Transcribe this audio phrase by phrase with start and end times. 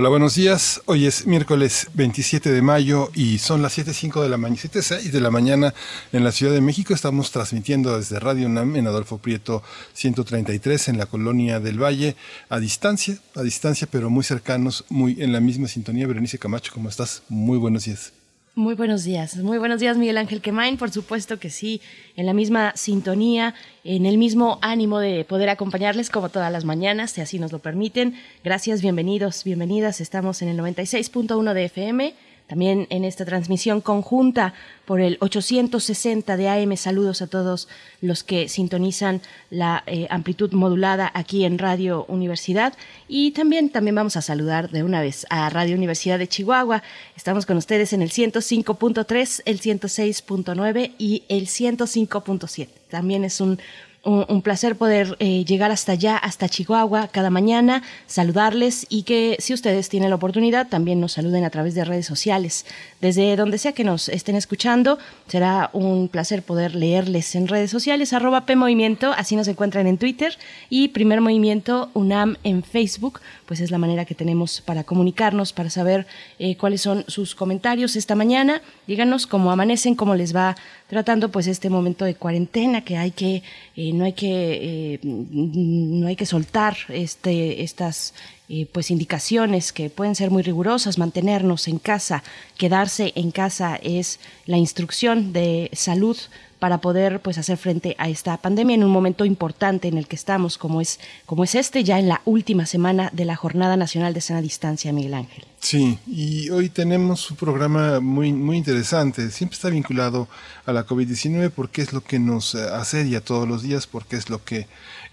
[0.00, 0.80] Hola, buenos días.
[0.86, 5.20] Hoy es miércoles 27 de mayo y son las 7.05 de la mañana, 7.06 de
[5.20, 5.74] la mañana
[6.12, 6.94] en la Ciudad de México.
[6.94, 12.14] Estamos transmitiendo desde Radio UNAM en Adolfo Prieto 133 en la colonia del Valle,
[12.48, 16.06] a distancia, a distancia, pero muy cercanos, muy en la misma sintonía.
[16.06, 17.24] Berenice Camacho, ¿cómo estás?
[17.28, 18.12] Muy buenos días.
[18.58, 21.80] Muy buenos días, muy buenos días Miguel Ángel Quemain, por supuesto que sí,
[22.16, 23.54] en la misma sintonía,
[23.84, 27.60] en el mismo ánimo de poder acompañarles como todas las mañanas, si así nos lo
[27.60, 28.16] permiten.
[28.42, 32.14] Gracias, bienvenidos, bienvenidas, estamos en el 96.1 de FM
[32.48, 34.54] también en esta transmisión conjunta
[34.86, 36.76] por el 860 de AM.
[36.76, 37.68] Saludos a todos
[38.00, 42.72] los que sintonizan la eh, amplitud modulada aquí en Radio Universidad
[43.06, 46.82] y también también vamos a saludar de una vez a Radio Universidad de Chihuahua.
[47.16, 52.68] Estamos con ustedes en el 105.3, el 106.9 y el 105.7.
[52.88, 53.58] También es un
[54.04, 59.52] un, placer poder eh, llegar hasta allá, hasta Chihuahua, cada mañana, saludarles y que si
[59.52, 62.64] ustedes tienen la oportunidad también nos saluden a través de redes sociales.
[63.00, 68.12] Desde donde sea que nos estén escuchando, será un placer poder leerles en redes sociales,
[68.12, 70.36] arroba PMovimiento, así nos encuentran en Twitter,
[70.68, 75.70] y Primer Movimiento UNAM en Facebook, pues es la manera que tenemos para comunicarnos, para
[75.70, 76.08] saber
[76.40, 78.62] eh, cuáles son sus comentarios esta mañana.
[78.88, 80.56] Díganos cómo amanecen, cómo les va
[80.88, 83.42] tratando pues este momento de cuarentena que hay que
[83.76, 88.14] eh, no hay que eh, no hay que soltar este estas
[88.48, 92.22] eh, pues indicaciones que pueden ser muy rigurosas mantenernos en casa
[92.56, 96.16] quedarse en casa es la instrucción de salud
[96.58, 100.16] para poder pues hacer frente a esta pandemia en un momento importante en el que
[100.16, 104.14] estamos como es como es este ya en la última semana de la Jornada Nacional
[104.14, 105.44] de Sana Distancia Miguel Ángel.
[105.60, 109.30] Sí, y hoy tenemos un programa muy, muy interesante.
[109.30, 110.28] Siempre está vinculado
[110.66, 114.44] a la COVID-19 porque es lo que nos asedia todos los días, porque es lo
[114.44, 114.68] que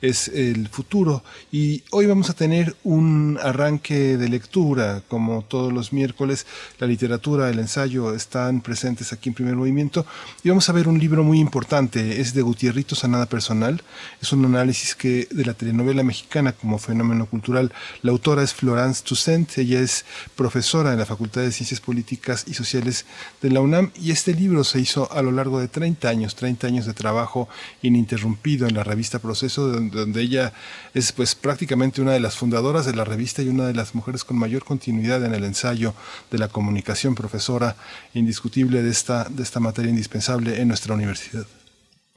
[0.08, 1.24] es el futuro.
[1.52, 6.46] Y hoy vamos a tener un arranque de lectura, como todos los miércoles.
[6.80, 10.06] La literatura, el ensayo están presentes aquí en Primer Movimiento.
[10.44, 12.22] Y vamos a ver un libro muy importante.
[12.22, 13.82] Es de Gutierrito Sanada Personal.
[14.22, 17.74] Es un análisis que de la telenovela mexicana como fenómeno cultural.
[18.02, 19.58] La autora es Florence Toussaint.
[19.58, 20.06] Ella es
[20.36, 23.06] profesora en la Facultad de Ciencias Políticas y Sociales
[23.42, 23.92] de la UNAM.
[24.00, 27.50] Y este libro se hizo a lo largo de 30 años, 30 años de trabajo
[27.82, 30.54] ininterrumpido en la revista Proceso, donde ella
[30.94, 34.24] es pues prácticamente una de las fundadoras de la revista y una de las mujeres
[34.24, 35.94] con mayor continuidad en el ensayo
[36.32, 37.76] de la comunicación, profesora
[38.14, 41.46] indiscutible de esta, de esta materia indispensable en nuestra universidad.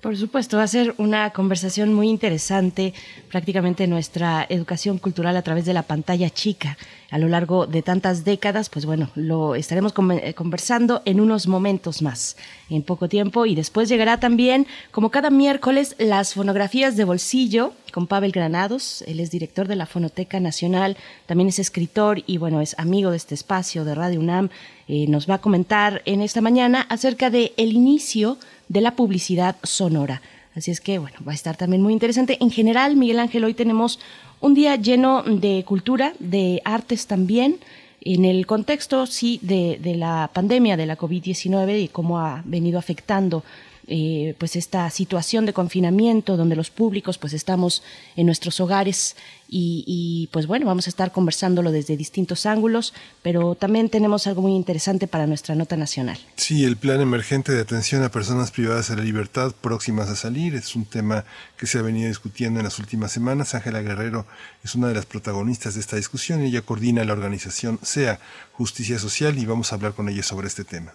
[0.01, 2.95] Por supuesto, va a ser una conversación muy interesante,
[3.29, 6.79] prácticamente nuestra educación cultural a través de la pantalla chica
[7.11, 12.03] a lo largo de tantas décadas, pues bueno, lo estaremos eh, conversando en unos momentos
[12.03, 12.37] más,
[12.69, 18.07] en poco tiempo, y después llegará también, como cada miércoles, las fonografías de bolsillo con
[18.07, 22.79] Pavel Granados, él es director de la Fonoteca Nacional, también es escritor y bueno, es
[22.79, 24.51] amigo de este espacio de Radio UNAM,
[24.87, 28.37] eh, nos va a comentar en esta mañana acerca de el inicio
[28.69, 30.23] de la publicidad sonora.
[30.55, 32.37] Así es que, bueno, va a estar también muy interesante.
[32.41, 34.01] En general, Miguel Ángel, hoy tenemos
[34.41, 37.59] un día lleno de cultura, de artes también,
[38.01, 42.79] en el contexto, sí, de, de la pandemia de la COVID-19 y cómo ha venido
[42.79, 43.45] afectando
[43.89, 47.83] eh, pues esta situación de confinamiento donde los públicos pues estamos
[48.17, 49.17] en nuestros hogares
[49.51, 54.53] y, pues bueno, vamos a estar conversándolo desde distintos ángulos, pero también tenemos algo muy
[54.55, 56.19] interesante para nuestra nota nacional.
[56.37, 60.55] Sí, el plan emergente de atención a personas privadas de la libertad próximas a salir
[60.55, 61.25] es un tema
[61.57, 63.55] que se ha venido discutiendo en las últimas semanas.
[63.55, 64.27] Ángela Guerrero
[64.63, 68.21] es una de las protagonistas de esta discusión ella coordina la organización SEA,
[68.53, 70.93] Justicia Social, y vamos a hablar con ella sobre este tema.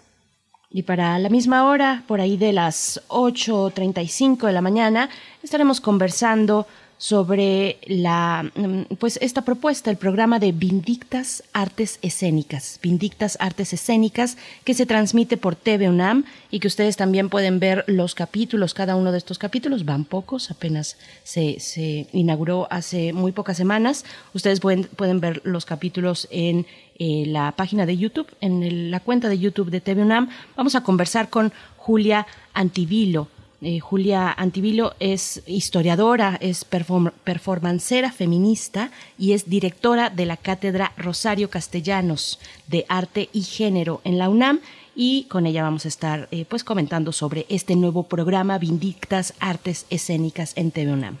[0.76, 5.08] Y para la misma hora, por ahí de las 8.35 de la mañana,
[5.40, 6.66] estaremos conversando
[6.98, 14.36] sobre la mm, pues esta propuesta, el programa de Vindictas Artes Escénicas, Vindictas Artes Escénicas,
[14.64, 18.96] que se transmite por TV UNAM y que ustedes también pueden ver los capítulos, cada
[18.96, 24.04] uno de estos capítulos, van pocos, apenas se, se inauguró hace muy pocas semanas.
[24.32, 26.66] Ustedes pueden, pueden ver los capítulos en
[26.98, 30.28] eh, la página de YouTube, en la cuenta de YouTube de TV UNAM.
[30.56, 33.28] Vamos a conversar con Julia Antivilo
[33.66, 41.48] Eh, Julia Antivilo es historiadora, es performancera feminista y es directora de la Cátedra Rosario
[41.48, 44.60] Castellanos de Arte y Género en la UNAM
[44.94, 49.86] y con ella vamos a estar eh, pues comentando sobre este nuevo programa Vindictas Artes
[49.88, 51.16] Escénicas en TV UNAM.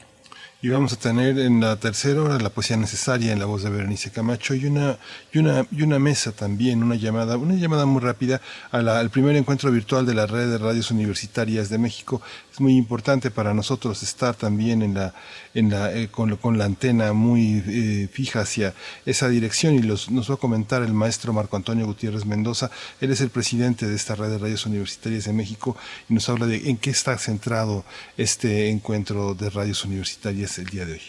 [0.64, 3.68] Y vamos a tener en la tercera hora la poesía necesaria en la voz de
[3.68, 4.96] Berenice Camacho y una,
[5.30, 8.40] y una, y una mesa también, una llamada, una llamada muy rápida
[8.70, 12.22] al primer encuentro virtual de la red de radios universitarias de México.
[12.54, 15.12] Es muy importante para nosotros estar también en la,
[15.54, 18.74] en la, eh, con, con, la antena muy eh, fija hacia
[19.04, 22.70] esa dirección y los, nos va a comentar el maestro Marco Antonio Gutiérrez Mendoza.
[23.00, 25.76] Él es el presidente de esta red de radios universitarias de México
[26.08, 27.84] y nos habla de en qué está centrado
[28.16, 31.02] este encuentro de radios universitarias el día de hoy.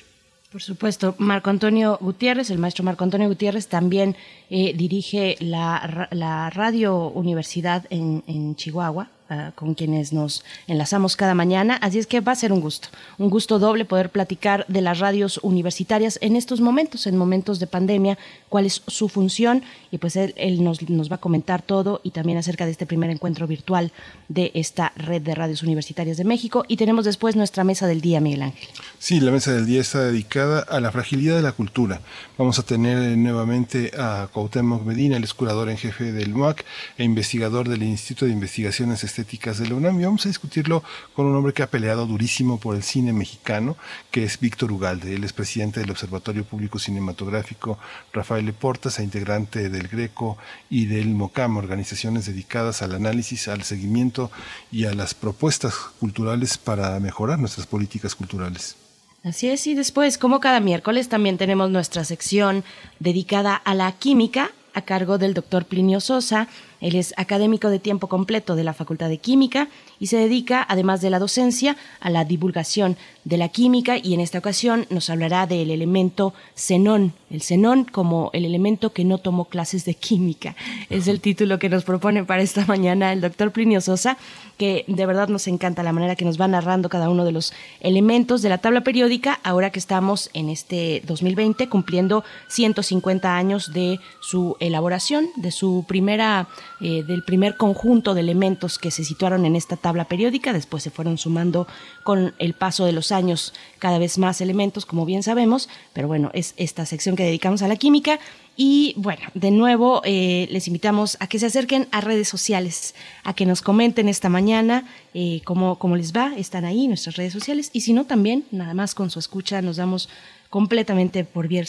[0.52, 4.16] Por supuesto, Marco Antonio Gutiérrez, el maestro Marco Antonio Gutiérrez también
[4.50, 11.34] eh, dirige la, la, Radio Universidad en, en Chihuahua, Ah, con quienes nos enlazamos cada
[11.34, 11.78] mañana.
[11.78, 15.00] Así es que va a ser un gusto, un gusto doble poder platicar de las
[15.00, 18.20] radios universitarias en estos momentos, en momentos de pandemia,
[18.50, 22.38] cuál es su función y pues él, nos, nos, va a comentar todo y también
[22.38, 23.92] acerca de este primer encuentro virtual
[24.30, 26.64] de esta red de radios universitarias de México.
[26.68, 28.70] Y tenemos después nuestra mesa del día, Miguel Ángel.
[29.00, 32.00] Sí, la mesa del día está dedicada a la fragilidad de la cultura.
[32.38, 36.64] Vamos a tener nuevamente a Cuauhtémoc Medina, el curador en jefe del MUAC
[37.00, 40.84] e investigador del Instituto de Investigaciones estéticas de la UNAM y vamos a discutirlo
[41.14, 43.78] con un hombre que ha peleado durísimo por el cine mexicano,
[44.12, 45.16] que es Víctor Ugalde.
[45.16, 47.80] Él es presidente del Observatorio Público Cinematográfico
[48.12, 50.38] Rafael Portas, e integrante del Greco
[50.70, 54.32] y del MOCAM, organizaciones dedicadas al análisis, al seguimiento
[54.70, 58.76] y a las propuestas culturales para mejorar nuestras políticas culturales.
[59.24, 62.64] Así es, y después, como cada miércoles, también tenemos nuestra sección
[63.00, 66.48] dedicada a la química a cargo del doctor Plinio Sosa,
[66.86, 71.02] él es académico de tiempo completo de la Facultad de Química y se dedica, además
[71.02, 75.48] de la docencia, a la divulgación de la química y en esta ocasión nos hablará
[75.48, 80.56] del elemento xenón, el xenón como el elemento que no tomó clases de química.
[80.92, 84.18] Es el título que nos propone para esta mañana el doctor Plinio Sosa,
[84.60, 87.52] que de verdad nos encanta la manera que nos va narrando cada uno de los
[87.80, 94.00] elementos de la tabla periódica, ahora que estamos en este 2020 cumpliendo 150 años de
[94.22, 96.48] su elaboración, de su primera
[96.82, 100.92] eh, del primer conjunto de elementos que se situaron en esta tabla periódica, después se
[100.92, 101.68] fueron sumando
[102.04, 106.32] con el paso de los años cada vez más elementos, como bien sabemos, pero bueno,
[106.34, 108.20] es esta sección que dedicamos a la química.
[108.58, 113.34] Y bueno, de nuevo eh, les invitamos a que se acerquen a redes sociales, a
[113.34, 117.70] que nos comenten esta mañana eh, cómo, cómo les va, están ahí nuestras redes sociales,
[117.74, 120.10] y si no también, nada más con su escucha nos damos
[120.56, 121.68] completamente por bien,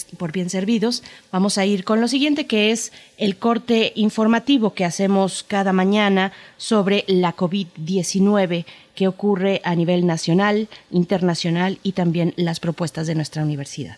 [0.49, 1.03] servidos.
[1.33, 6.31] Vamos a ir con lo siguiente, que es el corte informativo que hacemos cada mañana
[6.56, 13.43] sobre la COVID-19 que ocurre a nivel nacional, internacional y también las propuestas de nuestra
[13.43, 13.97] universidad.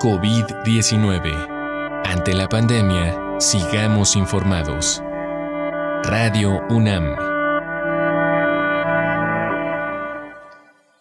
[0.00, 2.02] COVID-19.
[2.06, 5.02] Ante la pandemia, sigamos informados.
[6.02, 7.39] Radio UNAM.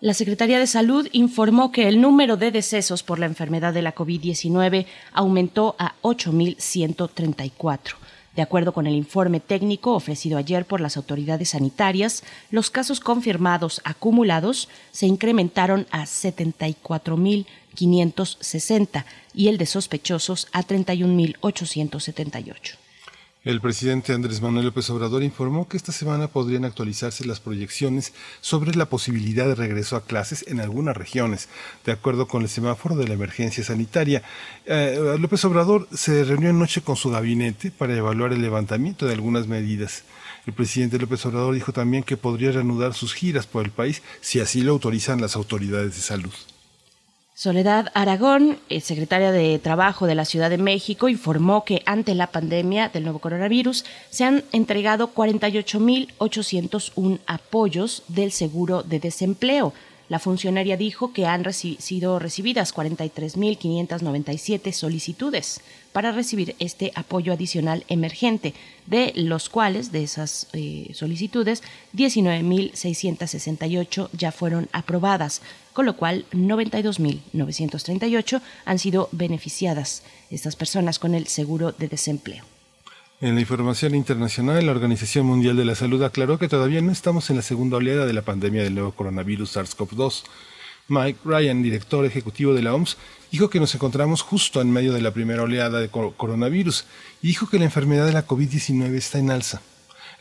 [0.02, 3.94] La Secretaría de Salud informó que el número de decesos por la enfermedad de la
[3.94, 7.96] COVID-19 aumentó a 8.134.
[8.34, 13.82] De acuerdo con el informe técnico ofrecido ayer por las autoridades sanitarias, los casos confirmados
[13.84, 19.04] acumulados se incrementaron a 74.560
[19.34, 22.89] y el de sospechosos a 31.878.
[23.46, 28.76] El presidente Andrés Manuel López Obrador informó que esta semana podrían actualizarse las proyecciones sobre
[28.76, 31.48] la posibilidad de regreso a clases en algunas regiones,
[31.86, 34.24] de acuerdo con el semáforo de la emergencia sanitaria.
[34.66, 39.48] Eh, López Obrador se reunió anoche con su gabinete para evaluar el levantamiento de algunas
[39.48, 40.04] medidas.
[40.46, 44.42] El presidente López Obrador dijo también que podría reanudar sus giras por el país si
[44.42, 46.34] así lo autorizan las autoridades de salud.
[47.40, 52.28] Soledad Aragón, eh, secretaria de Trabajo de la Ciudad de México, informó que ante la
[52.28, 59.72] pandemia del nuevo coronavirus se han entregado 48.801 apoyos del seguro de desempleo.
[60.10, 65.62] La funcionaria dijo que han sido recibidas 43.597 solicitudes
[65.94, 68.54] para recibir este apoyo adicional emergente,
[68.86, 71.64] de los cuales, de esas eh, solicitudes,
[71.96, 75.42] 19.668 ya fueron aprobadas,
[75.80, 82.44] con lo cual 92.938 han sido beneficiadas estas personas con el seguro de desempleo.
[83.22, 87.30] En la información internacional, la Organización Mundial de la Salud aclaró que todavía no estamos
[87.30, 90.24] en la segunda oleada de la pandemia del nuevo coronavirus SARS-CoV-2.
[90.90, 92.98] Mike Ryan, director ejecutivo de la OMS,
[93.32, 96.84] dijo que nos encontramos justo en medio de la primera oleada de coronavirus
[97.22, 99.62] y dijo que la enfermedad de la COVID-19 está en alza.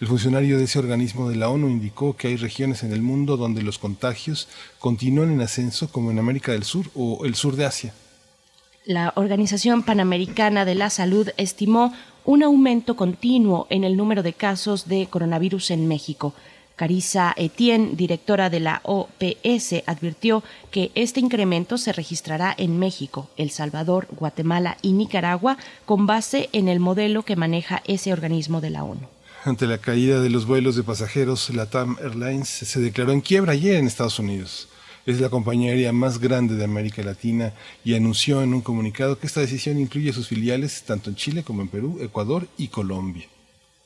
[0.00, 3.37] El funcionario de ese organismo de la ONU indicó que hay regiones en el mundo
[3.37, 4.47] donde los contagios
[4.78, 7.93] continúan en ascenso, como en América del Sur o el sur de Asia.
[8.85, 11.93] La Organización Panamericana de la Salud estimó
[12.25, 16.33] un aumento continuo en el número de casos de coronavirus en México.
[16.76, 23.50] Carissa Etienne, directora de la OPS, advirtió que este incremento se registrará en México, El
[23.50, 28.85] Salvador, Guatemala y Nicaragua con base en el modelo que maneja ese organismo de la
[28.85, 29.17] ONU.
[29.45, 33.76] Ante la caída de los vuelos de pasajeros, LATAM Airlines se declaró en quiebra ayer
[33.76, 34.68] en Estados Unidos.
[35.07, 37.54] Es la compañía aérea más grande de América Latina
[37.85, 41.62] y anunció en un comunicado que esta decisión incluye sus filiales tanto en Chile como
[41.62, 43.26] en Perú, Ecuador y Colombia.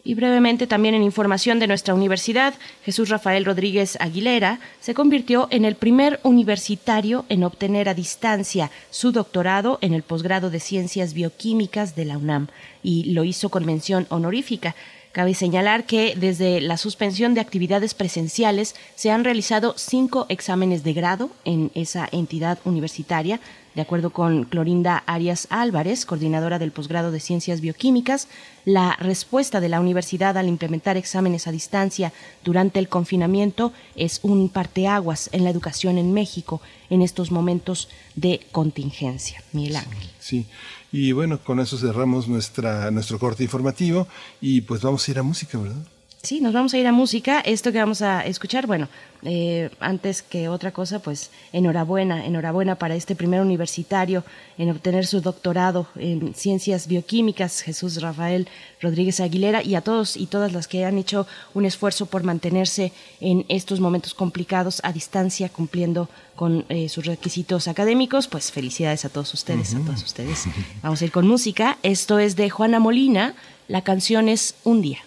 [0.04, 2.54] Y brevemente también en información de nuestra universidad,
[2.84, 9.12] Jesús Rafael Rodríguez Aguilera se convirtió en el primer universitario en obtener a distancia su
[9.12, 12.48] doctorado en el posgrado de Ciencias Bioquímicas de la UNAM
[12.82, 14.74] y lo hizo con mención honorífica.
[15.12, 20.94] Cabe señalar que desde la suspensión de actividades presenciales se han realizado cinco exámenes de
[20.94, 23.38] grado en esa entidad universitaria,
[23.74, 28.28] de acuerdo con Clorinda Arias Álvarez, coordinadora del posgrado de Ciencias Bioquímicas,
[28.64, 32.12] la respuesta de la universidad al implementar exámenes a distancia
[32.44, 36.60] durante el confinamiento es un parteaguas en la educación en México
[36.90, 39.42] en estos momentos de contingencia.
[39.52, 40.10] Miguel Ángel.
[40.18, 40.46] Sí,
[40.92, 44.06] y bueno, con eso cerramos nuestra, nuestro corte informativo
[44.40, 45.86] y pues vamos a ir a música, ¿verdad?
[46.24, 47.40] Sí, nos vamos a ir a música.
[47.40, 48.88] Esto que vamos a escuchar, bueno,
[49.24, 54.22] eh, antes que otra cosa, pues enhorabuena, enhorabuena para este primer universitario
[54.56, 58.46] en obtener su doctorado en ciencias bioquímicas, Jesús Rafael
[58.80, 62.92] Rodríguez Aguilera, y a todos y todas las que han hecho un esfuerzo por mantenerse
[63.20, 68.28] en estos momentos complicados a distancia, cumpliendo con eh, sus requisitos académicos.
[68.28, 70.44] Pues felicidades a todos ustedes, a todos ustedes.
[70.84, 71.78] Vamos a ir con música.
[71.82, 73.34] Esto es de Juana Molina.
[73.66, 75.00] La canción es Un día.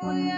[0.00, 0.37] Voy a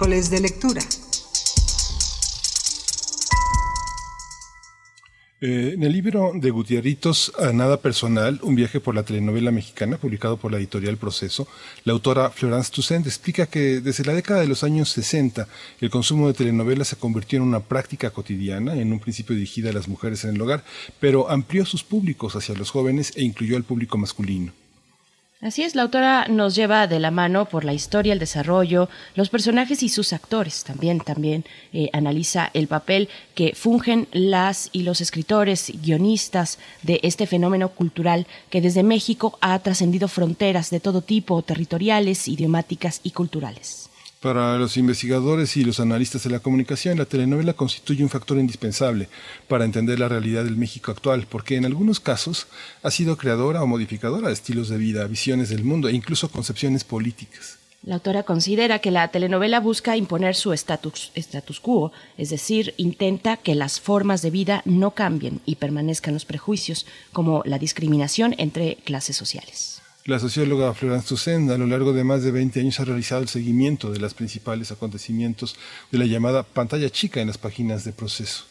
[0.00, 0.80] De lectura.
[5.42, 9.98] Eh, en el libro de Gutierritos, a Nada Personal, un viaje por la telenovela mexicana,
[9.98, 11.46] publicado por la editorial Proceso,
[11.84, 15.46] la autora Florence Toussaint explica que desde la década de los años 60
[15.82, 19.74] el consumo de telenovelas se convirtió en una práctica cotidiana, en un principio dirigida a
[19.74, 20.64] las mujeres en el hogar,
[20.98, 24.59] pero amplió sus públicos hacia los jóvenes e incluyó al público masculino.
[25.42, 29.30] Así es, la autora nos lleva de la mano por la historia, el desarrollo, los
[29.30, 30.64] personajes y sus actores.
[30.64, 37.26] También, también eh, analiza el papel que fungen las y los escritores, guionistas de este
[37.26, 43.89] fenómeno cultural que desde México ha trascendido fronteras de todo tipo, territoriales, idiomáticas y culturales.
[44.20, 49.08] Para los investigadores y los analistas de la comunicación, la telenovela constituye un factor indispensable
[49.48, 52.46] para entender la realidad del México actual, porque en algunos casos
[52.82, 56.84] ha sido creadora o modificadora de estilos de vida, visiones del mundo e incluso concepciones
[56.84, 57.56] políticas.
[57.82, 61.10] La autora considera que la telenovela busca imponer su status,
[61.62, 66.84] quo, es decir, intenta que las formas de vida no cambien y permanezcan los prejuicios,
[67.14, 69.79] como la discriminación entre clases sociales.
[70.10, 73.28] La socióloga Florence Toussaint a lo largo de más de 20 años ha realizado el
[73.28, 75.54] seguimiento de los principales acontecimientos
[75.92, 78.49] de la llamada pantalla chica en las páginas de proceso.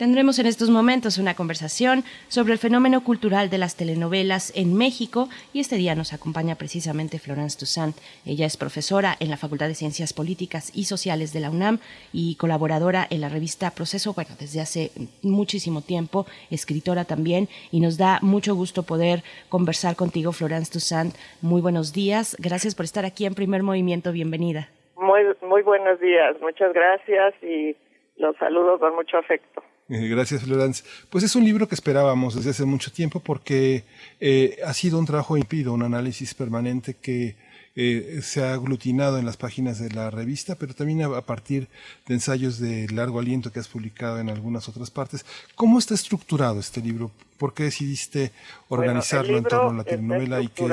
[0.00, 5.28] Tendremos en estos momentos una conversación sobre el fenómeno cultural de las telenovelas en México
[5.52, 7.94] y este día nos acompaña precisamente Florence Toussaint.
[8.24, 11.80] Ella es profesora en la Facultad de Ciencias Políticas y Sociales de la UNAM
[12.14, 14.90] y colaboradora en la revista Proceso, bueno, desde hace
[15.22, 21.14] muchísimo tiempo, escritora también y nos da mucho gusto poder conversar contigo, Florence Toussaint.
[21.42, 24.70] Muy buenos días, gracias por estar aquí en Primer Movimiento, bienvenida.
[24.96, 27.76] Muy, muy buenos días, muchas gracias y
[28.16, 29.62] los saludo con mucho afecto.
[29.90, 30.84] Eh, Gracias, Florence.
[31.10, 33.82] Pues es un libro que esperábamos desde hace mucho tiempo porque
[34.20, 37.34] eh, ha sido un trabajo impido, un análisis permanente que
[37.76, 41.68] eh, se ha aglutinado en las páginas de la revista, pero también a, partir
[42.06, 45.24] de ensayos de largo aliento que has publicado en algunas otras partes.
[45.54, 47.10] ¿Cómo está estructurado este libro?
[47.38, 48.32] ¿Por qué decidiste
[48.68, 50.66] organizarlo Bueno, en torno a la telenovela y qué, y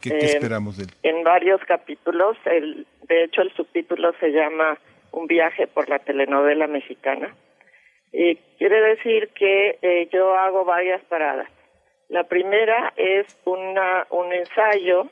[0.00, 0.90] qué- qué eh, esperamos de él?
[1.04, 4.78] En varios capítulos, el, de hecho el subtítulo se llama
[5.12, 7.34] Un viaje por la telenovela mexicana.
[8.12, 11.48] Y quiere decir que eh, yo hago varias paradas.
[12.08, 15.08] La primera es una, un ensayo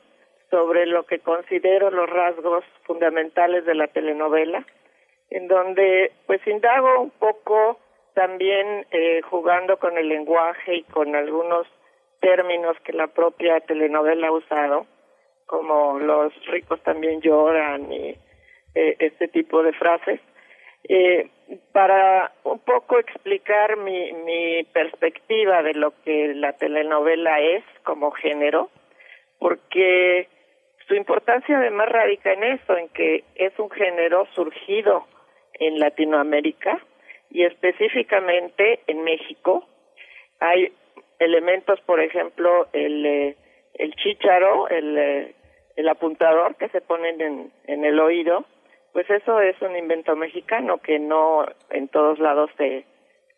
[0.51, 4.67] sobre lo que considero los rasgos fundamentales de la telenovela,
[5.31, 7.79] en donde pues indago un poco
[8.15, 11.67] también eh, jugando con el lenguaje y con algunos
[12.21, 14.87] términos que la propia telenovela ha usado,
[15.47, 18.17] como los ricos también lloran y
[18.75, 20.21] eh, este tipo de frases,
[20.85, 21.29] eh,
[21.73, 28.71] para un poco explicar mi, mi perspectiva de lo que la telenovela es como género,
[29.39, 30.29] porque
[30.87, 35.07] su importancia además radica en eso, en que es un género surgido
[35.55, 36.81] en Latinoamérica
[37.31, 39.67] y específicamente en México.
[40.41, 40.73] Hay
[41.19, 43.37] elementos, por ejemplo, el, eh,
[43.75, 45.35] el chícharo, el, eh,
[45.77, 48.45] el apuntador que se ponen en, en el oído,
[48.93, 52.85] pues eso es un invento mexicano que no en todos lados se,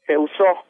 [0.06, 0.64] se usó.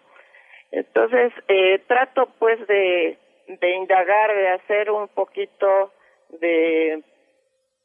[0.71, 5.92] Entonces, eh, trato pues de, de indagar, de hacer un poquito
[6.40, 7.03] de,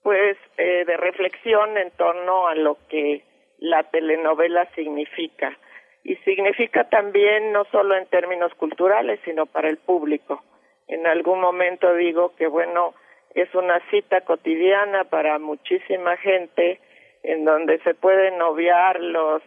[0.04, 3.24] pues, eh, de reflexión en torno a lo que
[3.60, 5.58] la telenovela significa.
[6.04, 10.42] Y significa también no solo en términos culturales, sino para el público.
[10.88, 12.94] En algún momento digo que, bueno,
[13.36, 16.80] es una cita cotidiana para muchísima gente
[17.28, 19.42] en donde se pueden obviar los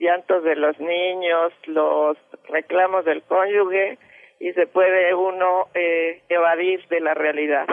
[0.00, 2.16] llantos de los niños, los
[2.48, 3.98] reclamos del cónyuge
[4.40, 7.66] y se puede uno eh, evadir de la realidad.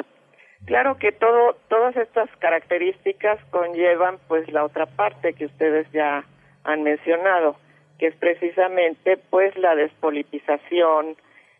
[0.66, 6.24] Claro que todo, todas estas características conllevan pues la otra parte que ustedes ya
[6.64, 7.56] han mencionado,
[7.98, 11.16] que es precisamente pues la despolitización,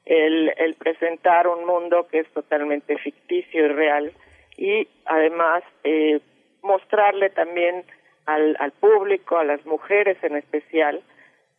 [0.06, 4.12] el, el presentar un mundo que es totalmente ficticio y real
[4.56, 6.20] y además eh,
[6.68, 7.84] mostrarle también
[8.26, 11.02] al, público, a las mujeres en especial,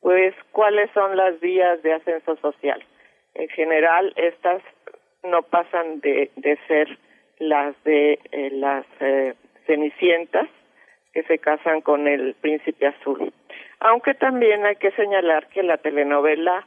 [0.00, 2.84] pues cuáles son las vías de ascenso social.
[3.34, 4.62] En general, estas
[5.24, 6.98] no pasan de, de ser
[7.38, 9.34] las de eh, las eh,
[9.66, 10.48] cenicientas
[11.12, 13.32] que se casan con el príncipe azul.
[13.80, 16.66] Aunque también hay que señalar que la telenovela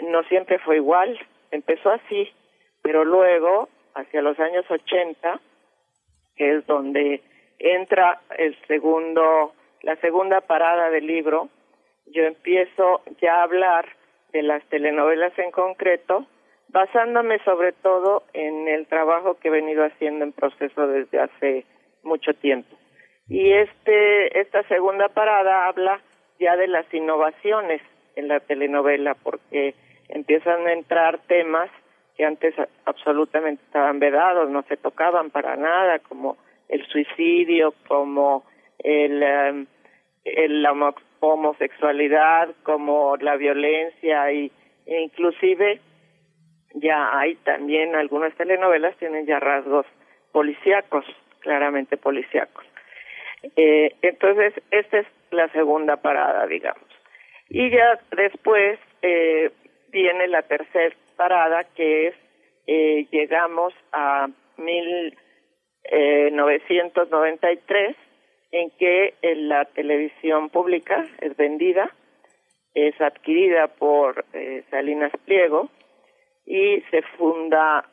[0.00, 1.18] no siempre fue igual,
[1.50, 2.32] empezó así,
[2.82, 5.40] pero luego, hacia los años 80,
[6.36, 7.20] que es donde
[7.62, 11.48] entra el segundo, la segunda parada del libro,
[12.06, 13.86] yo empiezo ya a hablar
[14.32, 16.26] de las telenovelas en concreto,
[16.68, 21.64] basándome sobre todo en el trabajo que he venido haciendo en proceso desde hace
[22.02, 22.76] mucho tiempo.
[23.28, 26.00] Y este, esta segunda parada habla
[26.40, 27.80] ya de las innovaciones
[28.16, 29.74] en la telenovela, porque
[30.08, 31.70] empiezan a entrar temas
[32.16, 36.36] que antes absolutamente estaban vedados, no se tocaban para nada, como
[36.72, 38.44] el suicidio, como
[38.78, 39.66] el, em,
[40.24, 44.50] la homo- homosexualidad, como la violencia y
[44.86, 45.80] e inclusive
[46.74, 49.86] ya hay también algunas telenovelas tienen ya rasgos
[50.32, 51.04] policíacos,
[51.40, 52.64] claramente policíacos.
[53.56, 56.88] Eh, entonces, esta es la segunda parada, digamos.
[57.48, 59.50] Y ya después eh,
[59.88, 62.14] viene la tercera parada, que es,
[62.66, 64.28] eh, llegamos a
[65.90, 67.96] 1993,
[68.52, 71.90] en que eh, la televisión pública es vendida,
[72.74, 75.68] es adquirida por eh, Salinas Pliego
[76.46, 77.88] y se funda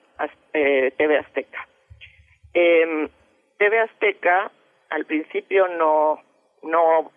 [0.53, 1.67] eh, TV Azteca.
[2.53, 3.09] Em,
[3.57, 4.51] TV Azteca
[4.89, 6.21] al principio no
[6.63, 7.11] no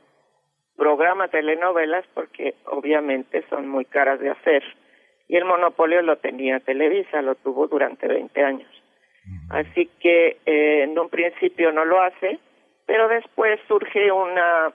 [0.77, 4.63] programa telenovelas porque obviamente son muy caras de hacer
[5.29, 8.82] y el monopolio lo tenía Televisa, lo tuvo durante 20 años.
[9.51, 12.39] Así que eh, en un principio no lo hace,
[12.87, 14.73] pero después surge una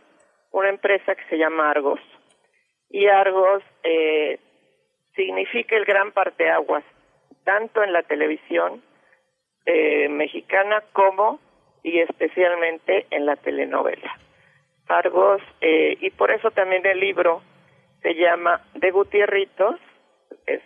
[0.52, 2.00] una empresa que se llama Argos
[2.90, 4.40] y Argos eh,
[5.16, 6.84] significa el gran parteaguas
[7.44, 8.82] tanto en la televisión
[9.66, 11.40] eh, mexicana como
[11.84, 14.18] y especialmente en la telenovela.
[14.88, 17.42] Argos, eh, y por eso también el libro
[18.02, 19.80] se llama De Gutierritos,
[20.46, 20.62] es,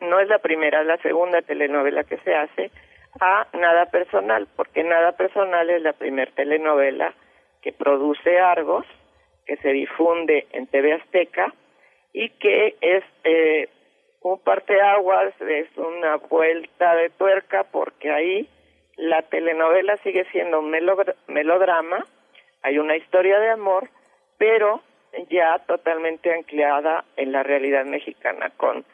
[0.00, 2.70] no es la primera, es la segunda telenovela que se hace,
[3.20, 7.14] a Nada Personal, porque Nada Personal es la primera telenovela
[7.62, 8.86] que produce Argos,
[9.46, 11.52] que se difunde en TV Azteca
[12.12, 13.68] y que es eh,
[14.22, 18.48] un parteaguas, es una vuelta de tuerca porque ahí
[18.96, 22.04] la telenovela sigue siendo un melodra- melodrama,
[22.62, 23.88] hay una historia de amor,
[24.38, 24.80] pero
[25.30, 28.84] ya totalmente anclada en la realidad mexicana, con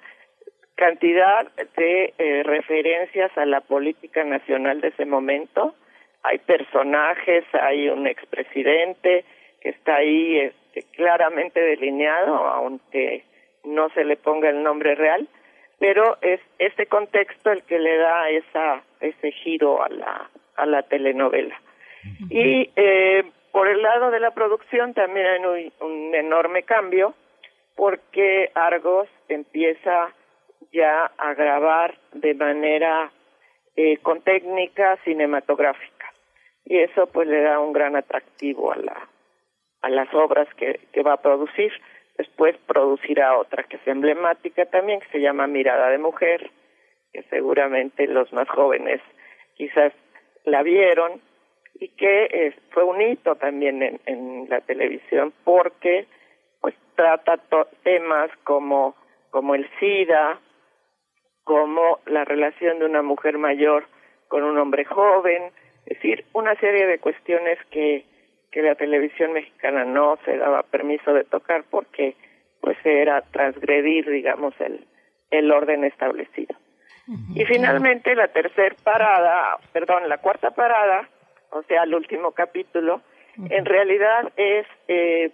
[0.82, 5.76] cantidad de eh, referencias a la política nacional de ese momento.
[6.24, 9.24] Hay personajes, hay un expresidente
[9.60, 13.22] que está ahí este, claramente delineado, aunque
[13.62, 15.28] no se le ponga el nombre real,
[15.78, 20.82] pero es este contexto el que le da esa ese giro a la a la
[20.82, 21.60] telenovela.
[22.28, 27.14] Y eh, por el lado de la producción también hay un, un enorme cambio
[27.76, 30.12] porque Argos empieza
[30.72, 33.10] ya a grabar de manera
[33.76, 36.12] eh, con técnica cinematográfica
[36.64, 39.08] y eso pues le da un gran atractivo a la
[39.82, 41.72] a las obras que, que va a producir.
[42.16, 46.50] Después producirá otra que es emblemática también, que se llama Mirada de Mujer,
[47.12, 49.00] que seguramente los más jóvenes
[49.54, 49.92] quizás
[50.44, 51.20] la vieron
[51.74, 56.06] y que eh, fue un hito también en, la televisión porque
[56.60, 57.38] pues trata
[57.82, 58.94] temas como
[59.30, 60.38] como el SIDA,
[61.44, 63.86] como la relación de una mujer mayor
[64.28, 65.50] con un hombre joven,
[65.86, 68.04] es decir, una serie de cuestiones que
[68.50, 72.14] que la televisión mexicana no se daba permiso de tocar porque
[72.60, 74.86] pues era transgredir digamos el
[75.30, 76.54] el orden establecido.
[77.34, 81.08] Y finalmente la tercera parada, perdón, la cuarta parada,
[81.50, 83.00] o sea, el último capítulo,
[83.50, 85.30] en realidad es eh,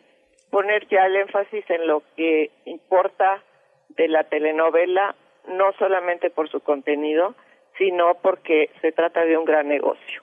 [0.50, 3.42] poner ya el énfasis en lo que importa
[3.90, 5.14] de la telenovela,
[5.48, 7.34] no solamente por su contenido,
[7.76, 10.22] sino porque se trata de un gran negocio.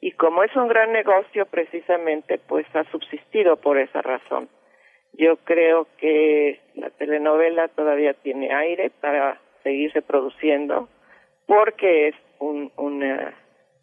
[0.00, 4.48] Y como es un gran negocio, precisamente, pues ha subsistido por esa razón.
[5.14, 10.88] Yo creo que la telenovela todavía tiene aire para seguirse produciendo,
[11.46, 12.70] porque es un,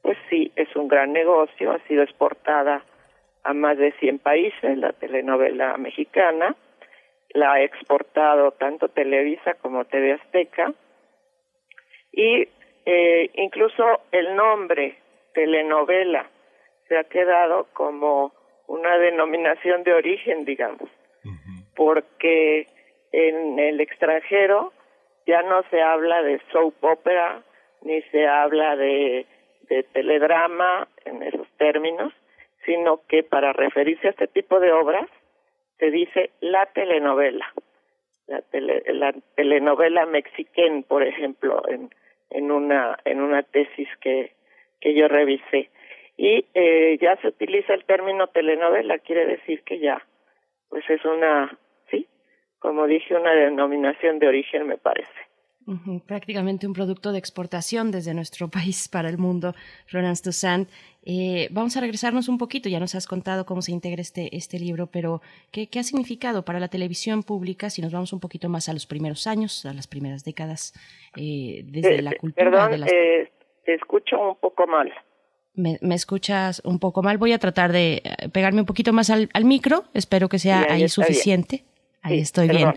[0.02, 2.84] pues sí, es un gran negocio, ha sido exportada
[3.44, 6.56] a más de 100 países, la telenovela mexicana,
[7.34, 10.74] la ha exportado tanto Televisa como TV Azteca,
[12.12, 12.48] y
[12.86, 14.98] eh, incluso el nombre
[15.34, 16.30] telenovela
[16.88, 18.34] se ha quedado como
[18.68, 20.90] una denominación de origen, digamos,
[21.76, 22.68] porque
[23.12, 24.74] en el extranjero
[25.26, 27.44] ya no se habla de soap opera
[27.82, 29.26] ni se habla de,
[29.70, 32.14] de teledrama en esos términos,
[32.66, 35.08] sino que para referirse a este tipo de obras
[35.82, 37.48] se dice la telenovela,
[38.28, 41.90] la, tele- la telenovela mexiquén, por ejemplo, en,
[42.30, 44.32] en una en una tesis que
[44.80, 45.70] que yo revisé
[46.18, 50.06] y eh, ya se utiliza el término telenovela, quiere decir que ya
[50.70, 51.58] pues es una
[51.90, 52.08] sí,
[52.60, 55.10] como dije, una denominación de origen me parece.
[56.08, 59.54] Prácticamente un producto de exportación desde nuestro país para el mundo,
[59.88, 60.68] Florence Toussaint.
[61.04, 64.60] Eh, vamos a regresarnos un poquito, ya nos has contado cómo se integra este, este
[64.60, 68.50] libro, pero ¿qué, ¿qué, ha significado para la televisión pública si nos vamos un poquito
[68.50, 70.74] más a los primeros años, a las primeras décadas,
[71.16, 72.52] eh, desde Eh, la cultura?
[72.52, 72.92] Perdón, de las...
[72.92, 73.32] eh,
[73.66, 74.92] te escucho un poco mal.
[75.56, 79.10] me, me escuchas un poco mal, voy a tratar de eh, pegarme un poquito más
[79.10, 81.14] al, al micro, espero que sea ahí ahí está bien.
[81.14, 81.64] suficiente.
[82.04, 82.62] Ahí Sí, estoy perdón.
[82.74, 82.76] bien.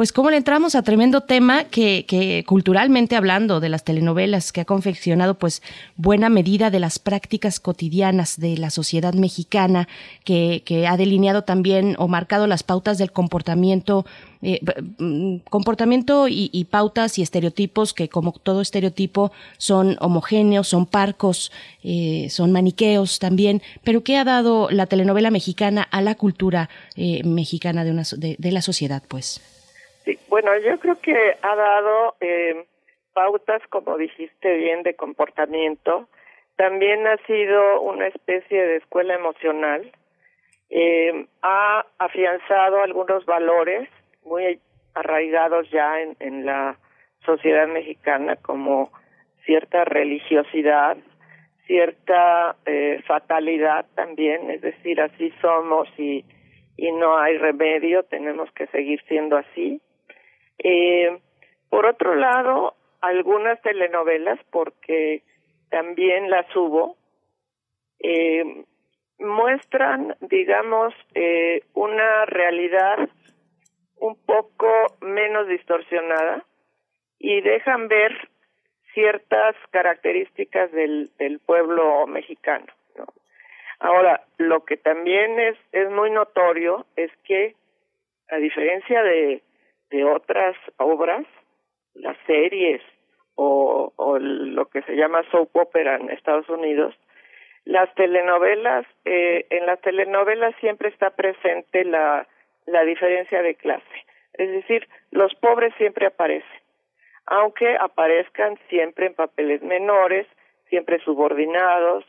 [0.00, 4.64] Pues cómo le entramos a tremendo tema que, culturalmente hablando de las telenovelas que ha
[4.64, 5.60] confeccionado pues
[5.94, 9.88] buena medida de las prácticas cotidianas de la sociedad mexicana
[10.24, 14.06] que, que ha delineado también o marcado las pautas del comportamiento
[14.40, 14.60] eh,
[14.96, 22.28] mm, comportamiento y, pautas y estereotipos que como todo estereotipo son homogéneos, son parcos, eh,
[22.30, 27.84] son maniqueos también, pero ¿qué ha dado la telenovela mexicana a la cultura eh, mexicana
[27.84, 29.42] de, una, de la sociedad pues?
[30.04, 32.64] Sí, bueno, yo creo que ha dado eh,
[33.12, 36.08] pautas, como dijiste bien, de comportamiento.
[36.56, 39.90] También ha sido una especie de escuela emocional.
[40.70, 43.88] Eh, ha afianzado algunos valores
[44.24, 44.60] muy
[44.94, 46.78] arraigados ya en, la
[47.24, 48.90] sociedad mexicana, como
[49.44, 50.96] cierta religiosidad,
[51.66, 56.24] cierta eh, fatalidad también, es decir, así somos y,
[56.76, 59.80] y no hay remedio, tenemos que seguir siendo así.
[60.62, 61.18] Eh,
[61.70, 65.22] por otro lado, algunas telenovelas, porque
[65.70, 66.96] también las hubo,
[68.00, 68.64] eh,
[69.18, 73.08] muestran, digamos, eh, una realidad
[73.96, 74.68] un poco
[75.00, 76.44] menos distorsionada
[77.18, 78.28] y dejan ver
[78.94, 81.10] ciertas características del,
[81.46, 82.66] pueblo mexicano.
[82.96, 83.06] ¿no?
[83.78, 87.54] Ahora, lo que también es muy notorio es que,
[88.30, 89.42] a diferencia de,
[89.90, 91.26] de otras obras,
[91.94, 92.82] las series
[93.34, 96.94] o, lo que se llama soap opera en Estados Unidos,
[97.64, 102.26] las telenovelas, eh, en las telenovelas siempre está presente la,
[102.66, 104.06] la diferencia de clase.
[104.34, 106.60] Es decir, los pobres siempre aparecen,
[107.26, 110.26] aunque aparezcan siempre en papeles menores,
[110.68, 112.04] siempre subordinados,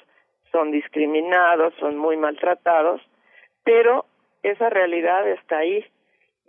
[0.51, 3.01] son discriminados, son muy maltratados,
[3.63, 4.05] pero
[4.43, 5.85] esa realidad está ahí.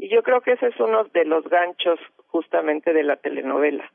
[0.03, 3.88] Y yo creo que ese es uno de los ganchos justamente de la telenovela,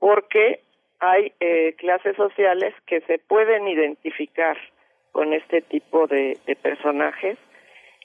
[0.00, 0.58] porque
[0.98, 4.56] hay eh, clases sociales que se pueden identificar
[5.12, 7.38] con este tipo de, personajes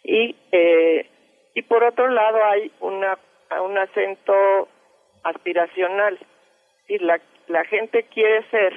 [0.03, 1.07] y eh,
[1.55, 3.17] y por otro lado hay una
[3.63, 4.67] un acento
[5.23, 6.19] aspiracional.
[6.87, 8.73] Y la la gente quiere ser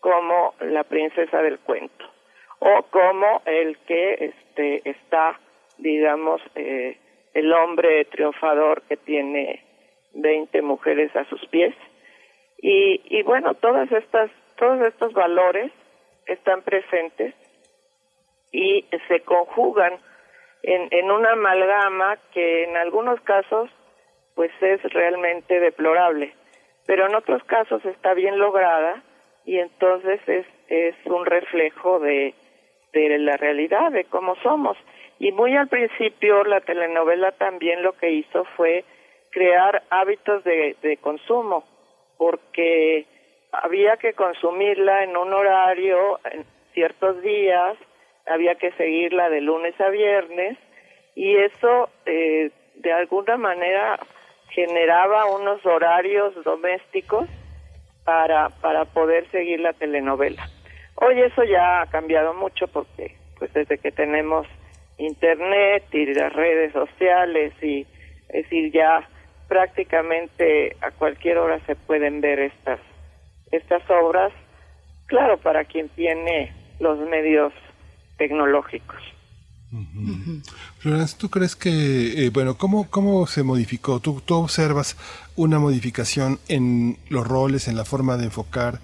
[0.00, 2.06] como la princesa del cuento
[2.60, 5.38] o como el que este está
[5.76, 6.96] digamos eh,
[7.36, 9.62] el hombre triunfador que tiene
[10.14, 11.74] 20 mujeres a sus pies
[12.56, 15.70] y, y bueno, todas estas, todos estos valores
[16.24, 17.34] están presentes
[18.52, 19.98] y se conjugan
[20.62, 23.68] en, en una amalgama que en algunos casos
[24.34, 26.32] pues es realmente deplorable,
[26.86, 29.02] pero en otros casos está bien lograda
[29.44, 32.34] y entonces es, es un reflejo de,
[32.94, 34.78] de la realidad, de cómo somos.
[35.18, 38.84] Y muy al principio la telenovela también lo que hizo fue
[39.30, 41.64] crear hábitos de, de consumo
[42.18, 43.06] porque
[43.52, 47.76] había que consumirla en un horario, en ciertos días,
[48.26, 50.58] había que seguirla de lunes a viernes
[51.14, 53.98] y eso eh, de alguna manera
[54.50, 57.28] generaba unos horarios domésticos
[58.04, 60.48] para, para poder seguir la telenovela.
[60.96, 64.46] Hoy eso ya ha cambiado mucho porque pues desde que tenemos
[64.98, 67.86] internet y las redes sociales y
[68.28, 69.08] es decir ya
[69.48, 72.80] prácticamente a cualquier hora se pueden ver estas
[73.52, 74.32] estas obras
[75.06, 77.52] claro para quien tiene los medios
[78.16, 79.02] tecnológicos
[80.78, 84.00] Florence, ¿tú crees que, eh, bueno, ¿cómo, cómo se modificó?
[84.00, 84.96] ¿Tú, ¿Tú observas
[85.34, 88.80] una modificación en los roles, en la forma de enfocar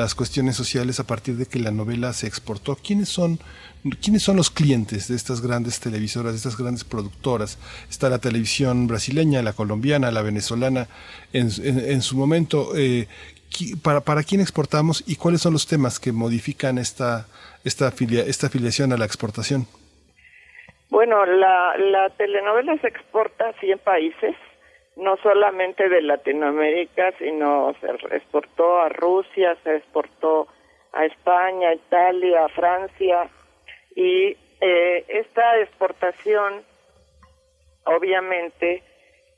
[0.00, 2.76] las cuestiones sociales a partir de que la novela se exportó?
[2.76, 3.38] ¿Quiénes son,
[4.02, 7.58] quiénes son los clientes de estas grandes televisoras, de estas grandes productoras?
[7.90, 10.86] Está la televisión brasileña, la colombiana, la venezolana.
[11.32, 13.08] En, en- su momento, eh,
[13.82, 17.26] para, ¿para quién exportamos y cuáles son los temas que modifican esta,
[17.64, 19.66] esta, filia- esta afiliación a la exportación?
[20.90, 24.34] Bueno, la, la telenovela se exporta a 100 países,
[24.96, 30.48] no solamente de Latinoamérica, sino se exportó a Rusia, se exportó
[30.92, 33.28] a España, Italia, Francia,
[33.94, 36.64] y eh, esta exportación
[37.84, 38.82] obviamente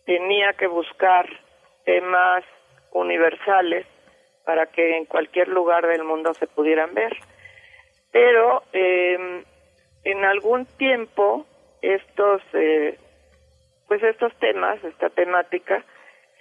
[0.06, 1.28] tenía que buscar
[1.84, 2.44] temas
[2.92, 3.86] universales
[4.44, 7.14] para que en cualquier lugar del mundo se pudieran ver.
[8.10, 9.44] pero eh,
[10.04, 11.44] en algún tiempo
[11.82, 12.98] estos eh,
[13.88, 15.85] pues estos temas esta temática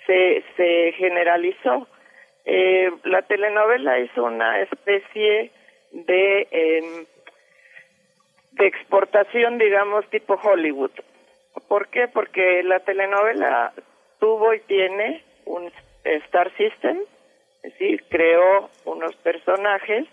[0.05, 1.87] se se generalizó
[2.45, 5.51] eh, la telenovela es una especie
[5.91, 7.05] de em,
[8.51, 10.91] de exportación digamos tipo Hollywood
[11.67, 12.07] ¿por qué?
[12.07, 13.73] porque la telenovela
[14.19, 15.71] tuvo y tiene un
[16.03, 16.99] Star System
[17.63, 20.05] es decir creó unos personajes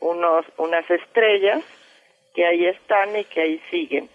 [0.00, 1.62] unos unas estrellas
[2.34, 4.08] que ahí están y que ahí siguen.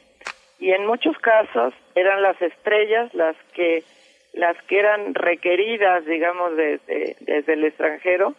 [0.60, 3.84] Y en muchos casos eran las estrellas las que
[4.34, 8.34] las que eran requeridas, digamos, de- de- desde el extranjero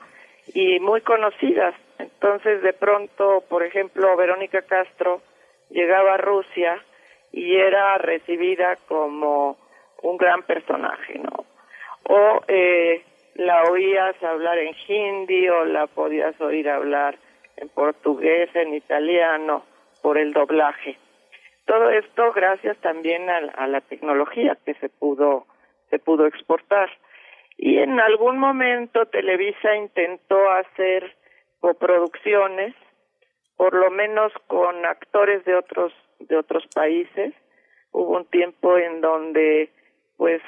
[0.52, 1.74] y muy conocidas.
[1.98, 5.22] Entonces, de pronto, por ejemplo, Verónica Castro
[5.70, 6.78] llegaba a Rusia
[7.32, 9.56] y era recibida como
[10.02, 11.46] un gran personaje, ¿no?
[12.04, 13.02] O eh,
[13.36, 17.16] la oías hablar en hindi o la podías oír hablar
[17.56, 19.64] en portugués, en italiano,
[20.02, 20.98] por el doblaje.
[21.66, 25.46] Todo esto gracias también a, a la tecnología que se pudo
[25.90, 26.90] se pudo exportar.
[27.56, 31.16] Y en algún momento Televisa intentó hacer
[31.60, 32.74] coproducciones,
[33.56, 37.34] por lo menos con actores de otros de otros países.
[37.92, 39.70] Hubo un tiempo en donde
[40.16, 40.42] pues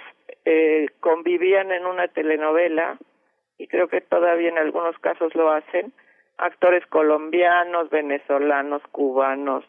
[0.45, 2.99] eh, convivían en una telenovela
[3.59, 5.93] y creo que todavía en algunos casos lo hacen
[6.37, 9.65] actores colombianos, venezolanos, cubanos,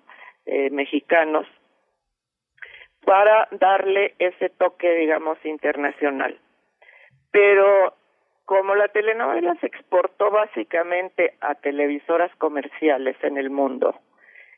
[0.51, 1.45] eh, mexicanos
[3.05, 6.39] para darle ese toque, digamos, internacional.
[7.29, 7.93] Pero
[8.45, 13.99] como la telenovela se exportó básicamente a televisoras comerciales en el mundo,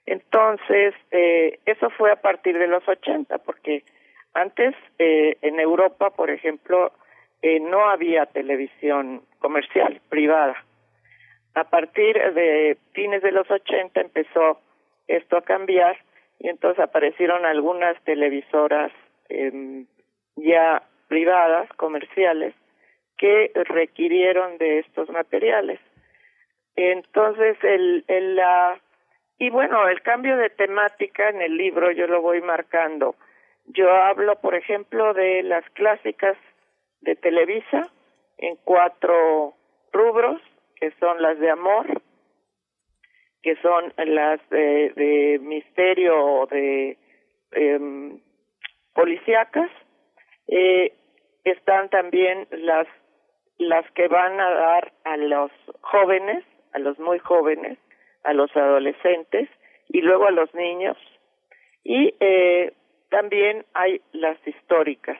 [0.05, 3.83] entonces eh, eso fue a partir de los 80, porque
[4.33, 6.93] antes eh, en Europa, por ejemplo,
[7.43, 10.55] no había televisión comercial privada.
[11.55, 14.61] A partir de fines de los 80 empezó
[15.15, 15.97] esto a cambiar
[16.39, 18.91] y entonces aparecieron algunas televisoras
[19.29, 19.85] em,
[20.35, 22.55] ya privadas, comerciales,
[23.17, 25.79] que requirieron de estos materiales.
[26.75, 28.79] Entonces, el, el, la,
[29.37, 33.15] y bueno, el cambio de temática en el libro yo lo voy marcando.
[33.65, 36.37] Yo hablo, por ejemplo, de las clásicas
[37.01, 37.87] de Televisa
[38.37, 39.53] en cuatro
[39.91, 40.41] rubros,
[40.75, 42.01] que son las de amor,
[43.43, 46.97] que son las de, misterio o de
[47.51, 48.19] eh,
[48.93, 49.69] policíacas.
[50.47, 50.93] Eh,
[51.43, 52.87] están también las
[53.61, 55.51] las que van a dar a los
[55.81, 57.77] jóvenes, a los muy jóvenes,
[58.23, 59.49] a los adolescentes
[59.87, 60.97] y luego a los niños.
[61.83, 62.73] Y eh,
[63.09, 65.17] también hay las históricas.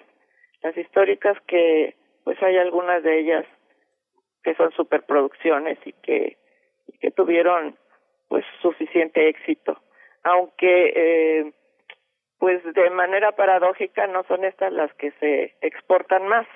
[0.64, 3.46] Las históricas que, pues hay algunas de ellas
[4.44, 6.38] que son superproducciones y que,
[6.88, 7.76] y que tuvieron
[8.32, 9.78] pues suficiente éxito.
[10.24, 11.52] Aunque eh,
[12.40, 16.48] pues de manera paradójica no son estas las que se exportan más,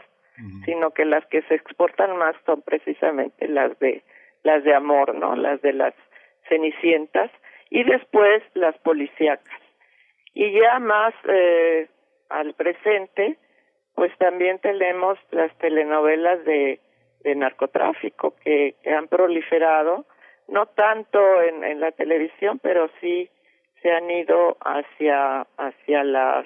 [0.63, 4.03] sino que las que se exportan más son precisamente las de
[4.43, 5.35] las de amor, ¿no?
[5.35, 5.93] Las de las
[6.47, 7.29] cenicientas
[7.69, 9.59] y después las policíacas.
[10.33, 11.89] Y ya más eh,
[12.29, 13.37] al presente,
[13.95, 16.79] pues también tenemos las telenovelas de,
[17.19, 20.05] de narcotráfico que, que han proliferado,
[20.47, 23.29] no tanto en, en la televisión, pero sí
[23.81, 26.45] se han ido hacia hacia las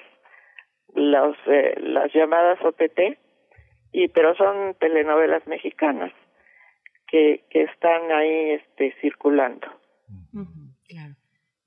[0.94, 3.18] eh, las llamadas OTT
[3.92, 6.12] y pero son telenovelas mexicanas
[7.06, 9.68] que que están ahí este circulando
[10.88, 11.14] claro.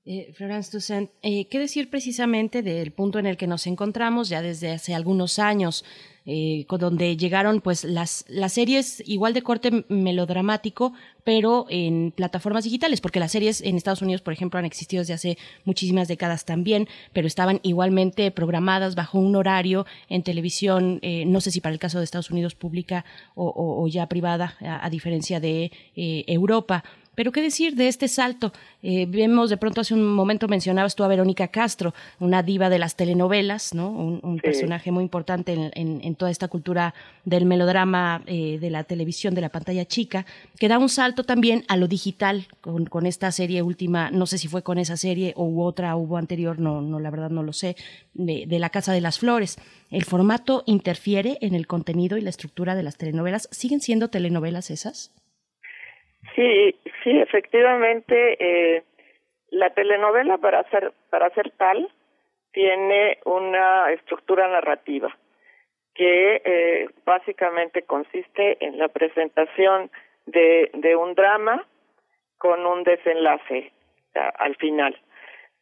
[0.06, 4.42] Eh, Florence Toussaint, eh, ¿qué decir precisamente del punto en el que nos encontramos ya
[4.42, 5.82] desde hace algunos años,
[6.26, 13.00] eh, donde llegaron pues las, las series igual de corte melodramático, pero en plataformas digitales,
[13.00, 16.88] porque las series en Estados Unidos, por ejemplo, han existido desde hace muchísimas décadas también,
[17.12, 21.78] pero estaban igualmente programadas bajo un horario en televisión, eh, no sé si para el
[21.78, 26.24] caso de Estados Unidos pública o, o- o ya privada, a, a diferencia de eh,
[26.26, 26.84] Europa.
[27.14, 28.52] Pero qué decir de este salto.
[28.82, 32.78] Eh, vemos de pronto hace un momento mencionabas tú a Verónica Castro, una diva de
[32.78, 33.88] las telenovelas, ¿no?
[33.90, 34.42] Un, un Sí.
[34.42, 39.34] personaje muy importante en, en- en toda esta cultura del melodrama eh, de la televisión,
[39.34, 40.26] de la pantalla chica,
[40.58, 44.38] que da un salto también a lo digital con, con esta serie última, no sé
[44.38, 47.42] si fue con esa serie o hubo otra, hubo anterior, no, no la verdad no
[47.42, 47.76] lo sé,
[48.14, 49.56] de, de la Casa de las Flores.
[49.90, 53.48] ¿El formato interfiere en el contenido y la estructura de las telenovelas?
[53.52, 55.10] ¿Siguen siendo telenovelas esas?
[56.34, 58.82] Sí, sí, efectivamente, eh,
[59.50, 61.90] la telenovela para ser para ser tal
[62.52, 65.16] tiene una estructura narrativa
[65.94, 69.90] que eh, básicamente consiste en la presentación
[70.26, 71.64] de, de un drama
[72.38, 73.72] con un desenlace
[74.14, 74.98] al final.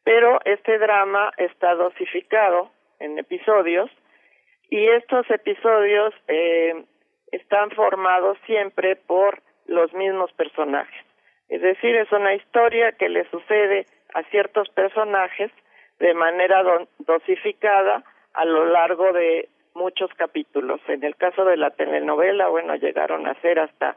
[0.04, 3.90] Pero este drama está dosificado en episodios
[4.70, 6.84] y estos episodios eh,
[7.30, 11.04] están formados siempre por los mismos personajes.
[11.48, 15.50] Es decir, es una historia que le sucede a ciertos personajes
[15.98, 18.04] de manera do- dosificada
[18.34, 20.80] a lo largo de muchos capítulos.
[20.88, 23.96] En el caso de la telenovela, bueno, llegaron a ser hasta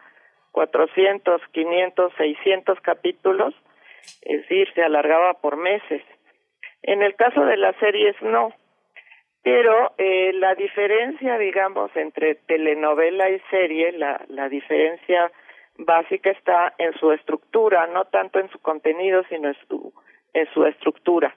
[0.51, 3.53] 400, 500, 600 capítulos,
[4.21, 6.01] es decir, se alargaba por meses.
[6.83, 8.53] En el caso de las series, no.
[9.43, 15.31] Pero eh, la diferencia, digamos, entre telenovela y serie, la diferencia
[15.77, 19.93] básica está en su estructura, no tanto en su contenido, sino en su,
[20.33, 21.35] en su estructura.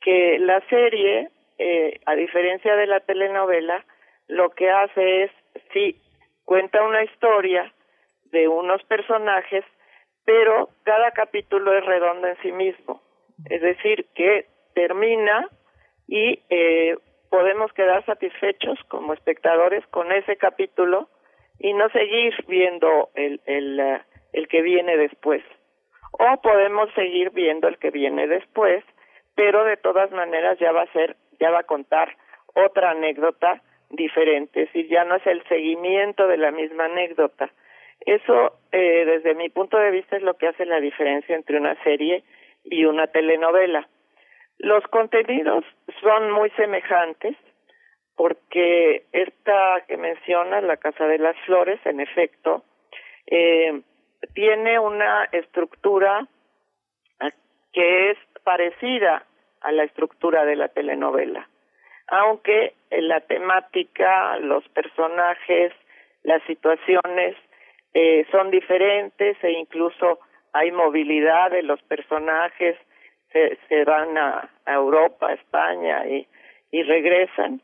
[0.00, 3.84] Que la serie, eh, a diferencia de la telenovela,
[4.28, 5.30] lo que hace es,
[5.72, 6.00] sí,
[6.44, 7.72] cuenta una historia
[8.24, 9.64] de unos personajes,
[10.24, 13.02] pero cada capítulo es redondo en sí mismo.
[13.48, 15.48] Es decir, que termina
[16.08, 16.96] y eh,
[17.30, 21.08] podemos quedar satisfechos como espectadores con ese capítulo
[21.58, 24.00] y no seguir viendo el, el, eh,
[24.32, 25.42] el que viene después.
[26.12, 28.84] O podemos seguir viendo el que viene después,
[29.34, 32.16] pero de todas maneras ya va a ser, ya va a contar
[32.54, 37.50] otra anécdota diferente, decir, ya no es el seguimiento de la misma anécdota.
[38.00, 41.74] Eso, eh, desde mi punto de vista, es lo que hace la diferencia entre una
[41.82, 42.24] serie
[42.64, 43.88] y una telenovela.
[44.58, 45.64] Los contenidos
[46.00, 47.36] son muy semejantes
[48.16, 52.64] porque esta que mencionas, La Casa de las Flores, en efecto,
[53.26, 53.82] eh,
[54.34, 56.26] tiene una estructura
[57.20, 57.30] ah,
[57.72, 59.24] que es parecida
[59.60, 61.48] a la estructura de la telenovela,
[62.08, 65.72] aunque la temática, los personajes,
[66.22, 67.36] las situaciones
[67.92, 70.20] eh, son diferentes e incluso
[70.52, 72.76] hay movilidad de los personajes,
[73.32, 77.60] se, se van a, Europa, a España y regresan.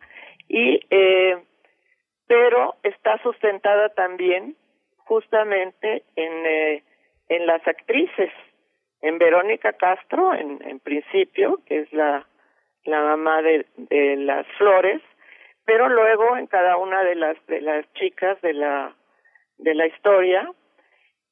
[0.52, 1.38] Y, eh,
[2.26, 4.54] pero está sustentada también
[4.98, 6.82] justamente en, eh,
[7.30, 8.30] en las actrices,
[9.00, 12.26] en Verónica Castro, en, en principio, que es la,
[12.84, 15.00] la mamá de, de las flores,
[15.64, 18.94] pero luego en cada una de las de las chicas de la
[19.56, 20.52] de la historia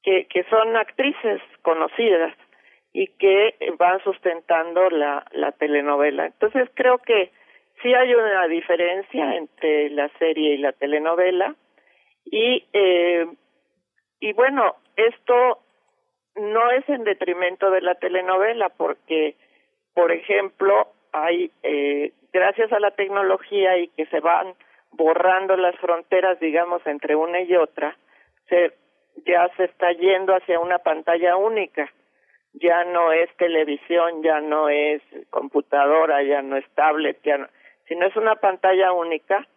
[0.03, 2.35] que, que son actrices conocidas
[2.95, 6.25] y que van sustentando la, la telenovela.
[6.25, 7.31] Entonces creo que
[7.83, 11.55] sí hay una diferencia entre la serie y la telenovela
[12.25, 13.27] y eh,
[14.21, 15.61] y bueno esto
[16.37, 19.37] no es en detrimento de la telenovela porque
[19.95, 24.55] por ejemplo hay eh, gracias a la tecnología y que se van
[24.93, 27.97] borrando las fronteras digamos entre una y otra
[28.49, 28.73] se
[29.27, 31.91] ya se está yendo hacia una pantalla única.
[32.53, 37.49] Ya no es televisión ya no es computadora ya no es tablet ya no,
[37.91, 39.49] sino es una pantalla única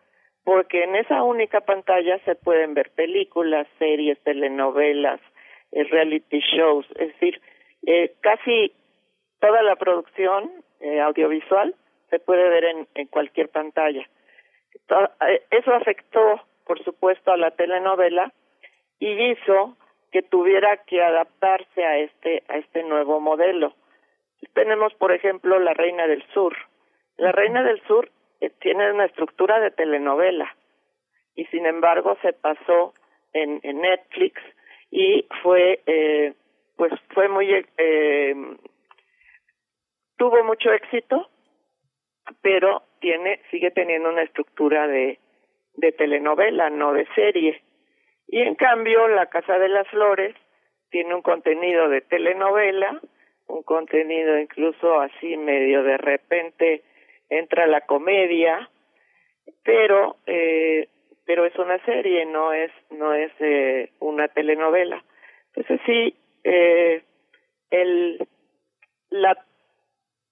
[0.43, 5.21] porque en esa única pantalla se pueden ver películas, series, telenovelas,
[5.71, 7.39] eh, reality shows, es decir,
[7.85, 8.73] eh, casi
[9.39, 11.75] toda la producción eh, audiovisual
[12.09, 14.03] se puede ver en, en cualquier pantalla.
[15.51, 18.33] Eso afectó, por supuesto, a la telenovela
[18.99, 19.77] y hizo
[20.11, 23.75] que tuviera que adaptarse a este a este nuevo modelo.
[24.53, 26.55] Tenemos, por ejemplo, La Reina del Sur.
[27.17, 28.09] La Reina del Sur
[28.43, 30.53] eh, tiene una estructura de telenovela.
[31.35, 32.93] Y sin embargo se pasó
[33.31, 34.41] en, Netflix
[34.91, 36.33] y fue eh,
[36.75, 38.35] pues fue muy eh,
[40.17, 41.29] tuvo mucho éxito
[42.41, 45.17] pero tiene sigue teniendo una estructura de
[45.97, 47.61] telenovela no de serie.
[48.27, 50.35] Y en cambio la Casa de las Flores
[50.89, 53.01] tiene un contenido de telenovela
[53.47, 56.83] un contenido incluso así medio de repente
[57.37, 58.69] entra la comedia
[59.63, 60.87] pero eh,
[61.25, 65.03] pero es una serie no es no es eh, una telenovela.
[65.55, 67.03] Entonces sí eh,
[67.69, 68.27] el
[69.09, 69.37] la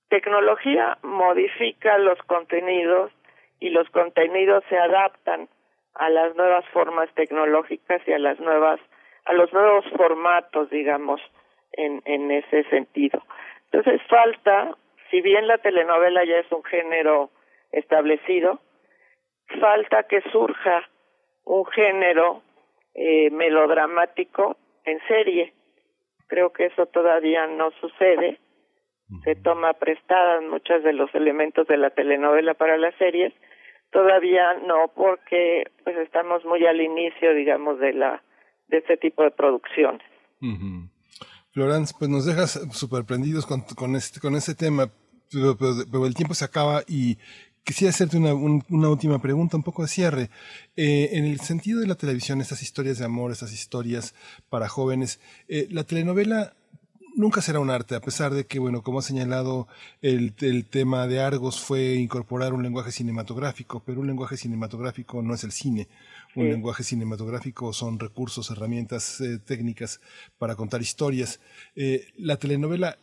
[0.10, 3.12] tecnología modifica los contenidos
[3.60, 5.48] y los contenidos se adaptan
[5.94, 8.80] a las nuevas formas tecnológicas y a las nuevas
[9.26, 11.22] a los nuevos formatos digamos
[11.74, 13.24] en en ese sentido.
[13.72, 14.76] Entonces falta
[15.12, 17.30] si bien la telenovela ya es un género
[17.72, 18.60] establecido
[19.60, 20.90] falta que surja
[21.44, 22.42] un género
[22.94, 25.54] eh, melodramático en serie.
[26.28, 28.40] Creo que eso todavía no sucede.
[29.26, 33.34] Se toma prestadas muchos de los elementos de la telenovela para las series.
[33.92, 38.24] Todavía no porque pues estamos muy al inicio digamos de la
[38.70, 40.02] de este tipo de producciones.
[41.52, 44.90] Florence, pues nos dejas sorprendidos con, con, este, con este tema,
[45.32, 47.18] pero, pero- pero el tiempo se acaba y
[47.64, 50.30] quisiera hacerte una, un- una última pregunta, un poco de cierre.
[50.76, 54.14] Eh, en el sentido de la televisión, estas historias de amor, estas historias
[54.50, 56.54] para jóvenes, eh, la telenovela
[57.16, 59.68] nunca será un arte, a pesar de que, bueno, como ha señalado,
[60.02, 65.34] el, el tema de Argos fue incorporar un lenguaje cinematográfico, pero un lenguaje cinematográfico no
[65.36, 65.88] es el cine.
[66.36, 66.50] Un Sí.
[66.52, 70.00] lenguaje cinematográfico son recursos, herramientas eh, técnicas
[70.40, 71.42] para contar historias.
[71.76, 72.98] Eh, ¿La telenovela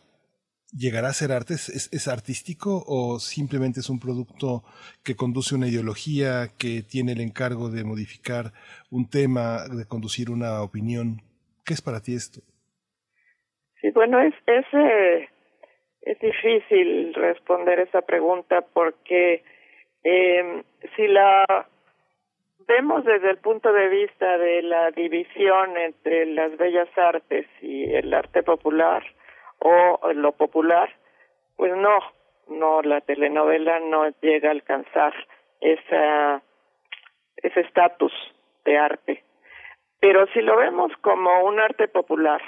[0.71, 1.53] llegará a ser arte?
[1.55, 4.63] ¿Es, es- artístico o simplemente es un producto
[5.03, 8.53] que conduce una ideología, que tiene el encargo de modificar
[8.89, 11.21] un tema, de conducir una opinión?
[11.65, 12.41] ¿Qué es para ti esto?
[13.81, 15.29] Sí, bueno, es, es, eh,
[16.01, 19.43] es difícil responder esa pregunta porque
[20.03, 20.63] eh,
[20.95, 21.45] si la
[22.67, 28.13] vemos desde el punto de vista de la división entre las bellas artes y el
[28.13, 29.03] arte popular
[29.59, 30.89] o lo popular,
[31.55, 31.99] pues no,
[32.47, 35.13] no, la telenovela no llega a alcanzar
[35.61, 36.41] esa,
[37.37, 38.13] ese estatus
[38.65, 39.23] de arte.
[39.99, 42.41] Pero si lo vemos como un arte popular,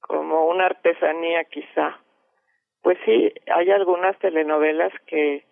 [0.00, 1.98] como una artesanía quizá,
[2.82, 5.44] pues sí, hay algunas telenovelas que,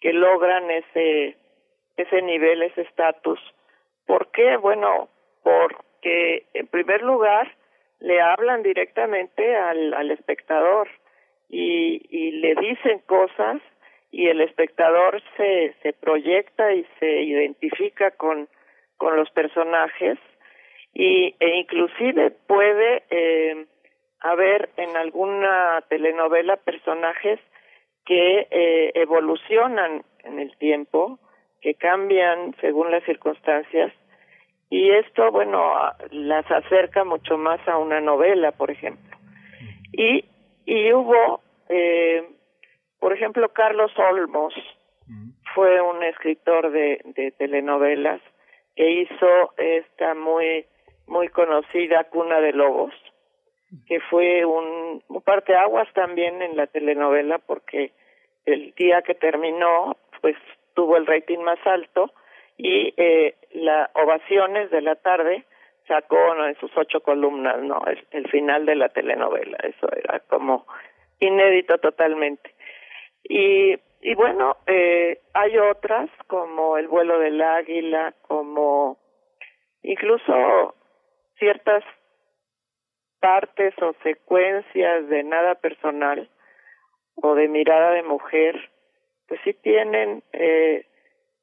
[0.00, 1.36] que logran ese,
[1.96, 3.40] ese nivel, ese estatus.
[4.06, 4.56] ¿Por qué?
[4.56, 5.08] Bueno,
[5.42, 7.50] porque en primer lugar
[8.00, 10.88] le hablan directamente al, al espectador
[11.48, 13.60] y, y le dicen cosas
[14.10, 18.48] y el espectador se, se proyecta y se identifica con,
[18.96, 20.18] con los personajes
[20.94, 23.66] y, e inclusive puede eh,
[24.20, 27.38] haber en alguna telenovela personajes
[28.06, 31.18] que eh, evolucionan en el tiempo,
[31.60, 33.92] que cambian según las circunstancias
[34.70, 35.72] y esto, bueno,
[36.10, 39.16] las acerca mucho más a una novela, por ejemplo.
[39.92, 40.24] Y,
[40.64, 42.28] y hubo, eh,
[42.98, 44.54] por ejemplo, Carlos Olmos
[45.54, 48.20] fue un escritor de, de telenovelas
[48.74, 50.66] que hizo esta muy
[51.06, 52.92] muy conocida Cuna de Lobos,
[53.86, 57.92] que fue un, un parteaguas también en la telenovela porque
[58.44, 60.36] el día que terminó, pues
[60.74, 62.12] tuvo el rating más alto
[62.56, 65.44] y eh, las ovaciones de la tarde
[65.86, 70.66] sacó en sus ocho columnas, no, el, el final de la telenovela, eso era como
[71.20, 72.54] inédito totalmente.
[73.24, 78.98] Y, y bueno, eh, hay otras como El vuelo del águila, como
[79.82, 80.74] incluso
[81.38, 81.84] ciertas
[83.20, 86.28] partes o secuencias de nada personal
[87.16, 88.70] o de mirada de mujer,
[89.26, 90.86] pues sí tienen eh,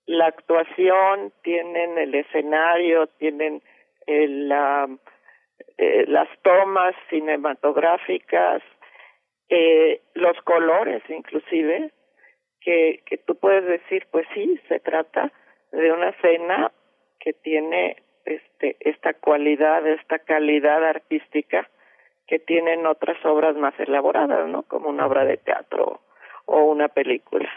[0.05, 3.61] la actuación, tienen el escenario, tienen
[4.05, 4.89] el, la,
[5.77, 8.61] eh, las tomas cinematográficas,
[9.49, 11.91] eh, los colores inclusive,
[12.59, 15.31] que, que tú puedes decir, pues sí, se trata
[15.71, 16.71] de una escena
[17.19, 21.69] que tiene este, esta cualidad, esta calidad artística
[22.27, 24.63] que tienen otras obras más elaboradas, ¿no?
[24.63, 26.01] Como una obra de teatro
[26.45, 27.49] o una película.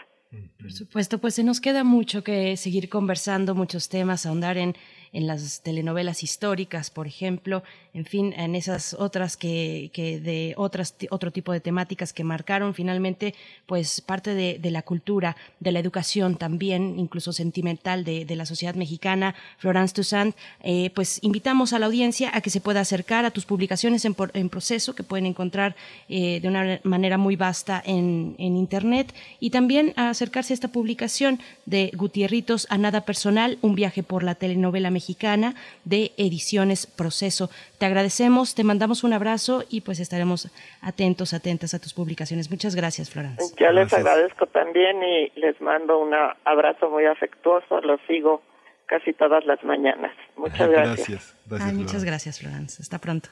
[0.59, 4.75] Por supuesto, pues se nos queda mucho que seguir conversando, muchos temas, ahondar en,
[5.13, 10.95] en las telenovelas históricas, por ejemplo, en fin, en esas otras que, que de otras,
[11.09, 13.33] otro tipo de temáticas que marcaron finalmente,
[13.65, 18.45] pues parte de, de la cultura, de la educación también, incluso sentimental de, de la
[18.45, 19.33] sociedad mexicana.
[19.57, 23.45] Florence Toussaint, eh, pues invitamos a la audiencia a que se pueda acercar a tus
[23.45, 25.75] publicaciones en, en proceso, que pueden encontrar
[26.09, 30.67] eh, de una manera muy vasta en, en Internet, y también a acercarse a esta
[30.67, 35.53] publicación de Gutierritos a Nada Personal, un viaje por la telenovela mexicana
[35.85, 37.49] de Ediciones Proceso.
[37.77, 40.49] Te agradecemos, te mandamos un abrazo y pues estaremos
[40.81, 42.49] atentos, atentas a tus publicaciones.
[42.49, 43.53] Muchas gracias, Florence.
[43.59, 43.99] Yo les Gracias.
[44.01, 46.13] agradezco también y les mando un
[46.45, 48.41] abrazo muy afectuoso, los sigo
[48.87, 50.13] casi todas las mañanas.
[50.35, 51.07] Muchas gracias.
[51.07, 51.35] Gracias.
[51.45, 52.81] gracias Ay, muchas gracias, Florence.
[52.81, 53.29] Hasta pronto.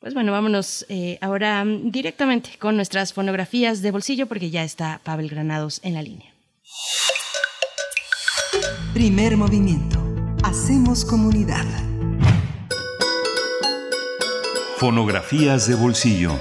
[0.00, 5.00] Pues bueno, vámonos eh, ahora mm, directamente con nuestras fonografías de bolsillo porque ya está
[5.04, 6.32] Pavel Granados en la línea.
[8.92, 10.01] Primer movimiento.
[10.44, 11.64] Hacemos comunidad.
[14.76, 16.32] Fonografías de bolsillo.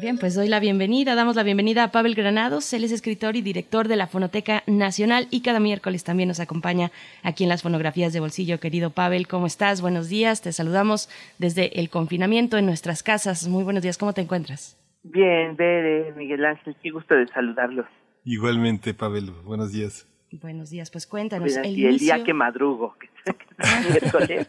[0.00, 2.72] Bien, pues doy la bienvenida, damos la bienvenida a Pavel Granados.
[2.72, 6.90] Él es escritor y director de la Fonoteca Nacional y cada miércoles también nos acompaña
[7.22, 8.58] aquí en las fonografías de bolsillo.
[8.58, 9.82] Querido Pavel, ¿cómo estás?
[9.82, 13.46] Buenos días, te saludamos desde el confinamiento en nuestras casas.
[13.48, 14.78] Muy buenos días, ¿cómo te encuentras?
[15.02, 17.84] Bien, Bere, Miguel Ángel, qué gusto de saludarlos.
[18.24, 20.08] Igualmente, Pavel, buenos días.
[20.32, 21.48] Buenos días, pues cuéntanos.
[21.48, 22.14] Mira, El y el inicio...
[22.14, 22.96] día que madrugo.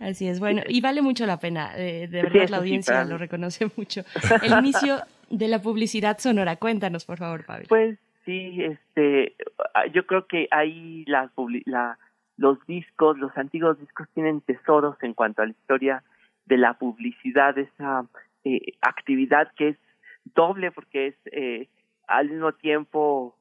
[0.00, 3.70] Así es, bueno, y vale mucho la pena, eh, de verdad la audiencia lo reconoce
[3.76, 4.02] mucho.
[4.42, 5.00] El inicio
[5.30, 7.66] de la publicidad sonora, cuéntanos por favor, Pavel.
[7.68, 9.34] Pues sí, este,
[9.74, 11.04] ah, yo creo que ahí
[11.34, 11.98] publi- la,
[12.36, 16.02] los discos, los antiguos discos tienen tesoros en cuanto a la historia
[16.46, 18.06] de la publicidad, esa
[18.44, 19.76] eh, actividad que es
[20.34, 21.68] doble porque es eh,
[22.06, 23.36] al mismo tiempo,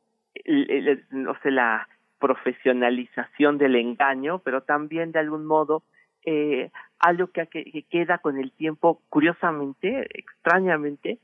[1.12, 1.88] no sé, la
[2.20, 5.84] profesionalización del engaño, pero también de algún modo
[6.26, 11.20] eh, algo que, que- que queda con el tiempo, curiosamente, extrañamente,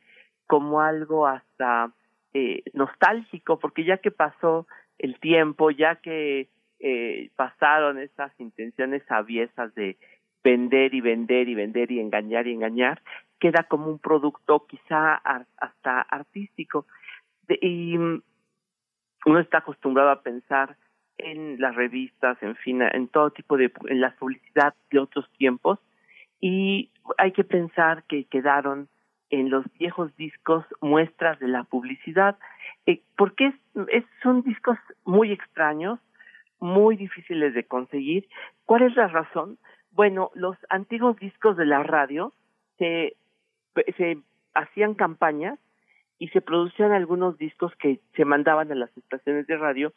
[0.47, 1.91] como algo hasta
[2.33, 4.67] eh, nostálgico, porque ya que pasó
[4.99, 6.47] el tiempo, ya que
[6.79, 9.97] eh, pasaron esas intenciones aviesas de
[10.43, 13.01] vender y vender y vender y engañar y engañar,
[13.39, 15.15] queda como un producto quizá
[15.57, 16.85] hasta artístico.
[17.61, 17.97] Y
[19.25, 20.75] uno está acostumbrado a pensar
[21.17, 25.79] en las revistas, en fin, en todo tipo de, en la publicidad de otros tiempos,
[26.41, 28.87] y hay que pensar que quedaron
[29.29, 32.37] en los viejos discos muestras de la publicidad,
[32.85, 33.55] eh, porque es,
[33.89, 35.99] es- son discos muy extraños,
[36.59, 38.27] muy difíciles de conseguir.
[38.65, 39.57] ¿Cuál es la razón?
[39.91, 42.33] Bueno, los antiguos discos de la radio
[42.77, 43.15] se,
[43.97, 44.17] se
[44.53, 45.59] hacían campañas
[46.19, 49.93] y se producían algunos discos que se mandaban a las estaciones de radio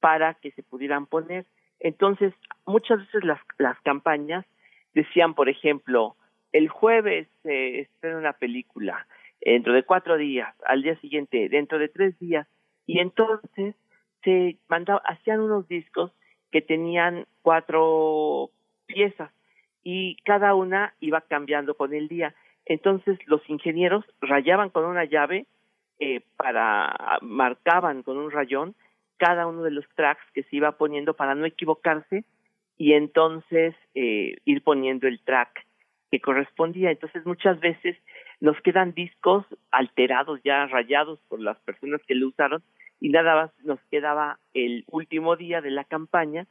[0.00, 1.46] para que se pudieran poner.
[1.80, 2.32] Entonces,
[2.64, 4.44] muchas veces las, las campañas
[4.94, 6.16] decían, por ejemplo,
[6.52, 9.06] el jueves se estrena una película,
[9.40, 12.48] dentro de cuatro días, al día siguiente, dentro de tres días,
[12.86, 13.74] y entonces
[14.22, 16.12] se mandaba, hacían unos discos
[16.50, 18.50] que tenían cuatro
[18.86, 19.30] piezas
[19.82, 22.34] y cada una iba cambiando con el día.
[22.64, 25.46] Entonces los ingenieros rayaban con una llave
[25.98, 28.74] eh, para marcaban con un rayón
[29.16, 32.24] cada uno de los tracks que se iba poniendo para no equivocarse
[32.76, 35.64] y entonces eh, ir poniendo el track
[36.10, 36.90] que correspondía.
[36.90, 37.96] Entonces muchas veces
[38.40, 42.62] nos quedan discos alterados ya rayados por las personas que lo usaron
[43.00, 46.46] y nada más nos quedaba el último día de la campaña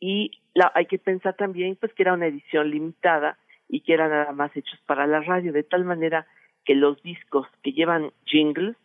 [0.00, 3.38] y la, hay que pensar también pues que era una edición limitada
[3.68, 6.26] y que eran nada más hechos para la radio de tal manera
[6.64, 8.76] que los discos que llevan jingles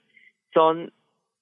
[0.54, 0.92] son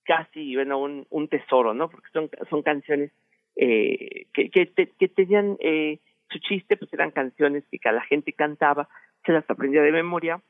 [0.03, 3.11] casi bueno un, un tesoro no porque son son canciones
[3.55, 5.99] eh, que que, te- que tenían eh,
[6.29, 8.87] su chiste pues eran canciones que la gente cantaba
[9.25, 10.41] se las aprendía de memoria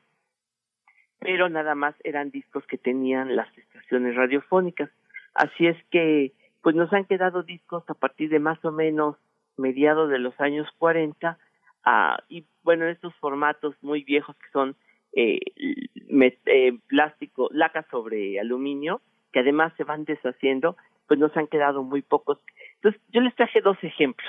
[1.20, 4.90] pero nada más eran discos que tenían las estaciones radiofónicas.
[5.34, 6.32] Así es que
[6.62, 9.16] pues nos han quedado discos a partir de más o menos
[9.56, 11.38] mediados de los años 40
[11.84, 14.76] ah, y bueno estos formatos muy viejos que son
[15.14, 19.00] eh, eh, plástico laca sobre aluminio
[19.32, 22.38] que además se van deshaciendo pues nos han quedado muy pocos
[22.76, 24.28] entonces yo les traje dos ejemplos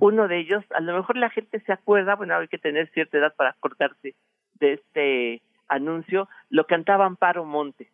[0.00, 3.18] uno de ellos a lo mejor la gente se acuerda bueno hay que tener cierta
[3.18, 4.14] edad para acordarse
[4.60, 7.88] de este anuncio lo cantaba Amparo Montes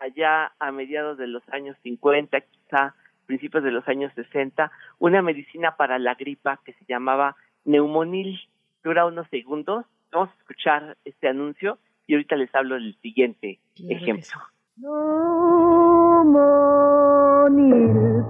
[0.00, 2.94] allá a mediados de los años 50, quizá
[3.26, 8.40] principios de los años 60, una medicina para la gripa que se llamaba Neumonil.
[8.82, 9.84] Dura unos segundos.
[10.12, 14.38] Vamos a escuchar este anuncio y ahorita les hablo del siguiente Claro ejemplo.
[14.76, 16.30] Neumonil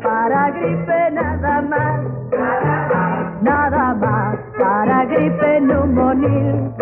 [0.03, 2.01] para gripe nada más,
[3.43, 6.73] nada más para gripe neumonil,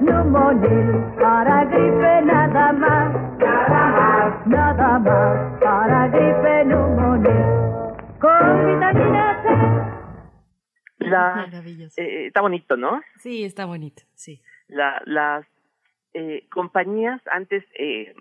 [0.00, 3.14] neumonil para gripe nada más,
[4.46, 6.95] nada más para gripe neumonil,
[11.10, 11.48] La,
[11.96, 13.00] eh, está bonito, ¿no?
[13.18, 14.40] Sí, está bonito, sí.
[14.68, 15.46] La, las
[16.14, 18.14] eh, compañías antes, eh,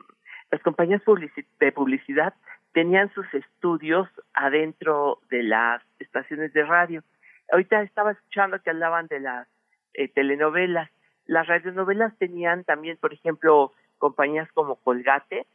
[0.51, 2.33] las compañías publici- de publicidad
[2.73, 7.03] tenían sus estudios adentro de las estaciones de radio.
[7.51, 9.47] Ahorita estaba escuchando que hablaban de las
[9.93, 10.89] eh, telenovelas.
[11.25, 15.47] Las radionovelas tenían también, por ejemplo, compañías como Colgate.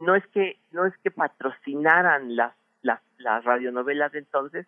[0.00, 4.66] No es que no es que patrocinaran las las, las radionovelas de entonces,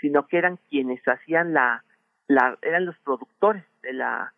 [0.00, 1.84] sino que eran quienes hacían la,
[2.26, 4.32] la eran los productores de la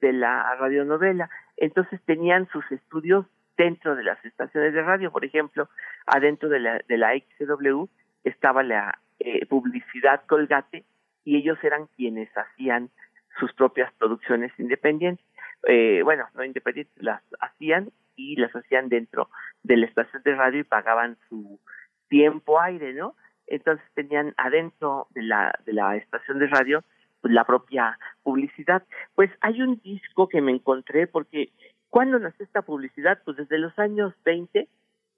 [0.00, 1.30] de la radionovela.
[1.56, 5.68] Entonces tenían sus estudios dentro de las estaciones de radio, por ejemplo,
[6.06, 7.84] adentro de la, de la XW
[8.24, 10.84] estaba la eh, publicidad Colgate
[11.24, 12.90] y ellos eran quienes hacían
[13.38, 15.24] sus propias producciones independientes.
[15.66, 19.28] Eh, bueno, no independientes, las hacían y las hacían dentro
[19.62, 21.60] de la estación de radio y pagaban su
[22.08, 23.14] tiempo aire, ¿no?
[23.46, 26.84] Entonces tenían adentro de la, de la estación de radio
[27.20, 28.82] pues, la propia publicidad.
[29.14, 31.50] Pues hay un disco que me encontré porque
[31.88, 33.20] ¿cuándo nació esta publicidad?
[33.24, 34.68] Pues desde los años 20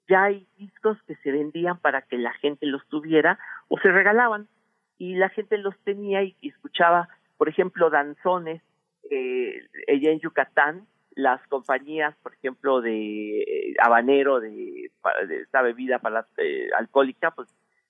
[0.07, 4.47] ya hay discos que se vendían para que la gente los tuviera o se regalaban.
[4.97, 7.07] y la gente los tenía y, escuchaba,
[7.37, 8.61] por ejemplo, danzones,
[9.09, 14.91] eh, ella en Yucatán, las compañías, por ejemplo, de eh, habanero, de,
[15.27, 17.47] de esta bebida para eh, alcohólica, pues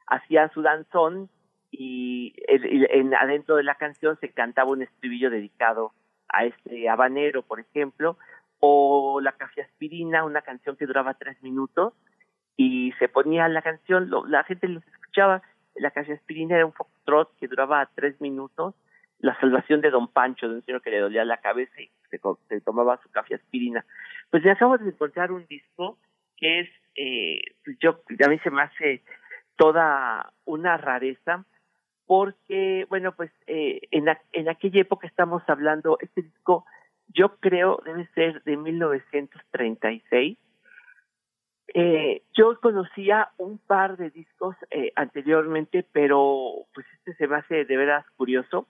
[0.10, 1.30] hacían su danzón
[1.72, 5.94] y en, adentro de la canción se cantaba un estribillo dedicado
[6.30, 8.18] a este habanero, por ejemplo,
[8.60, 11.94] o la café aspirina, una canción que duraba tres minutos
[12.58, 15.42] y se ponía la canción, lo- la gente los escuchaba,
[15.76, 18.76] la café aspirina era un fox trot que duraba tres minutos,
[19.20, 22.20] la salvación de Don Pancho, de un señor que le dolía la cabeza y se,
[22.48, 23.86] se tomaba su café aspirina.
[24.30, 25.98] Pues me acabo de encontrar un disco
[26.38, 29.04] que es, eh, pues yo, a mí se me hace
[29.60, 31.44] toda una rareza,
[32.08, 36.66] porque, bueno, pues eh, en, en aquella época estamos hablando, este disco
[37.10, 40.38] yo creo debe ser de 1936.
[41.74, 47.66] Eh, yo conocía un par de discos eh, anteriormente, pero pues este se me hace
[47.66, 48.66] de veras curioso,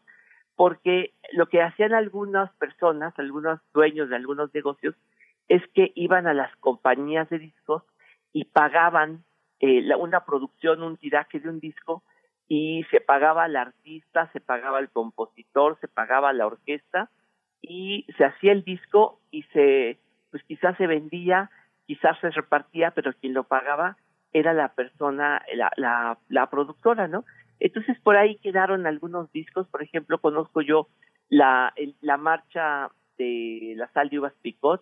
[0.55, 4.95] porque lo que hacían algunas personas, algunos dueños de algunos negocios,
[5.49, 7.83] es que iban a las compañías de discos
[8.33, 9.23] y pagaban
[9.59, 12.03] eh, la- una producción, un tiraje de un disco,
[12.47, 17.09] y se pagaba al artista, se pagaba al compositor, se pagaba a la orquesta,
[17.61, 19.99] y se hacía el disco y se,
[20.31, 21.51] pues quizás se vendía,
[21.85, 23.97] quizás se repartía, pero quien lo pagaba
[24.31, 27.25] era la persona, la, la, productora, ¿no?
[27.59, 30.87] Entonces por ahí quedaron algunos discos, por ejemplo, conozco yo
[31.29, 34.81] la, la marcha de la sal de uvas picot,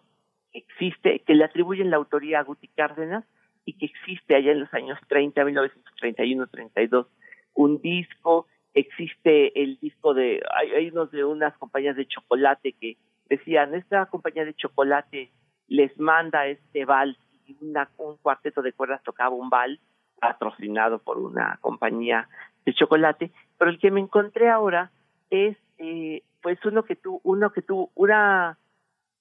[0.51, 3.25] que existe, que le atribuyen la autoría a Guti Cárdenas
[3.68, 7.05] y que existe allá en los años 30, 1931, 32,
[7.53, 12.95] un disco, existe el disco de, hay, unos de unas compañías de chocolate que
[13.28, 15.32] decían, esta compañía de chocolate
[15.68, 19.82] les manda este vals y una, un cuarteto de cuerdas tocaba un vals
[20.18, 22.30] patrocinado por una compañía
[22.65, 24.91] de chocolate, pero el que me encontré ahora
[25.30, 28.57] es eh, pues uno que tuvo, uno que tuvo una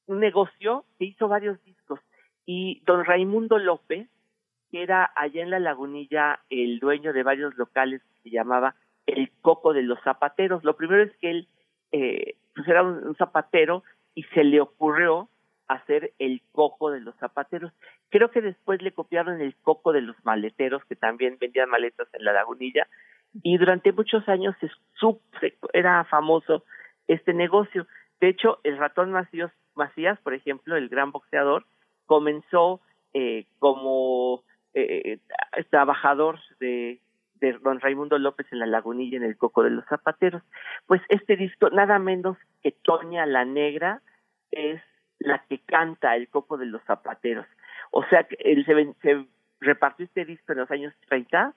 [0.06, 1.98] un negocio que hizo varios discos
[2.44, 4.08] y don Raimundo López,
[4.70, 8.74] que era allá en la lagunilla el dueño de varios locales que se llamaba
[9.06, 10.64] el Coco de los Zapateros.
[10.64, 11.48] Lo primero es que él
[11.92, 15.28] eh, pues era un, zapatero y se le ocurrió
[15.68, 17.72] hacer el Coco de los Zapateros.
[18.08, 22.24] Creo que después le copiaron el Coco de los Maleteros, que también vendían maletas en
[22.24, 22.86] la lagunilla,
[23.42, 24.68] y durante muchos años se,
[25.00, 26.64] sup- se- era famoso
[27.08, 27.86] este negocio.
[28.20, 31.66] De hecho, el ratón Macías, Macías, por ejemplo, el gran boxeador,
[32.06, 32.80] comenzó
[33.12, 34.42] eh, como
[34.78, 35.18] eh,
[35.70, 37.00] trabajador de,
[37.62, 40.42] don Raimundo López en la lagunilla en el Coco de los Zapateros.
[40.86, 44.02] Pues este disco, nada menos que Toña la Negra,
[44.50, 44.80] es
[45.18, 47.46] la que canta el Coco de los Zapateros.
[47.90, 49.26] O sea, que se, se
[49.60, 51.54] repartió este disco en los años 30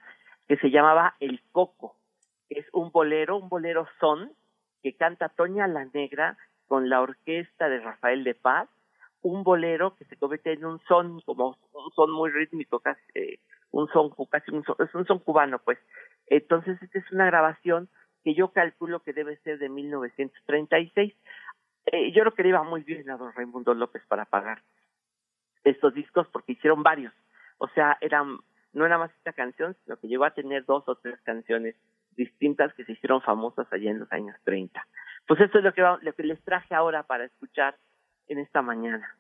[0.48, 1.96] que se llamaba El Coco.
[2.50, 4.32] Es un bolero, un bolero son,
[4.82, 8.70] que canta Toña la Negra con la orquesta de Rafael de Paz,
[9.22, 13.40] un bolero que se convierte en un son, como un son muy rítmico, casi, eh,
[13.72, 15.78] un son, casi un son, es un son cubano, pues.
[16.28, 17.90] Entonces, esta es una grabación
[18.24, 21.14] que yo calculo que debe ser de 1936.
[21.88, 24.62] Eh, yo creo que le iba muy bien a don Raimundo López para pagar
[25.64, 27.14] estos discos porque hicieron varios.
[27.58, 28.38] O sea, eran
[28.72, 31.76] no era más esta canción, sino que llegó a tener dos o tres canciones
[32.16, 34.86] distintas que se hicieron famosas allá en los años 30.
[35.28, 37.76] Pues esto es lo que, va- lo que les traje ahora para escuchar
[38.30, 39.16] en esta mañana.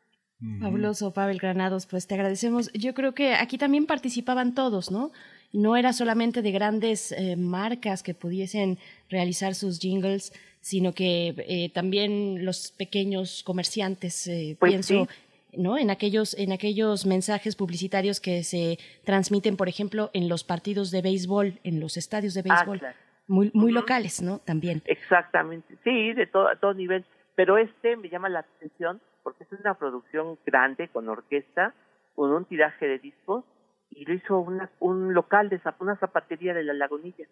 [0.61, 2.71] Fabuloso, Pavel Granados, pues te agradecemos.
[2.71, 5.11] Yo creo que aquí también participaban todos, ¿no?
[5.51, 8.77] No era solamente de grandes eh, marcas que pudiesen
[9.09, 10.31] realizar sus jingles,
[10.61, 15.57] sino que eh, también los pequeños comerciantes, eh, Pues pienso, sí.
[15.57, 15.77] ¿no?
[15.77, 21.01] En aquellos, en aquellos mensajes publicitarios que se transmiten, por ejemplo, en los partidos de
[21.01, 22.95] béisbol, en los estadios de Ah, béisbol, claro.
[23.27, 24.39] muy, muy locales, ¿no?
[24.39, 24.83] También.
[24.85, 27.03] Exactamente, sí, de todo, a todo nivel.
[27.39, 31.73] Pero este me llama la atención porque es una producción grande con orquesta,
[32.13, 33.45] con un tiraje de discos
[33.89, 37.25] y lo hizo una, un local de zap- una zapatería de la Lagunilla.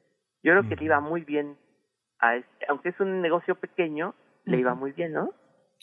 [0.44, 1.58] Yo creo que le iba muy bien
[2.20, 5.34] a este, aunque es un negocio pequeño, le iba muy bien, ¿no?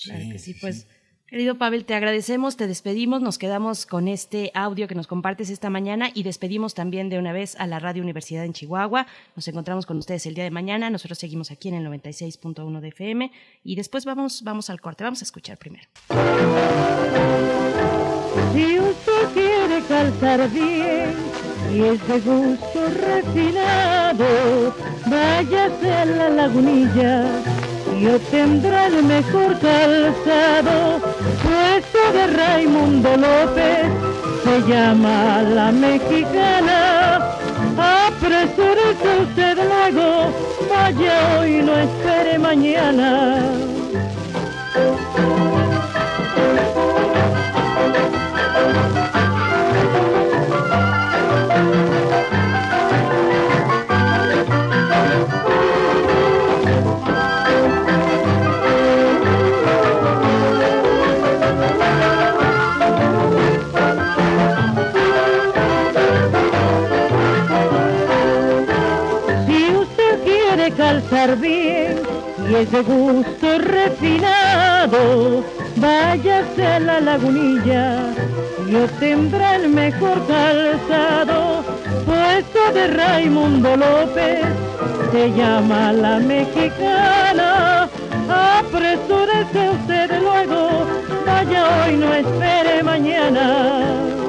[0.02, 0.88] Claro que sí, pues.
[1.26, 5.70] Querido Pavel, te agradecemos, te despedimos, nos quedamos con este audio que nos compartes esta
[5.70, 9.06] mañana y despedimos también de una vez a la Radio Universidad en Chihuahua.
[9.34, 12.88] Nos encontramos con ustedes el día de mañana, nosotros seguimos aquí en el 96.1 de
[12.88, 13.32] FM
[13.64, 15.88] y después vamos, vamos al corte, vamos a escuchar primero.
[18.52, 21.14] Si usted quiere calzar bien
[21.72, 24.74] y es de gusto refinado,
[25.06, 27.63] váyase a la lagunilla
[28.00, 31.00] y obtendrá el mejor calzado.
[31.42, 33.86] Puesto de Raimundo López
[34.44, 37.36] se llama la mexicana.
[37.76, 40.32] Apresúrese usted luego,
[40.70, 43.38] vaya hoy, no espere mañana.
[72.54, 75.44] Y es de gusto refinado,
[75.76, 78.14] váyase a la lagunilla
[78.68, 81.64] y obtendrá el mejor calzado.
[82.06, 84.44] Puesto de Raimundo López
[85.10, 87.88] se llama la mexicana.
[88.28, 90.86] Apresúrese usted luego,
[91.26, 94.23] vaya hoy, no espere mañana.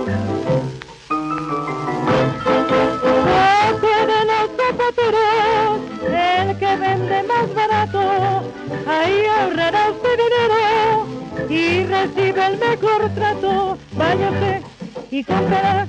[12.06, 13.78] Recibe el mejor trato.
[13.94, 14.62] Váyase
[15.12, 15.88] y comprará,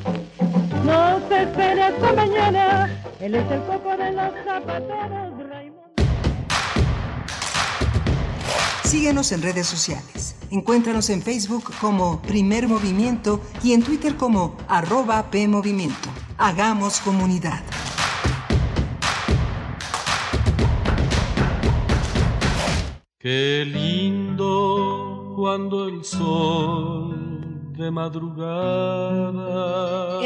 [0.84, 5.82] no se espere hasta mañana, él es el coco de los zapateros, Raimundo.
[8.84, 10.36] Síguenos en redes sociales.
[10.50, 16.08] Encuéntranos en Facebook como Primer Movimiento y en Twitter como arroba PMovimiento.
[16.38, 17.62] Hagamos comunidad.
[23.18, 24.95] Qué lindo
[25.46, 28.50] cuando el sol de madrugada.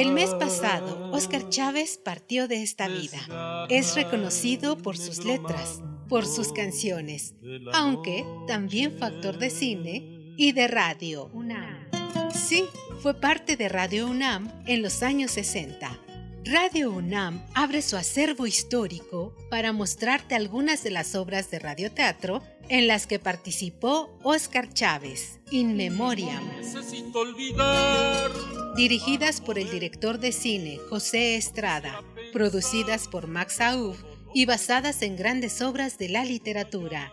[0.00, 3.66] El mes pasado, Oscar Chávez partió de esta vida.
[3.68, 7.34] Es reconocido por sus letras, por sus canciones,
[7.74, 11.28] aunque también fue actor de cine y de radio.
[11.34, 11.90] UNAM.
[12.32, 12.64] Sí,
[13.02, 16.00] fue parte de Radio UNAM en los años 60.
[16.45, 22.86] Radio UNAM abre su acervo histórico para mostrarte algunas de las obras de radioteatro en
[22.86, 26.49] las que participó Oscar Chávez, In Memoriam.
[26.57, 28.30] Necesito olvidar.
[28.74, 33.97] Dirigidas por el director de cine José Estrada, producidas por Max Aub
[34.32, 37.12] y basadas en grandes obras de la literatura.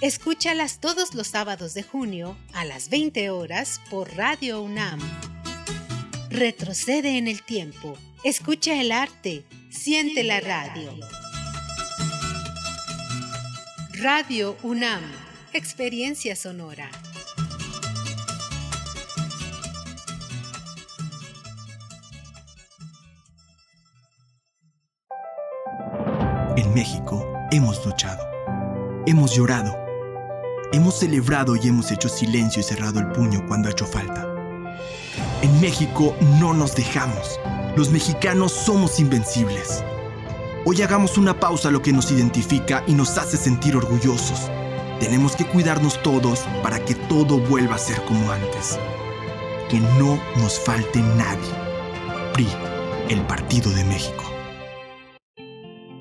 [0.00, 5.00] Escúchalas todos los sábados de junio a las 20 horas por Radio UNAM.
[6.30, 7.96] Retrocede en el tiempo.
[8.22, 9.44] Escucha el arte.
[9.70, 10.92] Siente la radio.
[13.94, 15.02] Radio UNAM.
[15.54, 16.90] Experiencia sonora.
[26.56, 28.22] En México hemos luchado,
[29.06, 29.74] hemos llorado,
[30.72, 34.37] hemos celebrado y hemos hecho silencio y cerrado el puño cuando ha hecho falta.
[35.40, 37.38] En México no nos dejamos.
[37.76, 39.84] Los mexicanos somos invencibles.
[40.64, 44.50] Hoy hagamos una pausa a lo que nos identifica y nos hace sentir orgullosos.
[44.98, 48.80] Tenemos que cuidarnos todos para que todo vuelva a ser como antes.
[49.68, 51.52] Que no nos falte nadie.
[52.32, 52.48] PRI,
[53.08, 54.27] el Partido de México.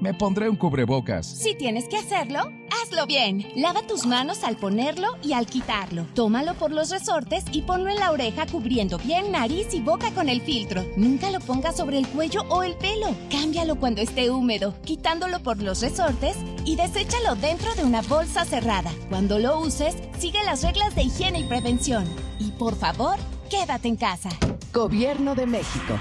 [0.08, 1.26] Me pondré un cubrebocas.
[1.26, 2.50] Si tienes que hacerlo,
[2.82, 3.46] hazlo bien.
[3.58, 6.06] Lava tus manos al ponerlo y al quitarlo.
[6.14, 10.30] Tómalo por los resortes y ponlo en la oreja cubriendo bien nariz y boca con
[10.30, 10.86] el filtro.
[10.96, 13.14] Nunca lo pongas sobre el cuello o el pelo.
[13.30, 18.92] Cámbialo cuando esté húmedo, quitándolo por los resortes y deséchalo dentro de una bolsa cerrada.
[19.10, 22.06] Cuando lo uses, sigue las reglas de higiene y prevención.
[22.40, 23.18] Y por favor,
[23.50, 24.30] quédate en casa.
[24.72, 26.00] Gobierno de México.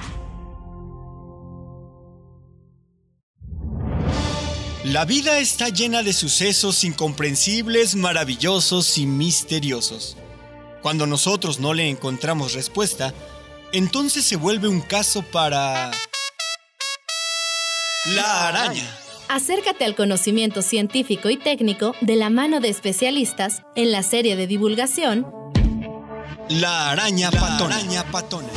[4.92, 10.16] La vida está llena de sucesos incomprensibles, maravillosos y misteriosos.
[10.80, 13.12] Cuando nosotros no le encontramos respuesta,
[13.72, 15.90] entonces se vuelve un caso para...
[18.14, 18.84] La araña.
[19.28, 24.46] Acércate al conocimiento científico y técnico de la mano de especialistas en la serie de
[24.46, 25.26] divulgación
[26.48, 27.74] La araña patona.
[27.74, 28.48] araña patona.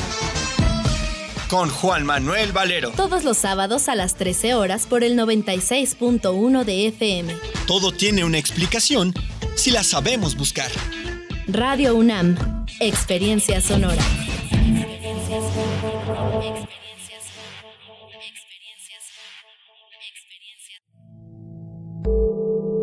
[1.49, 2.91] Con Juan Manuel Valero.
[2.91, 7.35] todos los sábados a las 13 horas por el 96.1 de FM.
[7.65, 9.15] Todo tiene una explicación
[9.55, 10.69] si la sabemos buscar.
[11.47, 12.37] Radio UNAM,
[12.79, 14.03] Experiencia Sonora.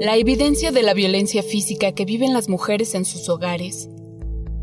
[0.00, 3.88] La evidencia de la violencia física que viven las mujeres en sus hogares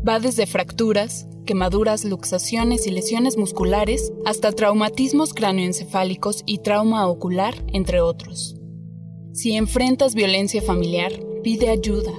[0.06, 8.00] va desde fracturas, quemaduras, luxaciones y lesiones musculares hasta traumatismos cráneoencefálicos y trauma ocular, entre
[8.00, 8.56] otros.
[9.32, 12.12] Si enfrentas violencia familiar, pide ayuda.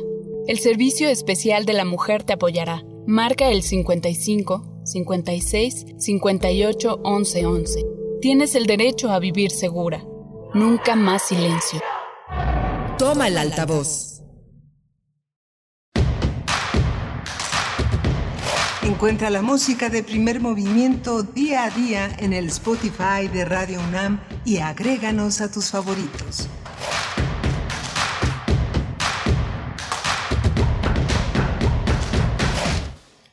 [0.48, 2.84] El Servicio Especial de la Mujer te apoyará.
[3.08, 7.86] Marca el 55 56 58 11 11.
[8.22, 10.06] Tienes el derecho a vivir segura.
[10.54, 11.82] Nunca más silencio.
[12.98, 14.15] Toma el altavoz.
[18.86, 24.20] Encuentra la música de primer movimiento día a día en el Spotify de Radio UNAM
[24.46, 26.48] y agréganos a tus favoritos.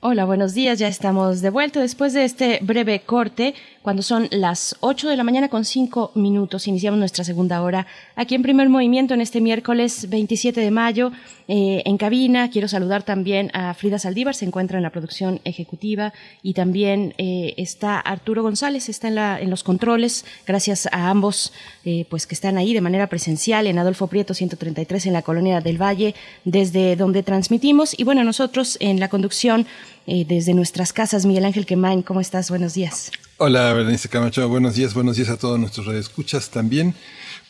[0.01, 0.79] Hola, buenos días.
[0.79, 3.55] Ya estamos de vuelta después de este breve corte.
[3.83, 8.37] Cuando son las 8 de la mañana con 5 minutos, iniciamos nuestra segunda hora aquí
[8.37, 11.11] en Primer Movimiento en este miércoles 27 de mayo.
[11.49, 16.13] Eh, en cabina quiero saludar también a Frida Saldívar, se encuentra en la producción ejecutiva
[16.45, 20.25] y también eh, está Arturo González, está en, la, en los controles.
[20.47, 21.53] Gracias a ambos,
[21.85, 25.61] eh, pues que están ahí de manera presencial en Adolfo Prieto 133 en la colonia
[25.61, 26.15] del Valle,
[26.45, 27.99] desde donde transmitimos.
[27.99, 29.67] Y bueno, nosotros en la conducción
[30.07, 31.27] eh, desde nuestras casas.
[31.27, 32.51] Miguel Ángel Quemain, ¿cómo estás?
[32.51, 33.11] Buenos días.
[33.39, 36.95] Hola, Berenice Camacho, buenos días, buenos días a todos nuestros radioescuchas también.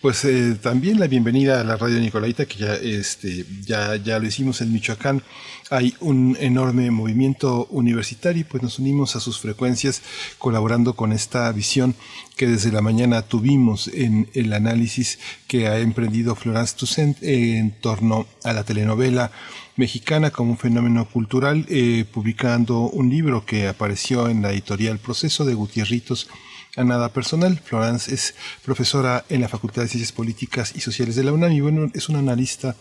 [0.02, 4.26] Pues eh, también la bienvenida a la radio Nicolaita, que ya, este, ya, ya lo
[4.26, 5.22] hicimos en Michoacán.
[5.70, 10.02] Hay un enorme movimiento universitario y pues nos unimos a sus frecuencias
[10.38, 11.94] colaborando con esta visión
[12.36, 18.26] que desde la mañana tuvimos en el análisis que ha emprendido Florence Toussaint en torno
[18.42, 19.30] a la telenovela
[19.76, 25.44] mexicana como un fenómeno cultural, eh, publicando un libro que apareció en la editorial Proceso
[25.44, 26.28] de Gutierritos
[26.76, 27.60] a nada personal.
[27.62, 31.60] Florence es profesora en la Facultad de Ciencias Políticas y Sociales de la UNAM y
[31.60, 32.76] bueno, es una analista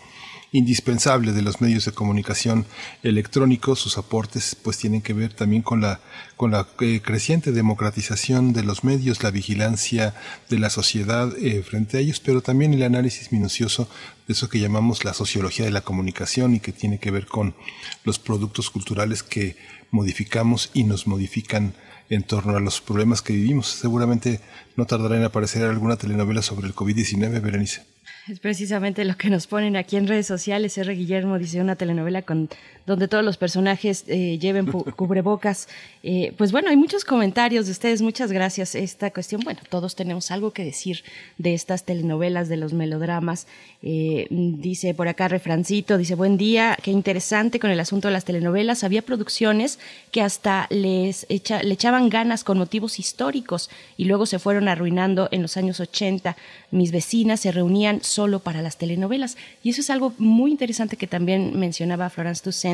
[0.53, 2.65] indispensable de los medios de comunicación
[3.03, 3.79] electrónicos.
[3.79, 5.99] Sus aportes pues tienen que ver también con la,
[6.37, 10.13] con la eh, creciente democratización de los medios, la vigilancia
[10.49, 13.89] de la sociedad eh, frente a ellos, pero también el análisis minucioso
[14.27, 17.55] de eso que llamamos la sociología de la comunicación y que tiene que ver con
[18.03, 19.57] los productos culturales que
[19.89, 21.73] modificamos y nos modifican
[22.11, 23.67] en torno a los problemas que vivimos.
[23.67, 24.41] Seguramente
[24.75, 27.83] no tardará en aparecer alguna telenovela sobre el COVID-19, Berenice.
[28.27, 30.77] Es precisamente lo que nos ponen aquí en redes sociales.
[30.77, 30.93] R.
[30.93, 32.49] Guillermo dice una telenovela con
[32.85, 34.65] donde todos los personajes eh, lleven
[34.95, 35.67] cubrebocas.
[36.03, 38.01] Eh, pues bueno, hay muchos comentarios de ustedes.
[38.01, 38.75] Muchas gracias.
[38.75, 41.03] Esta cuestión, bueno, todos tenemos algo que decir
[41.37, 43.47] de estas telenovelas, de los melodramas.
[43.83, 48.25] Eh, dice por acá Refrancito, dice buen día, qué interesante con el asunto de las
[48.25, 48.83] telenovelas.
[48.83, 49.79] Había producciones
[50.11, 55.29] que hasta les echa, le echaban ganas con motivos históricos y luego se fueron arruinando
[55.31, 56.35] en los años 80.
[56.71, 59.37] Mis vecinas se reunían solo para las telenovelas.
[59.63, 62.70] Y eso es algo muy interesante que también mencionaba Florence Toussaint,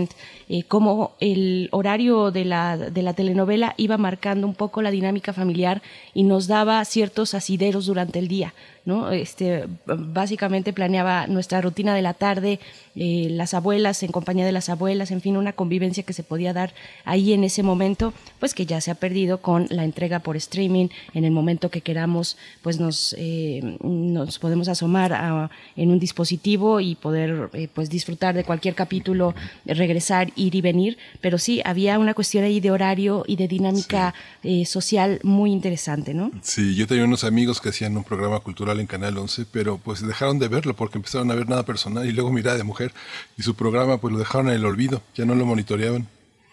[0.49, 5.33] eh, cómo el horario de la, de la telenovela iba marcando un poco la dinámica
[5.33, 5.81] familiar
[6.13, 8.53] y nos daba ciertos asideros durante el día.
[8.87, 9.11] ¿No?
[9.11, 12.61] Este, básicamente planeaba nuestra rutina de la tarde,
[12.95, 16.53] eh, las abuelas, en compañía de las abuelas, en fin, una convivencia que se podía
[16.53, 16.73] dar
[17.03, 20.87] ahí en ese momento, pues que ya se ha perdido con la entrega por streaming,
[21.13, 26.79] en el momento que queramos, pues nos, eh, nos podemos asomar a, en un dispositivo
[26.79, 29.35] y poder eh, pues disfrutar de cualquier capítulo,
[29.65, 34.13] regresar, ir y venir, pero sí, había una cuestión ahí de horario y de dinámica
[34.41, 34.63] sí.
[34.63, 36.31] social muy interesante, ¿no?
[36.41, 40.05] Sí, yo tenía unos amigos que hacían un programa cultural en Canal 11, pero pues
[40.05, 42.93] dejaron de verlo porque empezaron a ver nada personal y luego mirada de mujer
[43.37, 46.07] y su programa pues lo dejaron en el olvido, ya no lo monitoreaban.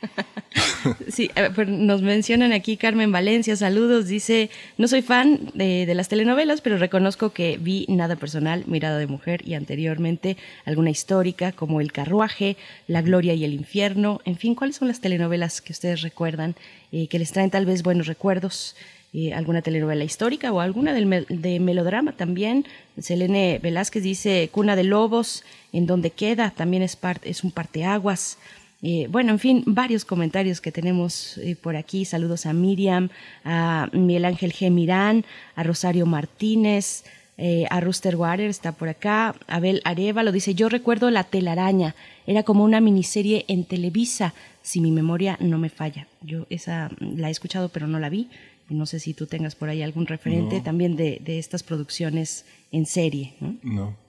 [1.08, 1.30] Sí,
[1.66, 6.76] nos mencionan aquí Carmen Valencia, saludos, dice, no soy fan de, de, las telenovelas, pero
[6.76, 12.56] reconozco que vi Nada Personal, Mirada de Mujer y anteriormente alguna histórica como El Carruaje,
[12.86, 16.54] La Gloria y el Infierno, en fin, ¿cuáles son las telenovelas que ustedes recuerdan,
[16.92, 18.76] eh, que les traen tal vez buenos recuerdos?
[19.16, 22.66] Eh, alguna telenovela histórica o alguna del de melodrama también.
[22.98, 28.38] Selene Velázquez dice Cuna de Lobos, en donde queda, también es, es un parteaguas.
[28.82, 32.04] Eh, bueno, en fin, varios comentarios que tenemos eh, por aquí.
[32.04, 33.08] Saludos a Miriam,
[33.44, 34.68] a Miguel Ángel G.
[34.72, 37.04] Mirán, a Rosario Martínez,
[37.70, 39.36] a Rooster Water está por acá.
[39.46, 41.94] Abel Areva lo dice, yo recuerdo La telaraña,
[42.26, 46.08] era como una miniserie en Televisa, si mi memoria no me falla.
[46.20, 48.28] Yo esa la he escuchado pero no la vi.
[48.68, 50.62] No sé si tú tengas por ahí algún referente no.
[50.62, 53.34] también de, de, estas producciones en serie.
[53.40, 53.58] No.
[53.62, 54.04] no.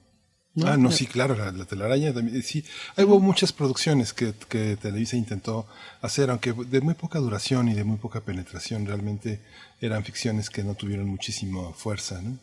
[0.55, 0.67] ¿No?
[0.67, 2.63] Ah, no, sí, claro, la, la telaraña también, sí.
[2.97, 5.67] Hubo muchas producciones que, que, Televisa intentó
[6.01, 9.41] hacer, aunque de muy poca duración y de muy poca penetración, realmente
[9.81, 12.39] eran ficciones que no tuvieron muchísima fuerza, ¿no?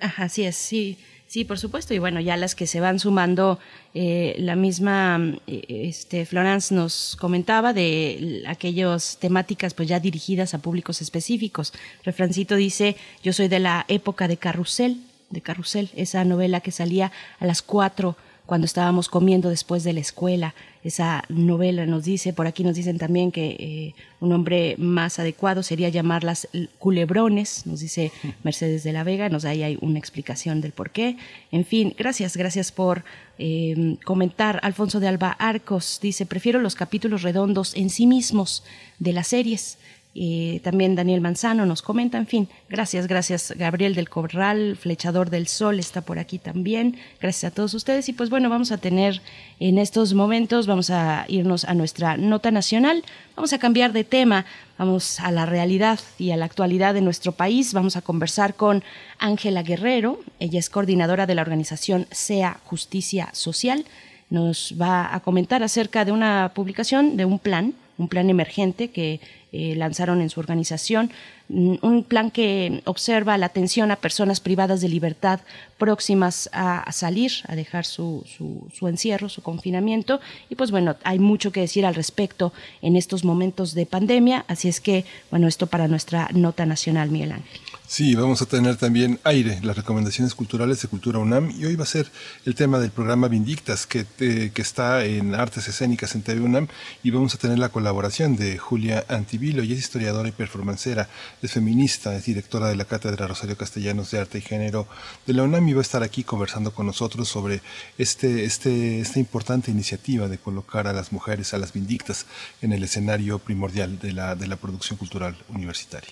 [0.00, 1.94] Ajá, así es, sí, sí, por supuesto.
[1.94, 3.58] Y bueno, ya las que se van sumando,
[3.94, 11.02] eh, la misma este, Florence nos comentaba de aquellas temáticas pues ya dirigidas a públicos
[11.02, 11.72] específicos.
[12.04, 15.00] Refrancito dice, yo soy de la época de Carrusel,
[15.30, 18.16] de Carrusel, esa novela que salía a las 4
[18.46, 20.54] cuando estábamos comiendo después de la escuela.
[20.84, 25.64] Esa novela nos dice, por aquí nos dicen también que eh, un nombre más adecuado
[25.64, 28.12] sería llamarlas culebrones, nos dice
[28.44, 31.16] Mercedes de la Vega, nos da ahí hay una explicación del por qué.
[31.50, 33.04] En fin, gracias, gracias por
[33.38, 34.60] eh, comentar.
[34.62, 38.62] Alfonso de Alba Arcos dice, prefiero los capítulos redondos en sí mismos
[39.00, 39.78] de las series.
[40.18, 45.46] Eh, también Daniel Manzano nos comenta, en fin, gracias, gracias Gabriel del Corral, Flechador del
[45.46, 48.08] Sol está por aquí también, gracias a todos ustedes.
[48.08, 49.20] Y pues bueno, vamos a tener
[49.60, 53.04] en estos momentos, vamos a irnos a nuestra nota nacional,
[53.36, 54.46] vamos a cambiar de tema,
[54.78, 58.82] vamos a la realidad y a la actualidad de nuestro país, vamos a conversar con
[59.18, 63.84] Ángela Guerrero, ella es coordinadora de la organización SEA Justicia Social,
[64.30, 69.20] nos va a comentar acerca de una publicación, de un plan, un plan emergente que
[69.56, 71.10] eh, lanzaron en su organización,
[71.48, 75.40] un plan que observa la atención a personas privadas de libertad
[75.78, 78.24] próximas a, salir, a dejar su,
[78.72, 80.20] su, encierro, su confinamiento.
[80.48, 84.68] Y pues bueno, hay mucho que decir al respecto en estos momentos de pandemia, así
[84.68, 87.60] es que, bueno, esto para nuestra nota nacional, Miguel Ángel.
[87.88, 91.84] Sí, vamos a tener también aire, las recomendaciones culturales de Cultura UNAM y hoy va
[91.84, 92.10] a ser
[92.44, 96.66] el tema del programa Vindictas que, te- que está en Artes Escénicas en TV UNAM
[97.04, 101.08] y vamos a tener la colaboración de Julia Antivilo, ella es historiadora y performancera,
[101.42, 104.86] es feminista, es directora de la Cátedra Rosario Castellanos de Arte y Género
[105.26, 107.60] de la UNAM y va a estar aquí conversando con nosotros sobre
[107.98, 112.26] este, este, esta importante iniciativa de colocar a las mujeres, a las Vindictas,
[112.62, 116.10] en el escenario primordial de la, de la producción cultural universitaria.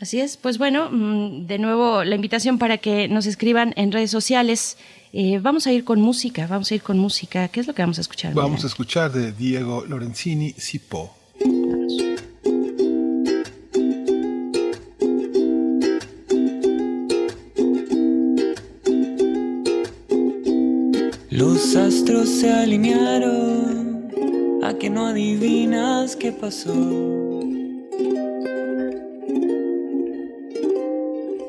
[0.00, 4.12] Así es, pues bueno, mm, de nuevo la invitación para que nos escriban en redes
[4.12, 4.76] sociales.
[5.12, 7.48] Eh, vamos a ir con música, vamos a ir con música.
[7.48, 8.32] ¿Qué es lo que vamos a escuchar?
[8.34, 11.16] Vamos a escuchar de Diego Lorenzini, Sipo.
[21.38, 24.10] Los astros se alinearon
[24.60, 26.74] a que no adivinas qué pasó.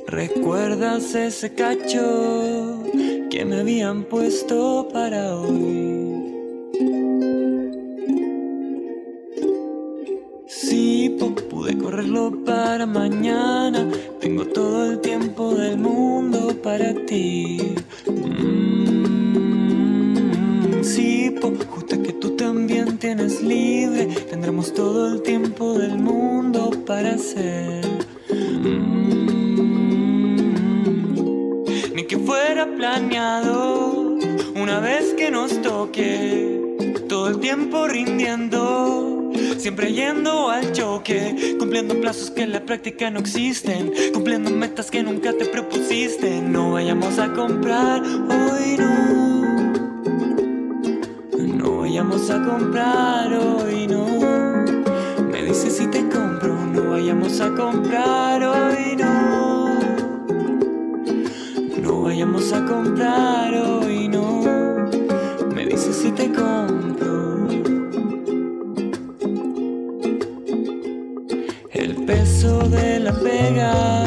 [0.05, 2.83] ¿Recuerdas ese cacho
[3.31, 6.35] que me habían puesto para hoy?
[10.45, 11.17] Sí,
[11.49, 13.89] pude correrlo para mañana.
[14.19, 17.73] Tengo todo el tiempo del mundo para ti.
[18.05, 18.78] Mm,
[20.89, 24.07] sí, po, justo que tú también tienes libre.
[24.29, 27.85] Tendremos todo el tiempo del mundo para hacer.
[28.29, 29.25] Mm,
[31.93, 34.17] ni que fuera planeado.
[34.55, 36.59] Una vez que nos toque,
[37.07, 39.31] todo el tiempo rindiendo.
[39.57, 45.03] Siempre yendo al choque, cumpliendo plazos que en la práctica no existen, cumpliendo metas que
[45.03, 46.41] nunca te propusiste.
[46.41, 49.28] No vayamos a comprar hoy, no.
[51.99, 54.05] No vayamos a comprar hoy, no.
[55.29, 59.67] Me dices si te compro, no vayamos a comprar hoy, no.
[61.83, 64.43] No vayamos a comprar hoy, no.
[65.53, 67.49] Me dices si te compro.
[71.73, 74.05] El peso de la pega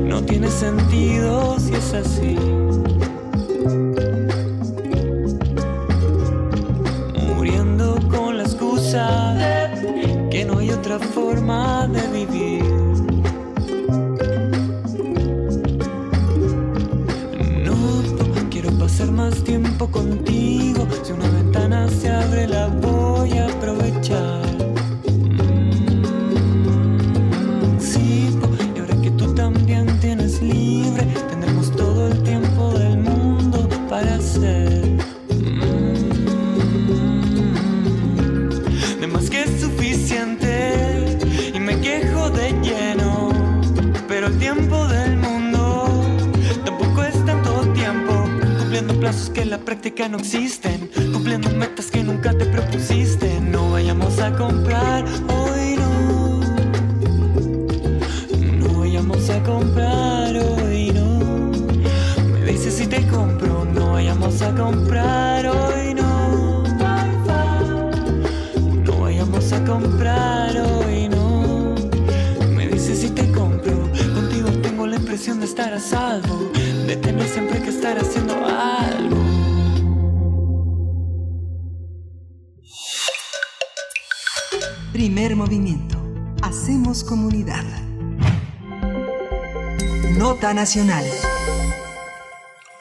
[0.00, 2.36] no tiene sentido si es así.
[8.92, 12.64] Que no hay otra forma de vivir.
[17.64, 18.02] No
[18.50, 20.86] quiero pasar más tiempo contigo.
[21.02, 22.91] Si una ventana se abre, la voy
[49.12, 53.40] plazos que en la práctica no existen, cumpliendo metas que nunca te propusiste.
[53.40, 56.40] No vayamos a comprar hoy, no.
[58.58, 61.52] No vayamos a comprar hoy, no.
[62.32, 66.62] Me dices si te compro, no vayamos a comprar hoy, no.
[68.84, 71.74] No vayamos a comprar hoy, no.
[72.54, 76.50] Me dices si te compro, contigo tengo la impresión de estar a salvo,
[76.86, 78.41] de tener siempre que estar haciendo
[85.52, 85.98] movimiento.
[86.40, 87.64] Hacemos comunidad.
[90.16, 91.04] Nota nacional.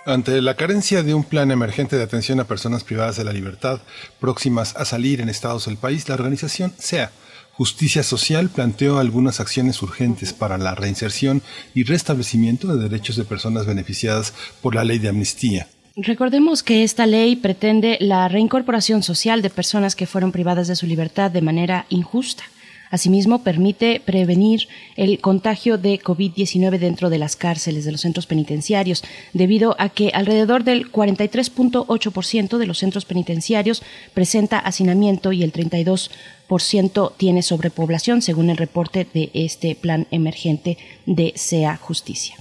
[0.05, 3.81] Ante la carencia de un plan emergente de atención a personas privadas de la libertad
[4.21, 7.11] próximas a salir en estados del país, la organización SEA,
[7.51, 11.41] Justicia Social, planteó algunas acciones urgentes para la reinserción
[11.75, 15.67] y restablecimiento de derechos de personas beneficiadas por la ley de amnistía.
[15.97, 20.87] Recordemos que esta ley pretende la reincorporación social de personas que fueron privadas de su
[20.87, 22.45] libertad de manera injusta.
[22.91, 29.03] Asimismo, permite prevenir el contagio de COVID-19 dentro de las cárceles, de los centros penitenciarios,
[29.33, 33.81] debido a que alrededor del 43.8% de los centros penitenciarios
[34.13, 41.33] presenta hacinamiento y el 32% tiene sobrepoblación, según el reporte de este plan emergente de
[41.35, 42.35] SEA Justicia.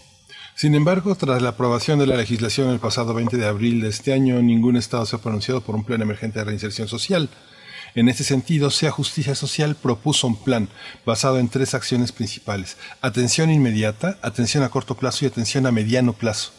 [0.56, 4.12] Sin embargo, tras la aprobación de la legislación el pasado 20 de abril de este
[4.12, 7.30] año, ningún Estado se ha pronunciado por un plan emergente de reinserción social.
[7.94, 10.68] En este sentido, SEA Justicia Social propuso un plan
[11.04, 12.76] basado en tres acciones principales.
[13.00, 16.52] Atención inmediata, atención a corto plazo y atención a mediano plazo.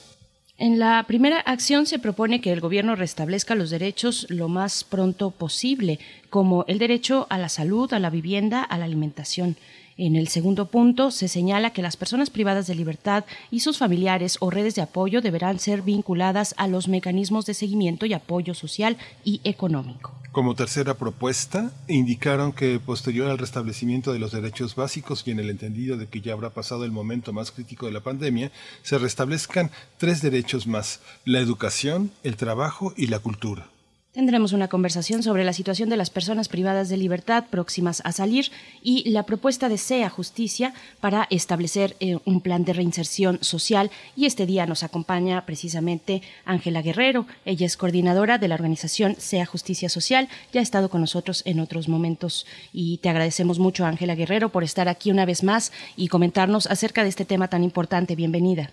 [0.58, 5.32] En la primera acción se propone que el gobierno restablezca los derechos lo más pronto
[5.32, 6.00] posible,
[6.30, 9.58] como el derecho a la salud, a la vivienda, a la alimentación.
[9.98, 14.38] En el segundo punto se señala que las personas privadas de libertad y sus familiares
[14.40, 18.98] o redes de apoyo deberán ser vinculadas a los mecanismos de seguimiento y apoyo social
[19.24, 20.21] y económico.
[20.32, 25.50] Como tercera propuesta, indicaron que posterior al restablecimiento de los derechos básicos y en el
[25.50, 28.50] entendido de que ya habrá pasado el momento más crítico de la pandemia,
[28.82, 33.68] se restablezcan tres derechos más, la educación, el trabajo y la cultura.
[34.14, 38.52] Tendremos una conversación sobre la situación de las personas privadas de libertad próximas a salir
[38.84, 43.90] y la propuesta de SEA Justicia para establecer eh, un plan de reinserción social.
[44.18, 47.26] Y este día nos acompaña precisamente Ángela Guerrero.
[47.46, 50.28] Ella es coordinadora de la organización SEA Justicia Social.
[50.52, 54.66] Ya ha estado con nosotros en otros momentos y te agradecemos mucho, Ángela Guerrero, por
[54.66, 58.18] estar aquí una vez más y comentarnos acerca de este tema tan importante.
[58.18, 58.72] Bienvenida.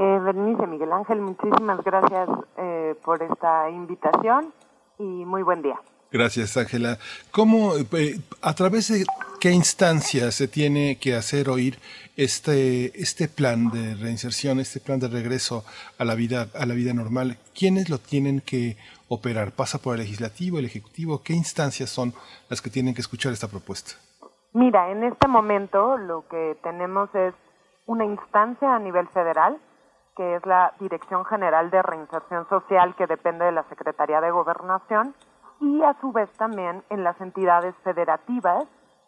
[0.00, 4.54] Eh, Bernice Miguel Ángel, muchísimas gracias eh, por esta invitación
[4.96, 5.74] y muy buen día.
[6.12, 6.98] Gracias, Ángela.
[7.32, 9.04] ¿Cómo, eh, a través de
[9.40, 11.80] qué instancias se tiene que hacer oír
[12.16, 15.64] este, este plan de reinserción, este plan de regreso
[15.98, 17.36] a la vida, a la vida normal?
[17.52, 18.76] ¿Quiénes lo tienen que
[19.08, 19.50] operar?
[19.50, 21.24] ¿Pasa por el legislativo, el ejecutivo?
[21.24, 22.14] ¿Qué instancias son
[22.48, 23.94] las que tienen que escuchar esta propuesta?
[24.52, 27.34] Mira, en este momento lo que tenemos es
[27.86, 29.58] una instancia a nivel federal
[30.18, 35.14] que es la Dirección General de Reinserción Social, que depende de la Secretaría de Gobernación,
[35.60, 38.66] y a su vez también en las entidades federativas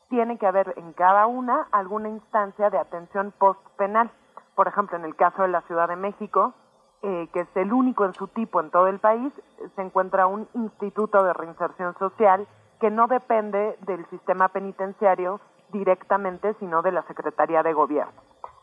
[0.09, 4.09] tiene que haber en cada una alguna instancia de atención post-penal.
[4.55, 6.55] Por ejemplo, en el caso de la Ciudad de México,
[7.03, 9.33] eh, que es el único en su tipo en todo el país,
[9.75, 12.47] se encuentra un instituto de reinserción social
[12.79, 15.41] que no depende del sistema penitenciario
[15.73, 18.13] directamente, sino de la Secretaría de Gobierno.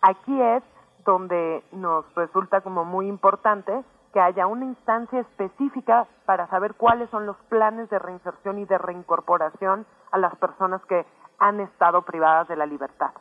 [0.02, 0.64] Aquí es
[1.08, 7.26] donde nos resulta como muy importante que haya una instancia específica para saber cuáles son
[7.26, 11.06] los planes de reinserción y de reincorporación a las personas que
[11.40, 13.12] han estado privadas de la libertad.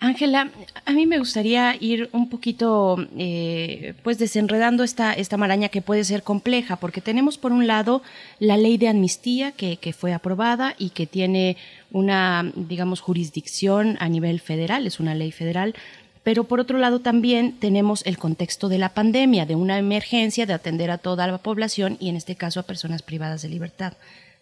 [0.00, 0.50] Ángela,
[0.84, 6.04] a mí me gustaría ir un poquito, eh, pues desenredando esta, esta maraña que puede
[6.04, 8.02] ser compleja, porque tenemos por un lado
[8.38, 11.56] la ley de amnistía que, que fue aprobada y que tiene
[11.90, 15.74] una, digamos, jurisdicción a nivel federal, es una ley federal,
[16.22, 20.52] pero por otro lado también tenemos el contexto de la pandemia, de una emergencia de
[20.52, 23.94] atender a toda la población y en este caso a personas privadas de libertad.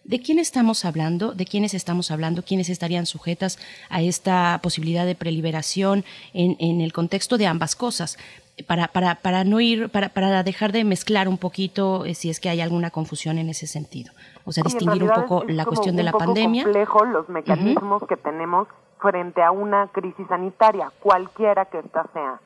[0.07, 1.33] ¿De quién estamos hablando?
[1.33, 2.41] ¿De quiénes estamos hablando?
[2.41, 3.59] ¿Quiénes estarían sujetas
[3.89, 8.17] a esta posibilidad de preliberación en, en el contexto de ambas cosas?
[8.65, 12.39] Para, para, para no ir, para, para dejar de mezclar un poquito eh, si es
[12.39, 14.13] que hay alguna confusión en ese sentido.
[14.45, 16.63] O sea, distinguir un poco es- es la cuestión de la poco pandemia.
[16.63, 18.67] complejo los mecanismos que tenemos
[18.99, 22.39] frente a una crisis sanitaria, cualquiera que ésta sea.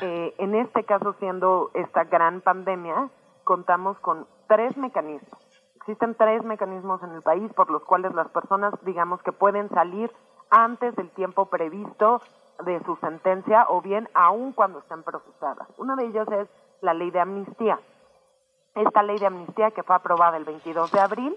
[0.00, 3.10] Eh, en este caso, siendo esta gran pandemia,
[3.44, 5.38] contamos con tres mecanismos.
[5.82, 10.12] Existen tres mecanismos en el país por los cuales las personas, digamos, que pueden salir
[10.48, 12.22] antes del tiempo previsto
[12.64, 15.66] de su sentencia o bien aún cuando estén procesadas.
[15.78, 16.48] Uno de ellos es
[16.82, 17.80] la ley de amnistía.
[18.76, 21.36] Esta ley de amnistía que fue aprobada el 22 de abril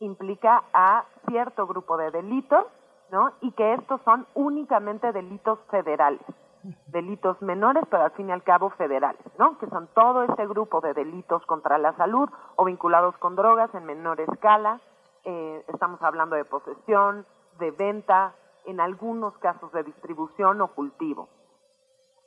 [0.00, 2.66] implica a cierto grupo de delitos,
[3.12, 3.30] ¿no?
[3.40, 6.20] Y que estos son únicamente delitos federales,
[6.86, 9.58] delitos menores, pero al fin y al cabo federales, ¿no?
[9.58, 13.84] Que son todo ese grupo de delitos contra la salud o vinculados con drogas en
[13.84, 14.80] menor escala.
[15.24, 17.26] Eh, estamos hablando de posesión,
[17.58, 18.34] de venta,
[18.64, 21.28] en algunos casos de distribución o cultivo.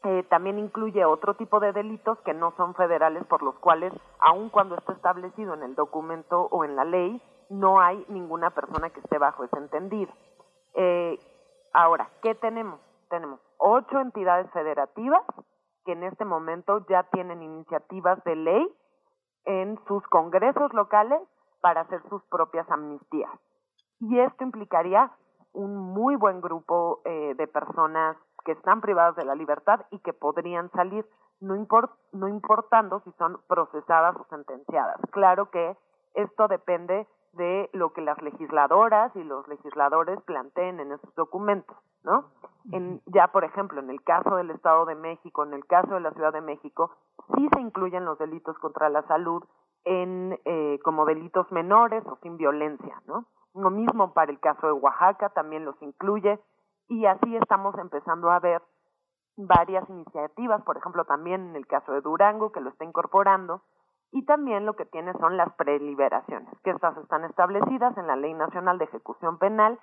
[0.04, 4.50] Eh, también incluye otro tipo de delitos que no son federales, por los cuales, aun
[4.50, 9.02] cuando esté establecido en el documento o en la ley, no hay ninguna persona que
[9.02, 10.12] esté bajo ese entendido.
[10.76, 11.20] Eh,
[11.74, 12.80] ahora, ¿qué tenemos?
[13.10, 15.24] Tenemos ocho entidades federativas
[15.86, 18.76] que en este momento ya tienen iniciativas de ley
[19.46, 21.22] en sus congresos locales
[21.62, 23.32] para hacer sus propias amnistías.
[24.00, 25.12] Y esto implicaría
[25.54, 28.16] un muy buen grupo eh, de personas
[28.46, 31.06] que están privadas de la libertad y que podrían salir,
[31.42, 34.98] no, import, no importando si son procesadas o sentenciadas.
[35.12, 35.76] Claro que
[36.14, 42.26] esto depende de lo que las legisladoras y los legisladores planteen en esos documentos, ¿no?
[42.72, 46.02] En, ya, por ejemplo, en el caso del Estado de México, en el caso de
[46.02, 46.92] la Ciudad de México,
[47.36, 49.44] sí se incluyen los delitos contra la salud
[49.86, 53.26] en eh, como delitos menores o sin violencia, ¿no?
[53.54, 56.40] Lo mismo para el caso de Oaxaca, también los incluye,
[56.88, 58.62] y así estamos empezando a ver
[59.38, 63.62] varias iniciativas, por ejemplo, también en el caso de Durango, que lo está incorporando,
[64.12, 68.34] y también lo que tiene son las preliberaciones, que estas están establecidas en la Ley
[68.34, 69.80] Nacional de Ejecución Penal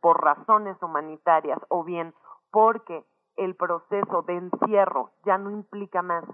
[0.00, 2.14] por razones humanitarias o bien
[2.50, 3.04] porque
[3.36, 6.24] el proceso de encierro ya no implica más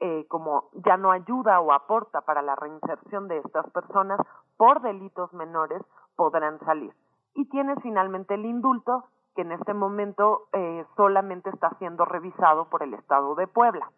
[0.00, 4.18] eh, como ya no ayuda o aporta para la reinserción de estas personas
[4.56, 5.80] por delitos menores
[6.16, 6.92] podrán salir.
[7.34, 9.04] Y tienes finalmente el indulto
[9.36, 13.90] que en este momento eh, solamente está siendo revisado por el Estado de Puebla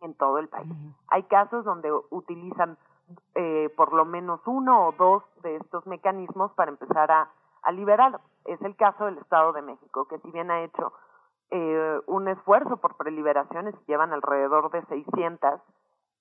[0.00, 0.72] en todo el país.
[1.08, 2.76] Hay casos donde utilizan
[3.34, 7.30] eh, por lo menos uno o dos de estos mecanismos para empezar a,
[7.62, 8.20] a liberar.
[8.44, 10.92] Es el caso del Estado de México, que si bien ha hecho
[11.50, 15.60] eh, un esfuerzo por preliberaciones, llevan alrededor de 600,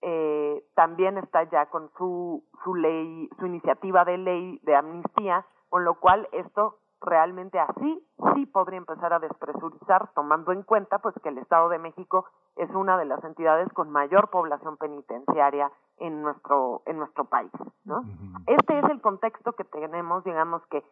[0.01, 5.83] eh, también está ya con su, su ley, su iniciativa de ley de amnistía, con
[5.83, 8.03] lo cual esto realmente así
[8.33, 12.25] sí podría empezar a despresurizar, tomando en cuenta pues que el Estado de México
[12.55, 17.51] es una de las entidades con mayor población penitenciaria en nuestro en nuestro país,
[17.85, 18.03] ¿no?
[18.47, 20.83] Este es el contexto que tenemos, digamos que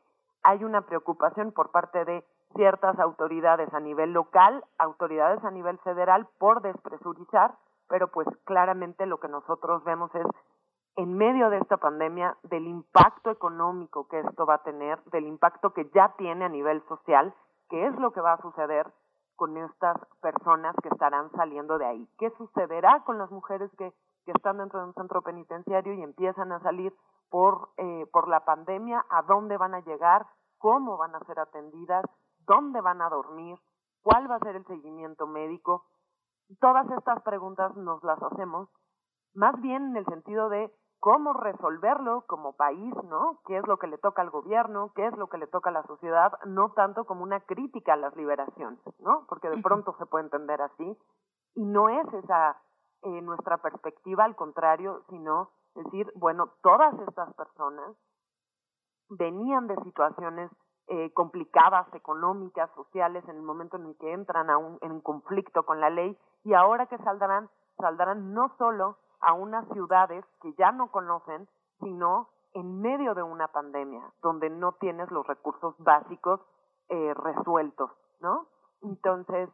[0.44, 2.24] hay una preocupación por parte de
[2.56, 7.56] ciertas autoridades a nivel local, autoridades a nivel federal por despresurizar,
[7.90, 10.26] pero pues claramente lo que nosotros vemos es
[10.98, 15.74] en medio de esta pandemia, del impacto económico que esto va a tener, del impacto
[15.74, 17.34] que ya tiene a nivel social,
[17.70, 18.92] qué es lo que va a suceder
[19.36, 22.10] con estas personas que estarán saliendo de ahí.
[22.18, 23.94] ¿Qué sucederá con las mujeres que,
[24.28, 26.92] están dentro de un centro penitenciario y empiezan a salir
[27.30, 29.06] por, eh, por la pandemia?
[29.10, 30.26] ¿A dónde van a llegar?
[30.58, 32.04] ¿Cómo van a ser atendidas?
[32.40, 33.60] ¿Dónde van a dormir?
[34.02, 35.86] ¿Cuál va a ser el seguimiento médico?
[36.60, 38.68] Todas estas preguntas nos las hacemos
[39.36, 40.74] más bien en el sentido de
[41.06, 43.38] cómo resolverlo como país, ¿no?
[43.46, 44.92] ¿Qué es lo que le toca al gobierno?
[44.96, 46.32] ¿Qué es lo que le toca a la sociedad?
[46.48, 49.24] No tanto como una crítica a las liberaciones, ¿no?
[49.30, 50.98] Porque de pronto se puede entender así.
[51.54, 52.60] Y no es esa
[53.04, 57.96] eh, nuestra perspectiva, al contrario, sino decir, bueno, todas estas personas
[59.08, 60.50] venían de situaciones
[60.88, 65.68] eh, complicadas, económicas, sociales, en el momento en el que entran a un, en conflicto
[65.68, 70.72] con la ley y ahora que saldrán, saldrán no solo a unas ciudades que ya
[70.72, 71.48] no conocen,
[71.80, 76.40] sino en medio de una pandemia, donde no tienes los recursos básicos
[76.90, 77.92] eh, resueltos,
[78.22, 78.48] ¿no?
[78.84, 79.50] Entonces,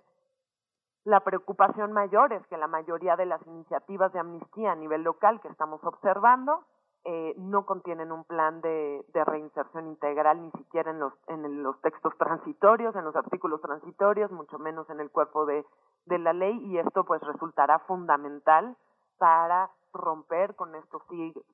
[1.03, 5.41] la preocupación mayor es que la mayoría de las iniciativas de amnistía a nivel local
[5.41, 6.63] que estamos observando
[7.05, 12.15] eh, no contienen un plan de, reinserción integral ni siquiera en los, en los textos
[12.17, 15.65] transitorios, en los artículos transitorios, mucho menos en el cuerpo de,
[16.05, 18.77] de la ley y esto pues resultará fundamental
[19.21, 21.03] para romper con estos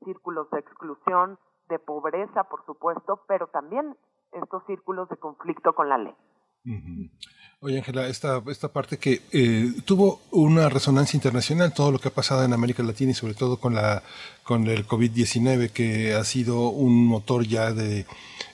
[0.06, 1.38] círculos de exclusión,
[1.68, 3.98] de pobreza, por supuesto, pero también
[4.32, 6.16] estos círculos de conflicto con la ley.
[7.60, 12.14] Oye, Ángela, esta, esta parte que eh, tuvo una resonancia internacional, todo lo que ha
[12.14, 14.04] pasado en América Latina y sobre todo con, la,
[14.44, 18.06] con el COVID-19, que ha sido un motor ya de,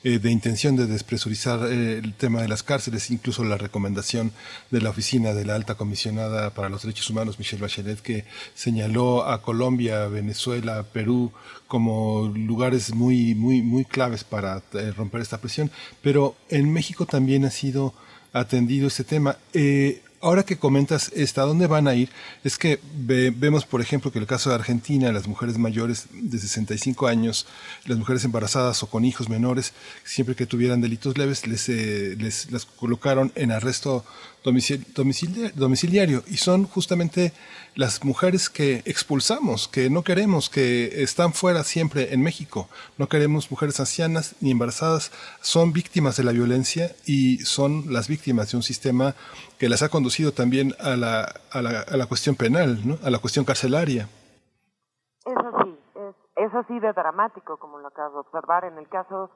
[0.06, 4.32] eh, de intención de despresurizar eh, el tema de las cárceles, incluso la recomendación
[4.72, 8.24] de la oficina de la alta comisionada para los derechos humanos, Michelle Bachelet, que
[8.56, 11.34] señaló a Colombia, Venezuela, Perú
[11.68, 14.64] como lugares muy, muy, muy claves para
[14.96, 15.72] romper esta presión.
[16.02, 17.94] Pero en México también ha sido
[18.34, 19.38] atendido este tema.
[19.54, 22.10] Eh, ahora que comentas esta, ¿dónde van a ir?
[22.44, 27.08] Es que vemos, por ejemplo, que el caso de Argentina, las mujeres mayores de 65
[27.08, 27.46] años,
[27.86, 29.74] las mujeres embarazadas o con hijos menores,
[30.04, 34.04] siempre que tuvieran delitos leves, les, eh, les las colocaron en arresto
[34.44, 37.34] domiciliario y son justamente
[37.76, 42.68] las mujeres que expulsamos, que no queremos, que están fuera siempre en México.
[42.98, 45.12] No queremos mujeres ancianas ni embarazadas,
[45.42, 49.16] son víctimas de la violencia y son las víctimas de un sistema
[49.58, 52.98] que las ha conducido también a la, a la, a la cuestión penal, ¿no?
[53.04, 54.08] a la cuestión carcelaria.
[55.26, 56.16] Es así, es,
[56.48, 59.32] es así de dramático como lo acabo de observar en el caso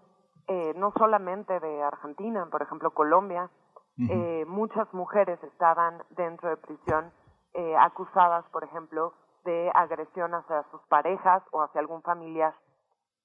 [0.49, 3.49] eh, no solamente de Argentina, por ejemplo Colombia,
[3.99, 7.11] eh, muchas mujeres estaban dentro de prisión
[7.53, 9.13] eh, acusadas, por ejemplo,
[9.43, 12.53] de agresión hacia sus parejas o hacia algún familiar.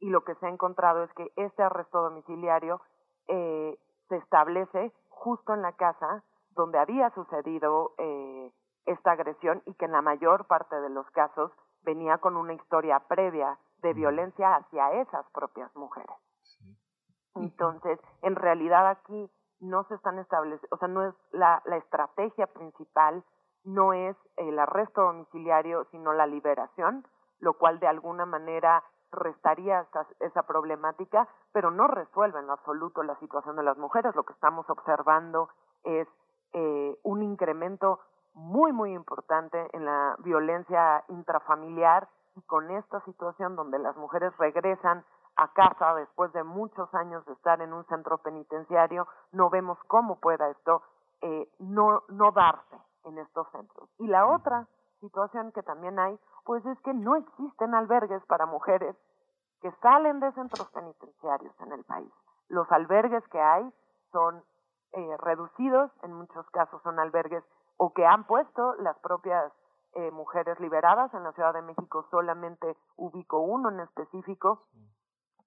[0.00, 2.80] Y lo que se ha encontrado es que este arresto domiciliario
[3.28, 3.78] eh,
[4.08, 8.50] se establece justo en la casa donde había sucedido eh,
[8.86, 13.00] esta agresión y que en la mayor parte de los casos venía con una historia
[13.08, 16.16] previa de violencia hacia esas propias mujeres.
[17.34, 19.30] Entonces, en realidad aquí
[19.62, 23.24] no se están estableciendo, o sea, no es la, la estrategia principal,
[23.64, 27.06] no es el arresto domiciliario, sino la liberación,
[27.38, 28.82] lo cual de alguna manera
[29.12, 34.14] restaría esa, esa problemática, pero no resuelve en absoluto la situación de las mujeres.
[34.16, 35.48] Lo que estamos observando
[35.84, 36.08] es
[36.54, 38.00] eh, un incremento
[38.34, 45.04] muy, muy importante en la violencia intrafamiliar y con esta situación donde las mujeres regresan
[45.36, 50.20] a casa después de muchos años de estar en un centro penitenciario, no vemos cómo
[50.20, 50.82] pueda esto
[51.22, 53.88] eh, no, no darse en estos centros.
[53.98, 54.66] Y la otra
[55.00, 58.96] situación que también hay, pues es que no existen albergues para mujeres
[59.60, 62.12] que salen de centros penitenciarios en el país.
[62.48, 63.72] Los albergues que hay
[64.10, 64.42] son
[64.92, 67.44] eh, reducidos, en muchos casos son albergues
[67.76, 69.52] o que han puesto las propias
[69.94, 71.12] eh, mujeres liberadas.
[71.14, 74.64] En la Ciudad de México solamente ubico uno en específico,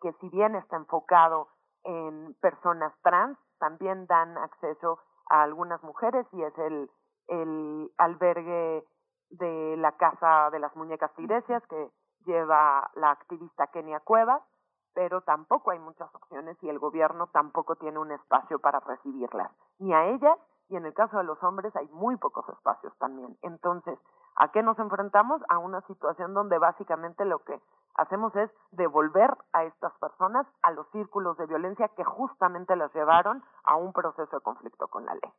[0.05, 1.47] que si bien está enfocado
[1.83, 4.99] en personas trans, también dan acceso
[5.31, 6.91] a algunas mujeres y es el,
[7.27, 8.85] el albergue
[9.31, 11.89] de la Casa de las Muñecas Tiresias que
[12.27, 14.43] lleva la activista Kenia Cuevas,
[14.93, 19.91] pero tampoco hay muchas opciones y el gobierno tampoco tiene un espacio para recibirlas, ni
[19.91, 20.37] a ellas,
[20.69, 23.35] y en el caso de los hombres hay muy pocos espacios también.
[23.41, 23.97] Entonces,
[24.35, 25.41] ¿a qué nos enfrentamos?
[25.49, 27.59] A una situación donde básicamente lo que
[27.95, 33.43] hacemos es devolver a estas personas a los círculos de violencia que justamente las llevaron
[33.63, 35.33] a un proceso de conflicto con la ley.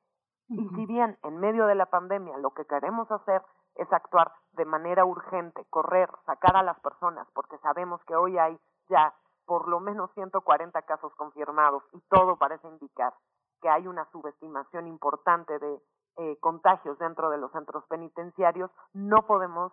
[0.49, 3.43] Y si bien en medio de la pandemia lo que queremos hacer
[3.74, 8.59] es actuar de manera urgente, correr, sacar a las personas, porque sabemos que hoy hay
[8.89, 9.12] ya
[9.45, 13.12] por lo menos 140 casos confirmados y todo parece indicar
[13.61, 15.81] que hay una subestimación importante de
[16.19, 19.73] eh, contagios dentro de los centros penitenciarios, no podemos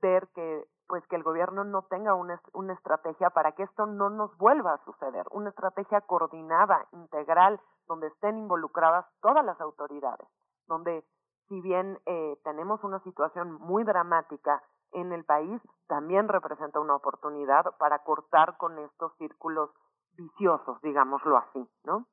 [0.00, 4.08] ver que pues que el gobierno no tenga una, una estrategia para que esto no
[4.08, 10.28] nos vuelva a suceder, una estrategia coordinada, integral, donde estén involucradas todas las autoridades,
[10.68, 11.04] donde
[11.48, 14.62] si bien eh, tenemos una situación muy dramática
[14.92, 19.70] en el país, también representa una oportunidad para cortar con estos círculos
[20.12, 22.06] viciosos, digámoslo así, ¿no?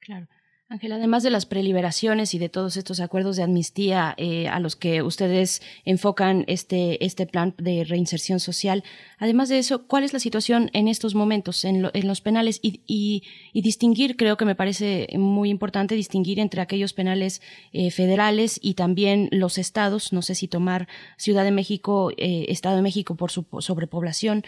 [0.00, 0.26] Claro.
[0.72, 4.74] Ángela, además de las preliberaciones y de todos estos acuerdos de amnistía eh, a los
[4.74, 8.82] que ustedes enfocan este, este plan de reinserción social,
[9.18, 12.58] además de eso, ¿cuál es la situación en estos momentos en, los penales?
[12.62, 13.22] Y,
[13.52, 17.42] distinguir, creo que me parece muy importante distinguir entre aquellos penales
[17.74, 20.88] eh, federales y también los estados, no sé si tomar
[21.18, 24.42] Ciudad de México, eh, Estado de México por su sobrepoblación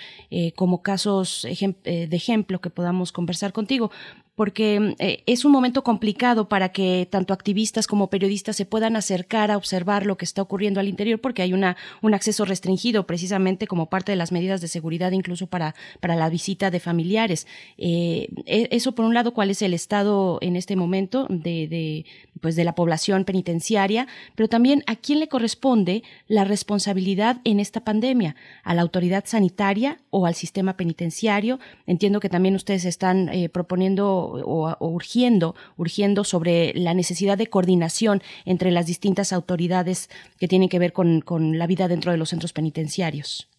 [0.57, 3.91] como casos de ejemplo que podamos conversar contigo
[4.35, 9.51] porque eh, es un momento complicado para que tanto activistas como periodistas se puedan acercar
[9.51, 13.67] a observar lo que está ocurriendo al interior, porque hay una, un acceso restringido precisamente
[13.67, 17.47] como parte de las medidas de seguridad, incluso para, para la visita de familiares.
[17.79, 22.07] Eh, eso, por un lado, cuál es el estado en este momento de, de,
[22.41, 27.85] pues de la población penitenciaria, pero también a quién le corresponde la responsabilidad en esta
[27.85, 28.35] pandemia,
[28.65, 31.61] a la autoridad sanitaria o al sistema penitenciario.
[31.87, 37.49] Entiendo que también ustedes están eh, proponiendo o, o, urgiendo, urgiendo sobre la necesidad de
[37.49, 42.19] coordinación entre las distintas autoridades que tienen que ver con, con la vida dentro de
[42.19, 43.51] los centros penitenciarios?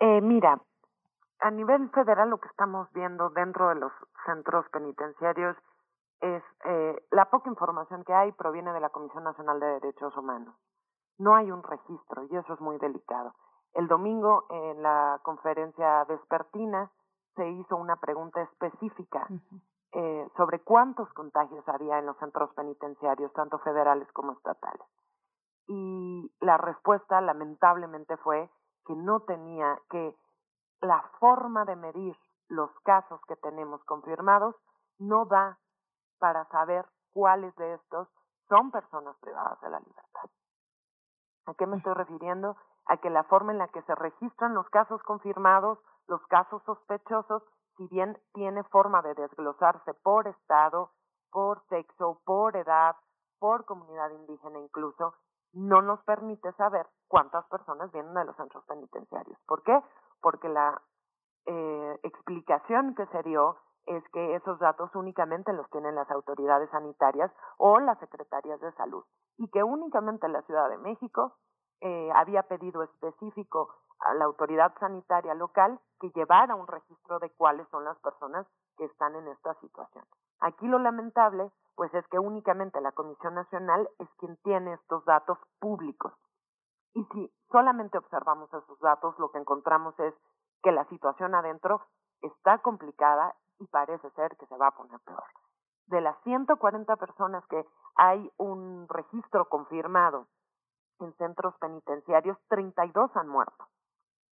[0.00, 0.60] Eh, mira,
[1.40, 3.92] a nivel federal lo que estamos viendo dentro de los
[4.26, 5.56] centros penitenciarios
[6.20, 10.54] es eh, la poca información que hay proviene de la Comisión Nacional de Derechos Humanos.
[11.18, 13.34] No hay un registro y eso es muy delicado.
[13.74, 16.90] El domingo en la conferencia vespertina
[17.34, 19.60] se hizo una pregunta específica uh -huh.
[19.92, 24.86] Eh, sobre cuántos contagios había en los centros penitenciarios, tanto federales como estatales.
[25.68, 28.50] Y la respuesta lamentablemente fue
[28.86, 30.16] que no tenía, que
[30.80, 32.16] la forma de medir
[32.48, 34.56] los casos que tenemos confirmados
[34.98, 35.58] no da
[36.18, 38.08] para saber cuáles de estos
[38.48, 40.30] son personas privadas de la libertad.
[41.46, 42.56] ¿A qué me estoy refiriendo?
[42.86, 45.78] A que la forma en la que se registran los casos confirmados
[46.08, 47.42] los casos sospechosos,
[47.82, 50.90] si bien tiene forma de desglosarse por estado,
[51.30, 52.94] por sexo, por edad,
[53.38, 55.14] por comunidad indígena incluso,
[55.52, 59.38] no nos permite saber cuántas personas vienen de los centros penitenciarios.
[59.46, 59.78] ¿Por qué?
[60.20, 60.80] Porque la
[61.46, 63.56] eh, explicación que se dio
[63.86, 69.04] es que esos datos únicamente los tienen las autoridades sanitarias o las secretarías de salud
[69.38, 71.34] y que únicamente la Ciudad de México
[71.80, 73.74] eh, había pedido específico
[74.04, 78.46] a la autoridad sanitaria local que llevara un registro de cuáles son las personas
[78.76, 80.04] que están en esta situación.
[80.40, 85.38] Aquí lo lamentable, pues es que únicamente la Comisión Nacional es quien tiene estos datos
[85.60, 86.12] públicos.
[86.94, 90.14] Y si solamente observamos esos datos, lo que encontramos es
[90.62, 91.80] que la situación adentro
[92.20, 95.24] está complicada y parece ser que se va a poner peor.
[95.86, 97.64] De las 140 personas que
[97.96, 100.26] hay un registro confirmado
[101.00, 103.66] en centros penitenciarios, 32 han muerto.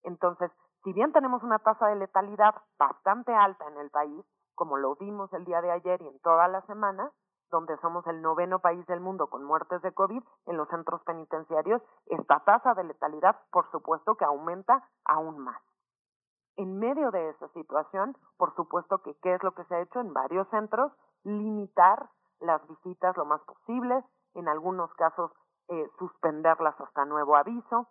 [0.04, 0.50] Entonces,
[0.84, 5.32] si bien tenemos una tasa de letalidad bastante alta en el país, como lo vimos
[5.32, 7.10] el día de ayer y en toda la semana,
[7.50, 11.82] donde somos el noveno país del mundo con muertes de COVID en los centros penitenciarios,
[12.06, 15.60] esta tasa de letalidad, por supuesto, que aumenta aún más.
[16.56, 20.00] En medio de esa situación, por supuesto que qué es lo que se ha hecho
[20.00, 20.92] en varios centros,
[21.22, 22.10] limitar
[22.40, 24.04] las visitas lo más posible,
[24.34, 25.30] en algunos casos
[25.68, 27.88] eh, suspenderlas hasta nuevo aviso,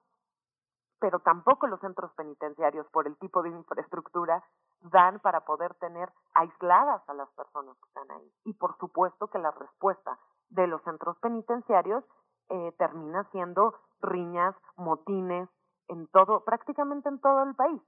[0.99, 4.44] pero tampoco los centros penitenciarios, por el tipo de infraestructura,
[4.82, 8.32] dan para poder tener aisladas a las personas que están ahí.
[8.45, 10.18] Y por supuesto que la respuesta
[10.49, 12.03] de los centros penitenciarios
[12.49, 15.49] eh, termina siendo riñas, motines,
[15.90, 17.82] en todo, prácticamente en todo el país,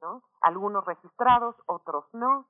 [0.00, 0.22] ¿no?
[0.40, 2.46] Algunos registrados, otros no.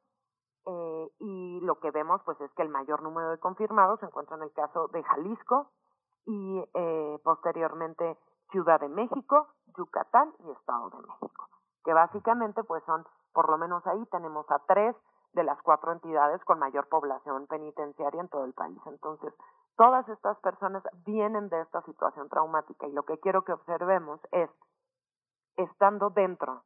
[0.65, 4.37] Eh, y lo que vemos, pues, es que el mayor número de confirmados se encuentra
[4.37, 5.71] en el caso de Jalisco
[6.25, 8.17] y eh, posteriormente
[8.53, 11.49] Ciudad de México, Yucatán y Estado de México,
[11.85, 14.95] que básicamente, pues, son, por lo menos ahí tenemos a tres
[15.33, 18.79] de las cuatro entidades con mayor población penitenciaria en todo el país.
[18.87, 19.35] Entonces,
[19.77, 24.51] todas estas personas vienen de esta situación traumática y lo que quiero que observemos es,
[25.57, 26.63] estando dentro,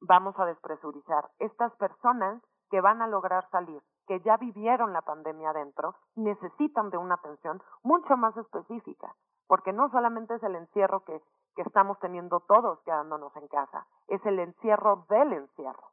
[0.00, 1.30] vamos a despresurizar.
[1.38, 6.98] Estas personas que van a lograr salir, que ya vivieron la pandemia dentro, necesitan de
[6.98, 9.14] una atención mucho más específica,
[9.50, 11.20] porque no solamente es el encierro que,
[11.56, 15.90] que estamos teniendo todos quedándonos en casa, es el encierro del encierro.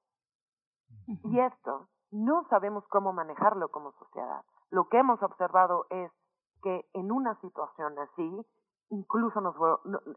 [1.24, 4.46] Y esto no sabemos cómo manejarlo como sociedad.
[4.70, 6.12] Lo que hemos observado es
[6.62, 8.46] que en una situación así,
[8.92, 9.56] incluso nos,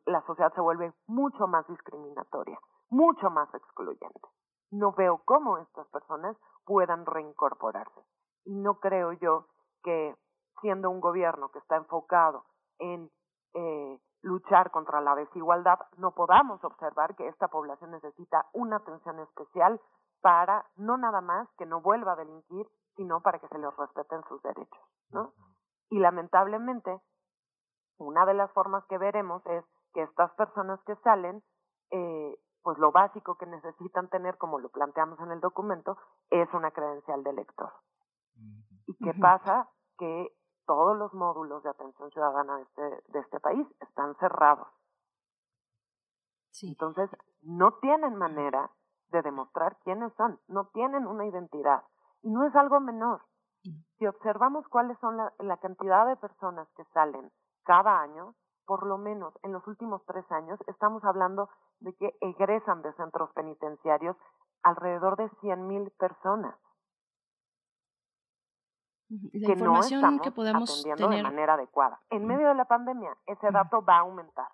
[0.05, 2.59] la sociedad se vuelve mucho más discriminatoria,
[2.91, 4.29] mucho más excluyente.
[4.71, 6.37] No veo cómo estas personas
[6.67, 8.03] puedan reincorporarse.
[8.45, 9.47] Y no creo yo
[9.83, 10.15] que
[10.61, 12.45] siendo un gobierno que está enfocado
[12.79, 13.11] en
[13.55, 19.81] eh, luchar contra la desigualdad, no podamos observar que esta población necesita una atención especial
[20.21, 22.67] para no nada más que no vuelva a delinquir,
[22.97, 25.33] sino para que se les respeten sus derechos, ¿no?
[25.89, 27.01] Y lamentablemente,
[27.99, 29.65] una de las formas que veremos es
[29.95, 31.43] que estas personas que salen,
[31.91, 35.97] eh, pues lo básico que necesitan tener, como lo planteamos en el documento,
[36.29, 37.73] es una credencial de lector.
[38.87, 39.69] ¿Y qué pasa?
[39.99, 40.29] Que
[40.71, 44.69] todos los módulos de atención ciudadana de este, de este país están cerrados.
[46.63, 47.11] Entonces,
[47.43, 48.71] no tienen manera
[49.09, 51.83] de demostrar quiénes son, no tienen una identidad.
[52.23, 53.21] Y no es algo menor.
[53.99, 57.33] Si observamos cuáles son la, la cantidad de personas que salen
[57.65, 61.49] cada año, por lo menos en los últimos tres años, estamos hablando
[61.81, 64.17] de que egresan de centros penitenciarios
[64.63, 66.55] alrededor de 100.000 personas.
[69.11, 71.25] La que información no estamos que podemos atendiendo tener.
[71.25, 72.01] de manera adecuada.
[72.11, 74.49] En medio de la pandemia, ese dato va a aumentar,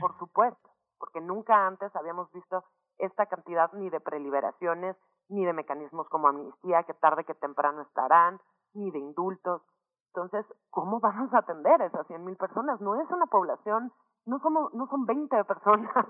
[0.00, 2.64] por supuesto, porque nunca antes habíamos visto
[2.98, 4.96] esta cantidad ni de preliberaciones,
[5.28, 8.40] ni de mecanismos como amnistía, que tarde que temprano estarán,
[8.74, 9.62] ni de indultos.
[10.14, 12.80] Entonces, ¿cómo vamos a atender a esas 100.000 personas?
[12.80, 13.92] No es una población,
[14.24, 15.92] no somos, no son 20 personas.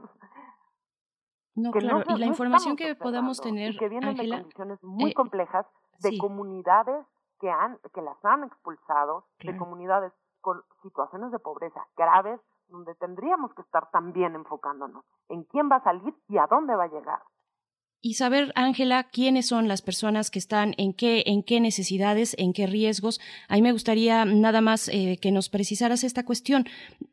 [1.58, 4.28] No, que claro, no- y la no información que podamos tener, y que vienen de
[4.28, 5.64] condiciones muy eh, complejas
[6.00, 6.18] de sí.
[6.18, 7.06] comunidades
[7.40, 13.52] que han que las han expulsado, de comunidades con situaciones de pobreza graves, donde tendríamos
[13.54, 17.22] que estar también enfocándonos en quién va a salir y a dónde va a llegar.
[18.06, 22.52] Y saber, Ángela, quiénes son las personas que están, en qué, en qué necesidades, en
[22.52, 23.20] qué riesgos.
[23.48, 26.68] A mí me gustaría nada más eh, que nos precisaras esta cuestión.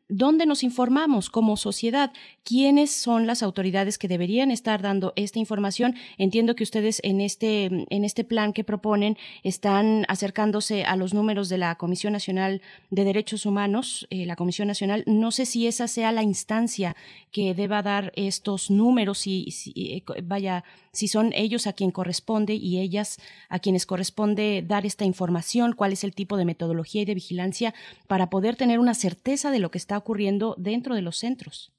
[0.08, 2.12] ¿Dónde nos informamos como sociedad?
[2.44, 5.96] ¿Quiénes son las autoridades que deberían estar dando esta información?
[6.16, 11.48] Entiendo que ustedes en este, en este plan que proponen están acercándose a los números
[11.48, 15.02] de la Comisión Nacional de Derechos Humanos, eh, la Comisión Nacional.
[15.08, 16.94] No sé si esa sea la instancia
[17.32, 20.62] que deba dar estos números y, si, eh, vaya,
[20.92, 25.92] si son ellos a quien corresponde y ellas a quienes corresponde dar esta información, cuál
[25.92, 27.74] es el tipo de metodología y de vigilancia
[28.08, 31.72] para poder tener una certeza de lo que está ocurriendo dentro de los centros.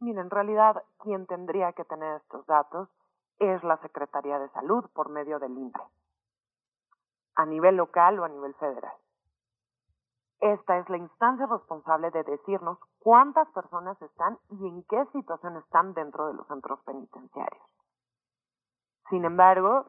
[0.00, 2.88] Mira, en realidad quien tendría que tener estos datos
[3.38, 5.80] es la Secretaría de Salud por medio del INPE.
[7.36, 8.94] a nivel local o a nivel federal.
[10.40, 15.94] Esta es la instancia responsable de decirnos cuántas personas están y en qué situación están
[15.94, 17.62] dentro de los centros penitenciarios.
[19.10, 19.86] Sin embargo,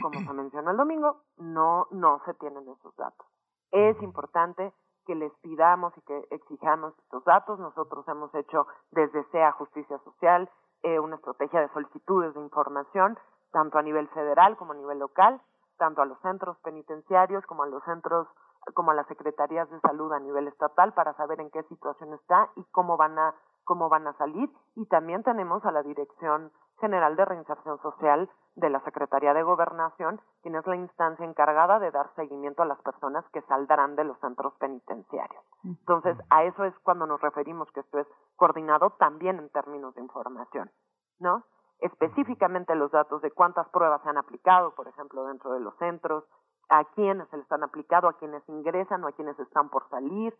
[0.00, 3.26] como se mencionó el domingo, no, no se tienen esos datos.
[3.70, 4.72] Es importante
[5.06, 7.58] que les pidamos y que exijamos estos datos.
[7.58, 10.48] Nosotros hemos hecho desde SEA Justicia Social
[10.82, 13.18] eh, una estrategia de solicitudes de información,
[13.52, 15.40] tanto a nivel federal como a nivel local,
[15.78, 18.28] tanto a los centros penitenciarios como a los centros
[18.72, 22.48] como a las secretarías de salud a nivel estatal para saber en qué situación está
[22.56, 26.50] y cómo van a cómo van a salir y también tenemos a la Dirección
[26.80, 31.90] General de Reinserción Social de la Secretaría de Gobernación, quien es la instancia encargada de
[31.90, 35.42] dar seguimiento a las personas que saldrán de los centros penitenciarios.
[35.64, 38.06] Entonces, a eso es cuando nos referimos que esto es
[38.36, 40.70] coordinado también en términos de información,
[41.18, 41.44] ¿no?
[41.80, 46.24] Específicamente los datos de cuántas pruebas se han aplicado, por ejemplo, dentro de los centros,
[46.68, 50.34] a quiénes se les han aplicado, a quienes ingresan o a quienes están por salir.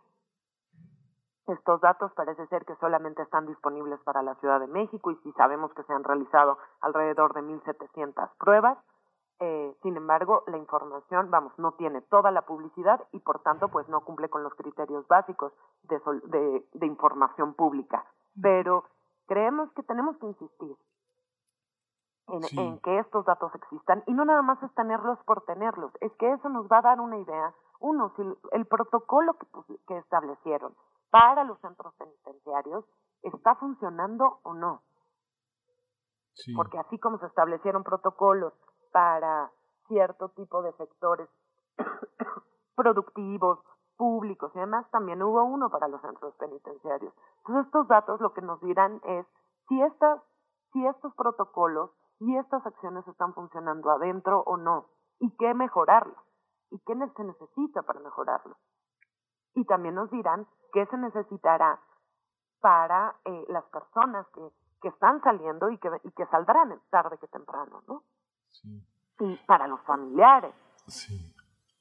[1.47, 5.33] Estos datos parece ser que solamente están disponibles para la Ciudad de México y si
[5.33, 8.79] sabemos que se han realizado alrededor de 1.700 pruebas.
[9.41, 13.89] Eh, sin embargo, la información, vamos, no tiene toda la publicidad y por tanto, pues
[13.89, 15.53] no cumple con los criterios básicos
[15.83, 18.07] de, sol- de, de información pública.
[18.41, 18.85] Pero
[19.27, 20.77] creemos que tenemos que insistir
[22.29, 22.59] en, Sí.
[22.59, 26.33] en que estos datos existan y no nada más es tenerlos por tenerlos, es que
[26.33, 28.23] eso nos va a dar una idea, uno, si
[28.53, 30.75] el, protocolo que, pus- que establecieron
[31.15, 32.85] para los centros penitenciarios
[33.23, 34.83] está funcionando o no.
[36.57, 38.53] Porque así como se establecieron protocolos
[38.91, 39.53] para
[39.87, 41.29] cierto tipo de sectores
[42.75, 43.61] productivos,
[43.97, 47.15] públicos y demás, también hubo uno para los centros penitenciarios.
[47.39, 49.25] Entonces estos datos lo que nos dirán es
[49.69, 50.21] si estas,
[50.73, 54.89] si estos protocolos y estas acciones están funcionando adentro o no,
[55.21, 56.17] y qué mejorarlo,
[56.73, 58.57] y qué se necesita para mejorarlo.
[59.55, 61.81] Y también nos dirán qué se necesitará
[62.61, 64.41] para eh, las personas que,
[64.81, 68.03] que están saliendo y que, y que saldrán tarde que temprano, ¿no?
[69.21, 70.55] Y para los familiares.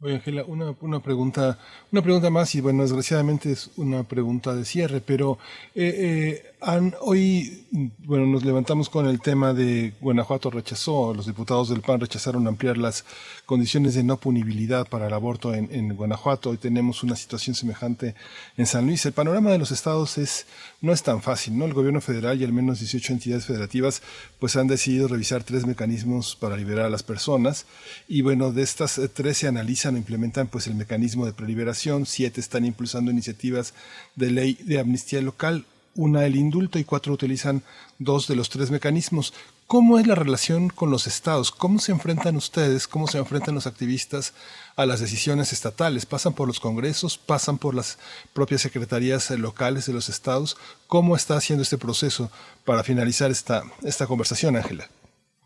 [0.03, 1.57] Oye, Ángela, una, una pregunta,
[1.89, 5.37] una pregunta más y bueno, desgraciadamente es una pregunta de cierre, pero
[5.75, 7.65] eh, eh, hoy,
[7.99, 12.77] bueno, nos levantamos con el tema de Guanajuato rechazó, los diputados del PAN rechazaron ampliar
[12.77, 13.05] las
[13.45, 16.49] condiciones de no punibilidad para el aborto en, en Guanajuato.
[16.49, 18.13] Hoy tenemos una situación semejante
[18.57, 19.05] en San Luis.
[19.05, 20.47] El panorama de los estados es
[20.81, 21.63] no es tan fácil, ¿no?
[21.63, 24.01] El gobierno federal y al menos 18 entidades federativas
[24.37, 27.65] pues han decidido revisar tres mecanismos para liberar a las personas
[28.09, 32.41] y bueno, de estas eh, tres se analizan implementan pues el mecanismo de preliberación, siete
[32.41, 33.73] están impulsando iniciativas
[34.15, 35.65] de ley de amnistía local,
[35.95, 37.61] una el indulto y cuatro utilizan
[37.99, 39.33] dos de los tres mecanismos.
[39.67, 41.51] ¿Cómo es la relación con los estados?
[41.51, 42.87] ¿Cómo se enfrentan ustedes?
[42.87, 44.33] ¿Cómo se enfrentan los activistas
[44.75, 46.05] a las decisiones estatales?
[46.05, 47.17] ¿Pasan por los congresos?
[47.17, 47.97] ¿Pasan por las
[48.33, 50.57] propias secretarías eh, locales de los estados?
[50.87, 52.29] ¿Cómo está haciendo este proceso
[52.65, 54.89] para finalizar esta, esta conversación, Ángela?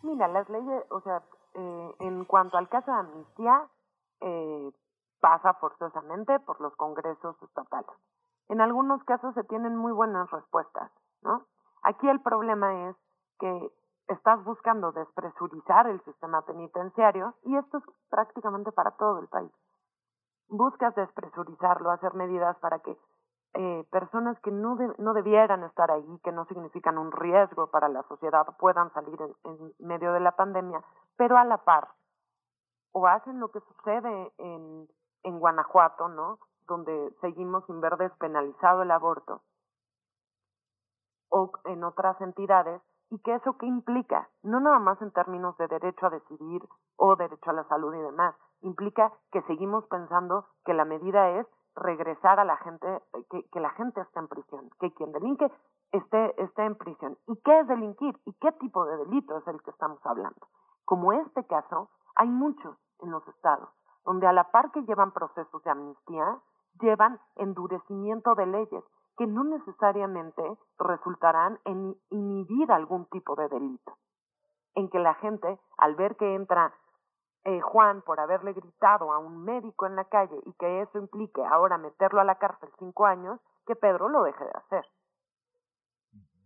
[0.01, 1.21] Mira, las leyes, o sea,
[1.55, 3.61] eh, en cuanto al caso de amnistía,
[4.21, 4.71] eh,
[5.19, 7.95] pasa forzosamente por los congresos estatales.
[8.49, 10.91] En algunos casos se tienen muy buenas respuestas,
[11.21, 11.45] ¿no?
[11.83, 12.95] Aquí el problema es
[13.39, 13.71] que
[14.07, 19.51] estás buscando despresurizar el sistema penitenciario y esto es prácticamente para todo el país.
[20.47, 22.97] Buscas despresurizarlo, hacer medidas para que
[23.53, 28.03] eh, personas que no, no debieran estar ahí, que no significan un riesgo para la
[28.03, 30.81] sociedad, puedan salir en, en medio de la pandemia,
[31.17, 31.89] pero a la par,
[32.97, 34.87] o hacen lo que sucede en,
[35.21, 36.39] en Guanajuato, ¿no?
[36.65, 39.41] Donde seguimos sin ver despenalizado el aborto,
[41.29, 45.67] o en otras entidades, y que eso qué implica, no nada más en términos de
[45.67, 46.63] derecho a decidir
[46.97, 51.45] o derecho a la salud y demás, implica que seguimos pensando que la medida es
[51.75, 52.87] regresar a la gente,
[53.29, 55.51] que, que la gente esté en prisión, que quien delinque
[55.91, 57.15] esté, esté en prisión.
[57.27, 58.19] ¿Y qué es delinquir?
[58.25, 60.47] ¿Y qué tipo de delito es el que estamos hablando?
[60.83, 63.69] Como este caso, hay muchos en los estados,
[64.05, 66.39] donde a la par que llevan procesos de amnistía,
[66.79, 68.83] llevan endurecimiento de leyes
[69.17, 70.43] que no necesariamente
[70.77, 73.97] resultarán en inhibir algún tipo de delito.
[74.75, 76.71] En que la gente, al ver que entra
[77.43, 81.43] eh, Juan por haberle gritado a un médico en la calle y que eso implique
[81.45, 84.85] ahora meterlo a la cárcel cinco años, que Pedro lo deje de hacer.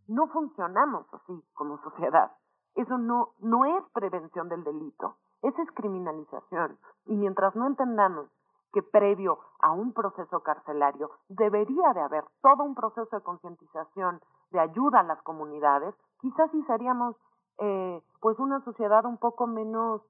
[0.07, 2.31] No funcionamos así como sociedad.
[2.75, 6.77] Eso no, no es prevención del delito, eso es criminalización.
[7.05, 8.27] Y mientras no entendamos
[8.73, 14.59] que previo a un proceso carcelario debería de haber todo un proceso de concientización, de
[14.59, 17.15] ayuda a las comunidades, quizás sí seríamos
[17.57, 20.01] eh, pues una sociedad un poco menos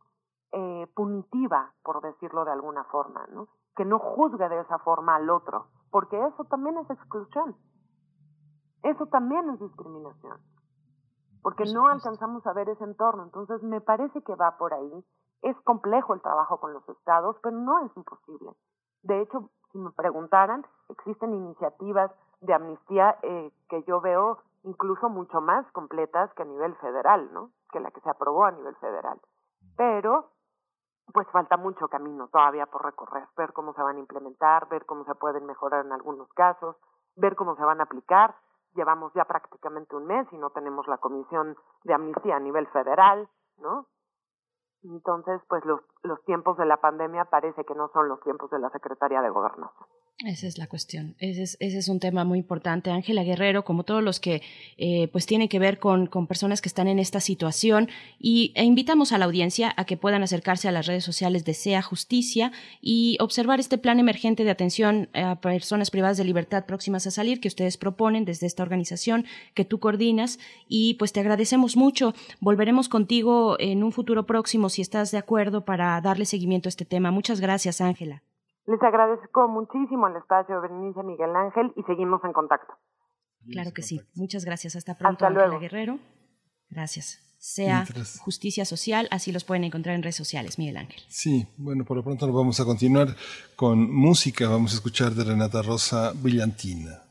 [0.51, 3.47] eh, punitiva, por decirlo de alguna forma, ¿no?
[3.75, 7.55] Que no juzgue de esa forma al otro, porque eso también es exclusión.
[8.83, 10.39] Eso también es discriminación.
[11.41, 13.23] Porque no alcanzamos a ver ese entorno.
[13.23, 15.05] Entonces, me parece que va por ahí.
[15.41, 18.51] Es complejo el trabajo con los estados, pero no es imposible.
[19.03, 22.11] De hecho, si me preguntaran, existen iniciativas
[22.41, 27.51] de amnistía eh, que yo veo incluso mucho más completas que a nivel federal, ¿no?
[27.71, 29.19] Que la que se aprobó a nivel federal.
[29.75, 30.29] Pero,
[31.13, 35.03] pues falta mucho camino todavía por recorrer, ver cómo se van a implementar, ver cómo
[35.05, 36.75] se pueden mejorar en algunos casos,
[37.15, 38.35] ver cómo se van a aplicar.
[38.75, 43.27] Llevamos ya prácticamente un mes y no tenemos la comisión de amnistía a nivel federal,
[43.57, 43.87] ¿no?
[44.83, 48.59] Entonces, pues los, los tiempos de la pandemia parece que no son los tiempos de
[48.59, 49.87] la Secretaría de Gobernación.
[50.25, 51.15] Esa es la cuestión.
[51.19, 52.91] Ese es, ese es un tema muy importante.
[52.91, 54.41] Ángela Guerrero, como todos los que
[54.77, 57.89] eh, pues tienen que ver con, con, personas que están en esta situación,
[58.19, 61.53] y e invitamos a la audiencia a que puedan acercarse a las redes sociales de
[61.53, 67.07] Sea Justicia y observar este plan emergente de atención a personas privadas de libertad próximas
[67.07, 70.39] a salir que ustedes proponen desde esta organización que tú coordinas.
[70.67, 72.13] Y pues te agradecemos mucho.
[72.39, 76.85] Volveremos contigo en un futuro próximo si estás de acuerdo para darle seguimiento a este
[76.85, 77.11] tema.
[77.11, 78.23] Muchas gracias, Ángela.
[78.67, 82.73] Les agradezco muchísimo el espacio, Berenice Miguel Ángel, y seguimos en contacto.
[83.51, 83.99] Claro que sí.
[84.15, 84.75] Muchas gracias.
[84.75, 85.59] Hasta pronto, Hasta luego.
[85.59, 85.97] Guerrero.
[86.69, 87.19] Gracias.
[87.39, 91.01] Sea Mientras- Justicia Social, así los pueden encontrar en redes sociales, Miguel Ángel.
[91.09, 93.15] Sí, bueno, por lo pronto nos vamos a continuar
[93.55, 94.47] con música.
[94.47, 97.01] Vamos a escuchar de Renata Rosa Brillantina.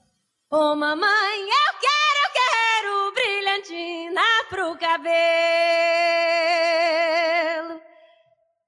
[0.53, 4.77] Ô mamãe, eu quero, eu quero brilhantina pro
[6.51, 7.81] cabelo.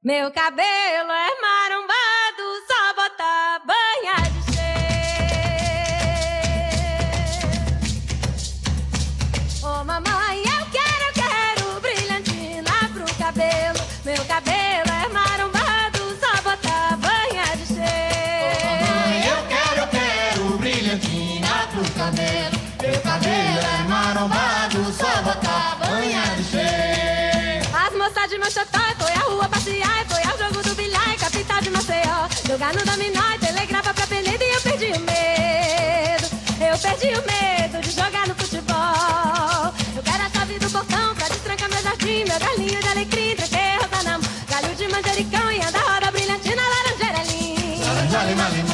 [0.03, 1.62] Meu cabelo é marombado,
[24.23, 27.69] marombado, só botar banha de cheiro.
[27.75, 31.71] As moças de Mochotó foi à rua passear, foi ao jogo do bilhar, capital de
[31.71, 32.29] Maceió.
[32.47, 36.27] Jogar no dominó e telegrava pra Penedo e eu perdi o medo.
[36.61, 39.75] Eu perdi o medo de jogar no futebol.
[39.97, 43.77] Eu quero a chave do portão pra destrancar meu jardim, meu galinho de alecrim, tranquei
[43.77, 44.31] rosa na mão.
[44.49, 47.87] Galho de manjericão e anda roda brilhantina, laranjeira linda.
[47.87, 48.72] Laranja,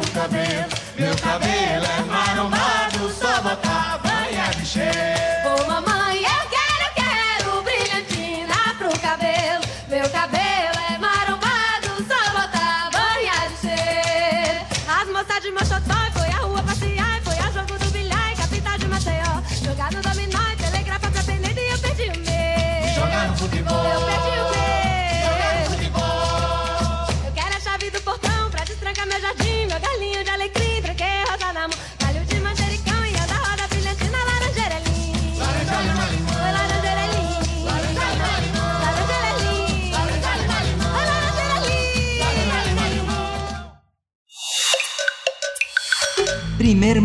[0.00, 0.68] cabelo.
[0.96, 5.17] Meu cabelo é marombado, só botar banha de cheiro.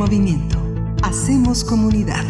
[0.04, 0.58] Movimiento.
[1.02, 2.26] Hacemos comunidad.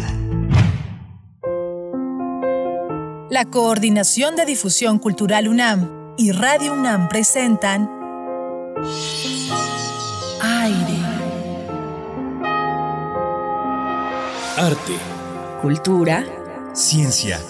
[3.30, 7.90] La Coordinación de Difusión Cultural UNAM y Radio UNAM presentan
[10.40, 10.98] Aire.
[14.56, 14.96] Arte,
[15.60, 16.24] Cultura.
[16.74, 17.40] ciencia,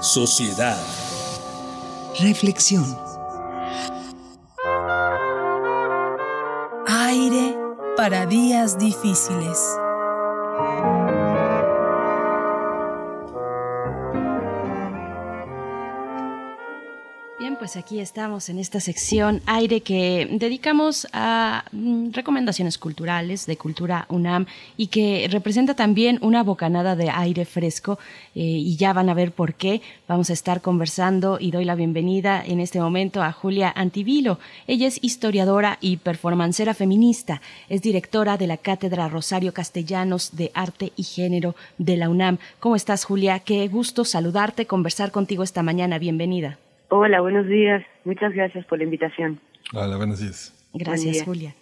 [0.00, 0.78] sociedad.
[2.20, 3.11] Reflexión.
[7.96, 9.58] Para días difíciles.
[17.62, 24.04] Pues aquí estamos en esta sección aire que dedicamos a mm, recomendaciones culturales de Cultura
[24.08, 28.00] UNAM y que representa también una bocanada de aire fresco
[28.34, 29.80] eh, y ya van a ver por qué.
[30.08, 34.40] Vamos a estar conversando y doy la bienvenida en este momento a Julia Antivilo.
[34.66, 37.42] Ella es historiadora y performancera feminista.
[37.68, 42.38] Es directora de la Cátedra Rosario Castellanos de Arte y Género de la UNAM.
[42.58, 43.38] ¿Cómo estás, Julia?
[43.38, 46.00] Qué gusto saludarte, conversar contigo esta mañana.
[46.00, 46.58] Bienvenida.
[46.94, 47.82] Hola, buenos días.
[48.04, 49.40] Muchas gracias por la invitación.
[49.72, 50.52] Hola, buenos días.
[50.74, 51.54] Gracias, Julia.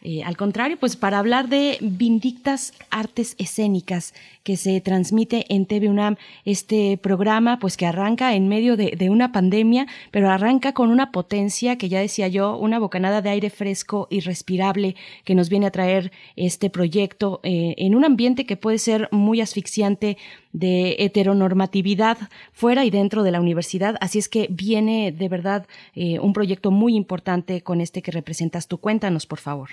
[0.00, 5.90] Eh, al contrario, pues para hablar de Vindictas Artes Escénicas que se transmite en TV
[5.90, 6.16] UNAM,
[6.46, 11.76] este programa pues que arranca en medio de, una pandemia, pero arranca con una potencia
[11.76, 15.70] que ya decía yo, una bocanada de aire fresco y respirable que nos viene a
[15.70, 20.16] traer este proyecto eh, en un ambiente que puede ser muy asfixiante
[20.52, 22.18] de heteronormatividad
[22.52, 23.96] fuera y dentro de la universidad.
[24.00, 28.68] Así es que viene de verdad eh, un proyecto muy importante con este que representas
[28.68, 28.78] tú.
[28.78, 29.70] Cuéntanos, por favor.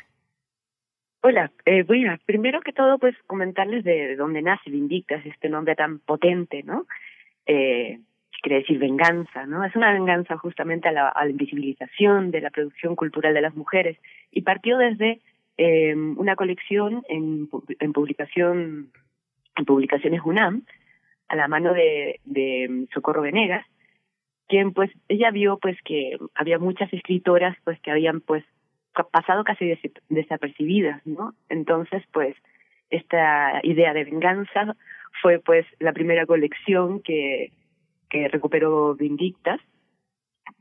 [1.27, 5.97] Hola, eh, bueno, primero que todo, pues comentarles de, dónde nace Vindictas, este nombre tan
[5.97, 6.85] potente, ¿no?
[7.47, 7.99] Eh,
[8.43, 9.65] quiere decir venganza, ¿no?
[9.65, 13.97] Es una venganza justamente a la, invisibilización de la producción cultural de las mujeres
[14.30, 15.19] y partió desde
[15.57, 17.49] eh, una colección en,
[17.80, 18.91] en publicación
[19.56, 20.64] en publicaciones UNAM
[21.27, 23.65] a la mano de, de Socorro Venegas,
[24.48, 28.44] quien pues ella vio pues que había muchas escritoras pues que habían pues
[29.03, 29.77] pasado casi
[30.10, 31.34] desapercibidas, ¿no?
[31.49, 32.36] Entonces, pues,
[32.90, 34.76] esta idea de venganza
[35.22, 37.52] fue, pues, la primera colección que,
[38.10, 39.60] que recuperó Vindictas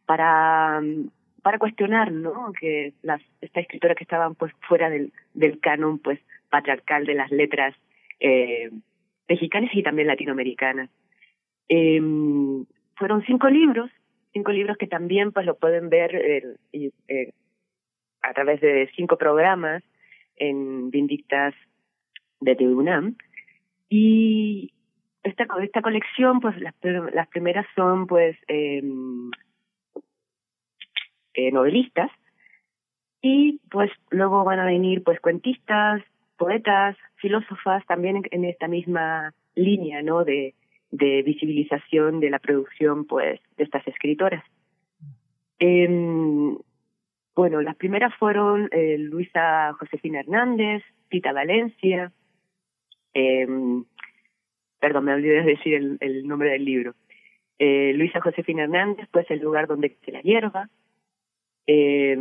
[0.06, 0.82] para,
[1.42, 2.52] para cuestionar, ¿no?
[2.58, 6.18] Que las, esta escritora que estaban, pues, fuera del, del canon, pues,
[6.50, 7.74] patriarcal de las letras
[8.20, 8.70] eh,
[9.28, 10.90] mexicanas y también latinoamericanas.
[11.68, 12.00] Eh,
[12.96, 13.90] fueron cinco libros,
[14.32, 17.32] cinco libros que también, pues, lo pueden ver eh,
[18.22, 19.82] a través de cinco programas
[20.36, 21.54] en Vindictas
[22.40, 23.16] de TVUNAM.
[23.88, 24.72] Y
[25.22, 26.74] esta, esta colección, pues las,
[27.14, 29.30] las primeras son pues em,
[31.34, 32.10] eh, novelistas
[33.22, 36.02] y pues luego van a venir pues cuentistas,
[36.36, 40.24] poetas, filósofas también en, esta misma línea, ¿no?
[40.24, 40.54] De,
[40.90, 44.44] visibilización de la producción pues de estas escritoras.
[45.58, 45.88] Eh,
[47.34, 52.12] bueno, las primeras fueron eh, Luisa Josefina Hernández, Tita Valencia,
[53.14, 53.46] eh,
[54.80, 56.94] perdón, me olvidé de decir el, nombre del libro.
[57.58, 60.68] Eh, Luisa Josefina Hernández, pues el lugar donde se la hierba.
[61.66, 62.18] Eh,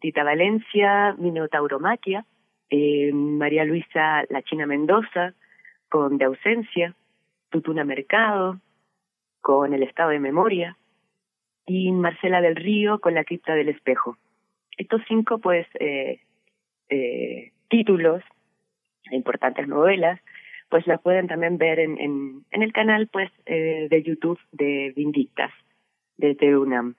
[0.00, 2.24] Tita Valencia, Minotauromaquia.
[2.70, 5.34] Eh, María Luisa La China Mendoza,
[5.88, 6.94] con De Ausencia.
[7.54, 8.60] Tutuna Mercado,
[9.40, 10.76] con El Estado de Memoria
[11.66, 14.16] y Marcela del Río con La cripta del espejo.
[14.76, 16.18] Estos cinco, pues, eh,
[16.88, 18.24] eh, títulos,
[19.12, 20.20] importantes novelas,
[20.68, 25.52] pues las pueden también ver en, en, el canal, pues, eh, de YouTube de Vindictas,
[26.16, 26.96] de TUNAM.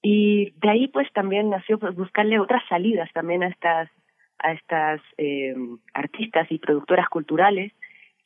[0.00, 3.90] Y de ahí, pues, también nació pues, buscarle otras salidas también a estas
[4.42, 5.54] a estas eh,
[5.94, 7.72] artistas y productoras culturales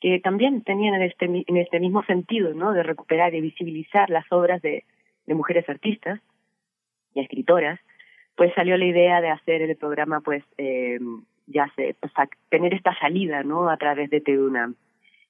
[0.01, 2.73] que también tenían en este, en este mismo sentido, ¿no?
[2.73, 4.83] De recuperar y visibilizar las obras de,
[5.25, 6.19] de mujeres artistas
[7.13, 7.79] y escritoras,
[8.35, 10.99] pues salió la idea de hacer el programa, pues, eh,
[11.47, 12.11] ya sé, pues,
[12.49, 13.69] tener esta salida, ¿no?
[13.69, 14.75] A través de TEDUNAM.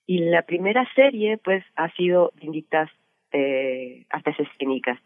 [0.08, 2.90] Y la primera serie, pues, ha sido Vindictas
[3.32, 5.00] eh, Artes Escénicas,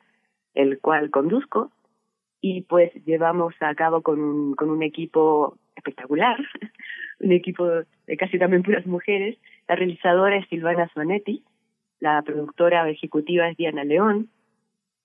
[0.53, 1.71] el cual conduzco
[2.41, 6.37] y pues llevamos a cabo con un, con un equipo espectacular,
[7.19, 9.37] un equipo de casi también puras mujeres.
[9.67, 11.43] La realizadora es Silvana Sonetti,
[11.99, 14.29] la productora ejecutiva es Diana León,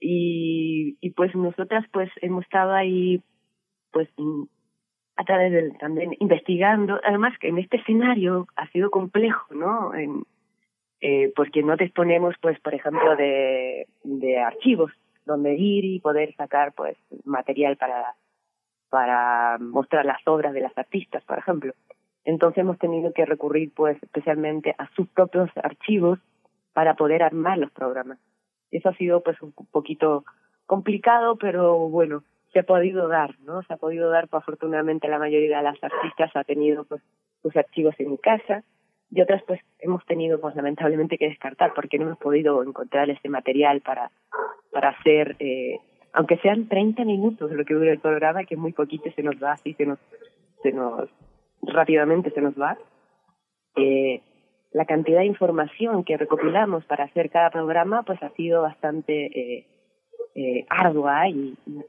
[0.01, 3.23] y, y pues nosotras pues hemos estado ahí
[3.91, 4.09] pues
[5.17, 7.01] a través del también investigando.
[7.05, 10.25] Además que en este escenario ha sido complejo no en,
[11.01, 14.93] eh, porque no disponemos pues por ejemplo de de archivos
[15.25, 18.15] donde ir y poder sacar pues material para
[18.91, 21.73] para mostrar las obras de las artistas por ejemplo
[22.25, 26.19] entonces hemos tenido que recurrir pues especialmente a sus propios archivos
[26.73, 28.19] para poder armar los programas
[28.71, 30.25] eso ha sido pues un poquito
[30.67, 33.63] complicado, pero bueno, se ha podido dar, ¿no?
[33.63, 37.03] Se ha podido dar, pues afortunadamente la mayoría de las artistas ha tenido pues
[37.43, 38.63] sus archivos en casa
[39.11, 43.29] y otras pues hemos tenido pues lamentablemente que descartar porque no hemos podido encontrar ese
[43.29, 44.11] material para
[44.73, 45.79] para hacer eh,
[46.15, 49.53] aunque sean 30 minutos lo que dura el programa que muy poquito se nos va
[49.53, 49.99] así se nos
[50.63, 51.09] se nos
[51.63, 52.79] rápidamente se nos va.
[53.77, 54.21] Eh,
[54.73, 59.67] la cantidad de información que recopilamos para hacer cada programa pues ha sido bastante eh,
[60.35, 61.81] eh, ardua y, y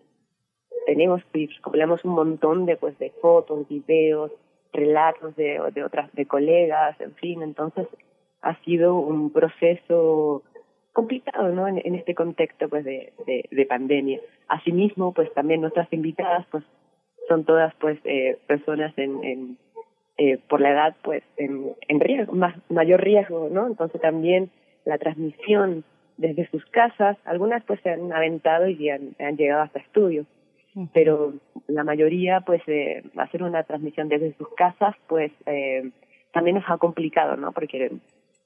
[0.85, 4.31] tenemos recopilamos un montón de pues de fotos, videos,
[4.73, 7.87] relatos de, de otras de colegas, en fin, entonces
[8.41, 10.43] ha sido un proceso
[10.95, 11.67] complicado, ¿no?
[11.67, 14.19] En, en este contexto pues de, de, de pandemia.
[14.47, 16.63] Asimismo, pues también nuestras invitadas pues
[17.27, 19.57] son todas pues eh, personas en, en
[20.17, 23.67] eh, por la edad pues en, en riesgo, más mayor riesgo, ¿no?
[23.67, 24.49] Entonces también
[24.85, 25.83] la transmisión
[26.17, 30.25] desde sus casas, algunas pues se han aventado y han, han llegado hasta estudios,
[30.93, 31.33] pero
[31.67, 35.91] la mayoría pues eh, hacer una transmisión desde sus casas pues eh,
[36.31, 37.51] también nos ha complicado, ¿no?
[37.51, 37.91] Porque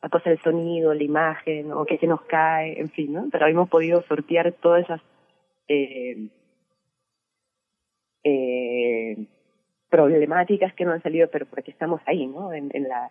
[0.02, 3.28] la cosa del sonido, la imagen, o que se nos cae, en fin, ¿no?
[3.32, 5.02] Pero hemos podido sortear todas esas
[5.68, 6.30] eh,
[8.24, 9.18] eh,
[9.90, 12.54] problemáticas que no han salido, pero porque estamos ahí, ¿no?
[12.54, 13.10] En, en la,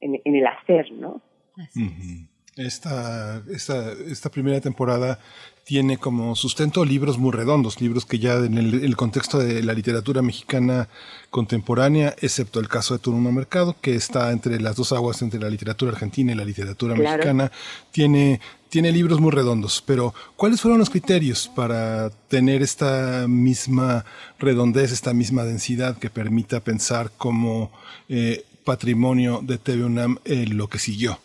[0.00, 1.20] en, en el hacer, ¿no?
[1.56, 2.29] Ujú.
[2.56, 5.18] Esta, esta, esta primera temporada
[5.64, 9.72] tiene como sustento libros muy redondos, libros que ya en el, el contexto de la
[9.72, 10.88] literatura mexicana
[11.30, 15.48] contemporánea, excepto el caso de Turno Mercado, que está entre las dos aguas, entre la
[15.48, 17.18] literatura argentina y la literatura Claro.
[17.18, 17.52] mexicana,
[17.92, 19.82] tiene, tiene libros muy redondos.
[19.86, 24.04] Pero, ¿cuáles fueron los criterios para tener esta misma
[24.40, 27.70] redondez, esta misma densidad que permita pensar como
[28.08, 31.20] eh, patrimonio de TV UNAM eh, lo que siguió?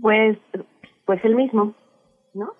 [0.00, 0.38] Pues,
[1.04, 1.74] pues el mismo,
[2.34, 2.52] ¿no?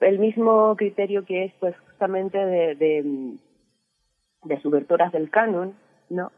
[0.00, 3.36] El mismo criterio que es, pues, justamente de, de,
[4.44, 5.74] de subvertoras del canon,
[6.10, 6.32] ¿no?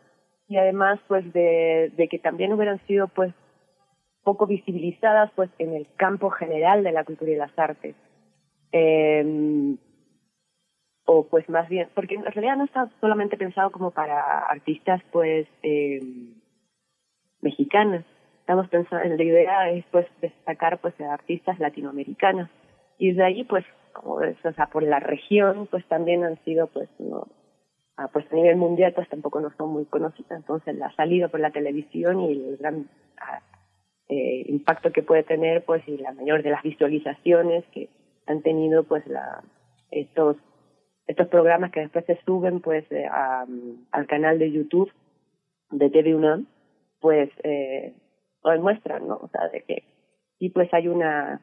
[0.49, 3.33] Y además, pues, de, de que también hubieran sido, pues,
[4.23, 7.97] poco visibilizadas, pues, en el campo general de la cultura y las artes.
[8.73, 9.77] Eh,
[11.07, 15.49] o, pues, más bien, porque en realidad no está solamente pensado como para artistas, pues,
[15.63, 16.01] eh,
[17.41, 18.05] mexicanas,
[18.49, 22.49] estamos pensando, la idea es pues destacar pues a artistas latinoamericanos.
[22.97, 23.63] Y de ahí pues
[23.93, 27.27] como es, o sea por la región pues también han sido pues no
[27.99, 30.31] ah, pues a nivel mundial pues tampoco no son muy conocidas.
[30.41, 32.89] Entonces la salida por la televisión y el gran
[33.21, 33.43] ah,
[34.09, 37.91] eh, impacto que puede tener pues y la mayor de las visualizaciones que
[38.27, 39.43] han tenido pues la
[39.91, 40.37] estos
[41.07, 43.45] estos programas que después se suben pues eh, a-
[43.93, 44.91] al canal de YouTube
[45.71, 46.47] de TV UNAM
[47.01, 47.93] pues eh,
[48.49, 49.17] lo demuestran, ¿no?
[49.17, 49.85] O sea, de que
[50.39, 51.41] sí pues hay una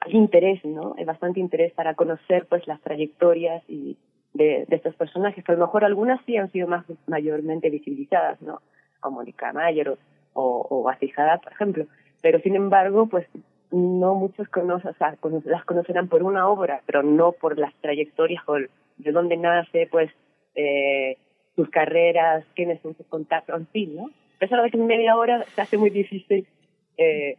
[0.00, 0.94] hay interés, ¿no?
[0.96, 3.98] Hay bastante interés para conocer pues las trayectorias y
[4.32, 8.40] de, de estos personajes, que a lo mejor algunas sí han sido más mayormente visibilizadas,
[8.40, 8.60] ¿no?
[9.00, 9.98] Como Mónica Mayer o,
[10.32, 11.86] o, o Aziz Haddad, por ejemplo.
[12.22, 13.26] Pero sin embargo, pues
[13.70, 18.42] no muchos conocen, o sea, las conocerán por una obra, pero no por las trayectorias
[18.46, 20.10] o de dónde nace, pues,
[20.54, 21.16] eh,
[21.56, 24.10] sus carreras, quiénes son sus contactos, en fin, ¿no?
[24.40, 26.48] Pesar de que en media hora se hace muy difícil
[26.96, 27.36] eh,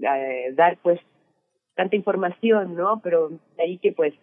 [0.00, 0.98] eh, dar, pues,
[1.76, 3.00] tanta información, ¿no?
[3.00, 4.14] Pero de ahí que, pues,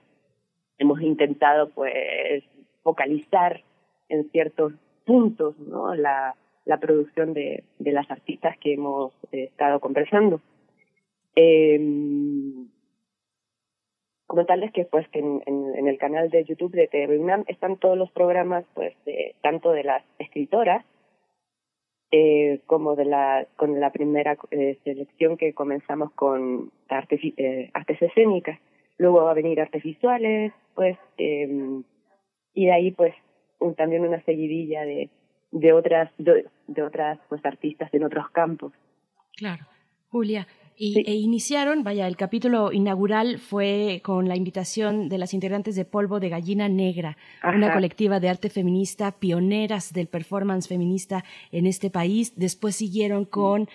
[0.80, 2.44] hemos intentado, pues,
[2.82, 3.62] focalizar
[4.10, 4.74] en ciertos
[5.06, 5.96] puntos, ¿no?
[5.96, 6.36] La,
[6.66, 10.42] la producción de, de las artistas que hemos eh, estado conversando.
[11.36, 11.80] Eh,
[14.26, 18.66] comentarles que pues que en, el canal de YouTube de TV están todos los programas
[18.74, 20.84] pues de, tanto de las escritoras
[22.12, 28.02] eh, como de la con la primera eh, selección que comenzamos con artes eh, artes
[28.02, 28.60] escénicas
[28.98, 31.82] luego va a venir artes visuales pues eh,
[32.54, 33.14] y de ahí pues
[33.60, 35.10] un, también una seguidilla de
[35.52, 36.46] de otras de,
[36.84, 38.72] otras pues artistas en otros campos
[39.36, 39.66] Claro.
[40.12, 45.76] Julia, y, e iniciaron, vaya, el capítulo inaugural fue con la invitación de las integrantes
[45.76, 51.66] de Polvo de Gallina Negra, una colectiva de arte feminista, pioneras del performance feminista en
[51.66, 52.34] este país.
[52.36, 53.68] Después siguieron con, eh,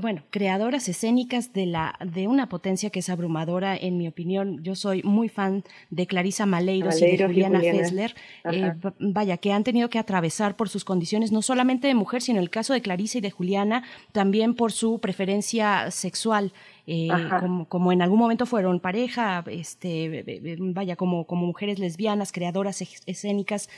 [0.00, 4.62] bueno, creadoras escénicas de, la, de una potencia que es abrumadora, en mi opinión.
[4.62, 7.78] Yo soy muy fan de Clarisa Maleiros, y de Juliana, Juliana.
[7.78, 8.14] Fessler.
[8.52, 12.38] Eh, vaya, que han tenido que atravesar por sus condiciones, no solamente de mujer, sino
[12.38, 16.52] en el caso de Clarisa y de Juliana, también por su preferencia sexual.
[16.90, 17.08] eh,
[17.40, 22.32] como, como en algún momento fueron pareja, este, eh, eh, vaya, como, como mujeres lesbianas,
[22.32, 23.68] creadoras escénicas.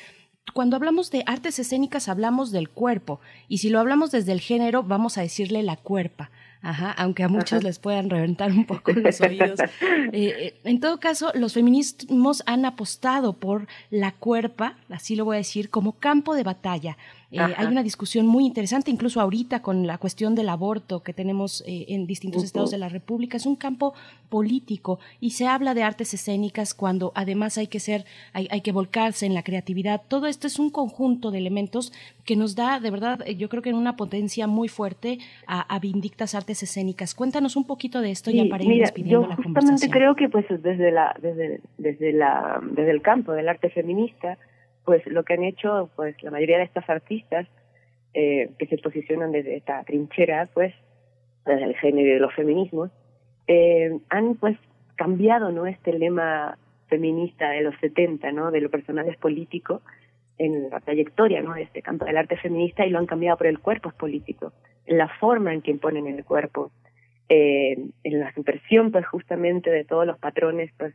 [0.54, 4.82] Cuando hablamos de artes escénicas hablamos del cuerpo y si lo hablamos desde el género
[4.82, 6.30] vamos a decirle la cuerpa.
[6.62, 7.68] Ajá, aunque a muchos Ajá.
[7.68, 9.58] les puedan reventar un poco los oídos.
[9.60, 15.36] Eh, eh, en todo caso, los feminismos han apostado por la cuerpa, así lo voy
[15.36, 16.98] a decir, como campo de batalla.
[17.32, 21.62] Eh, hay una discusión muy interesante, incluso ahorita con la cuestión del aborto que tenemos
[21.66, 23.36] eh, en distintos estados de la República.
[23.36, 23.94] Es un campo
[24.28, 28.72] político y se habla de artes escénicas cuando además hay que ser, hay, hay que
[28.72, 30.02] volcarse en la creatividad.
[30.08, 31.92] Todo esto es un conjunto de elementos
[32.24, 35.60] que nos da, de verdad, eh, yo creo que en una potencia muy fuerte a,
[35.74, 37.14] a Vindictas Artes Escénicas.
[37.14, 39.90] Cuéntanos un poquito de esto ya para ir mira, despidiendo yo la justamente conversación.
[39.92, 44.36] creo que pues desde la desde desde la desde el campo del arte feminista
[44.90, 47.46] pues lo que han hecho pues la mayoría de estas artistas
[48.12, 50.74] eh, que se posicionan desde esta trinchera pues
[51.46, 52.90] desde el género de los feminismos
[53.46, 54.58] eh, han pues
[54.96, 56.58] cambiado no este lema
[56.88, 59.80] feminista de los 70 no de lo personal es político
[60.38, 63.46] en la trayectoria no de este campo del arte feminista y lo han cambiado por
[63.46, 64.52] el cuerpo es político
[64.86, 66.72] en la forma en que imponen el cuerpo
[67.28, 70.92] eh, en la subversión pues justamente de todos los patrones pues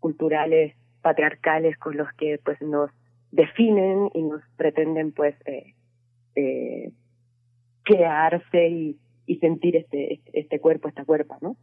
[0.00, 2.90] culturales patriarcales con los que pues nos
[3.30, 5.74] definen y nos pretenden pues eh,
[6.34, 6.92] eh,
[7.82, 11.56] crearse y, y sentir este, este este cuerpo esta cuerpa no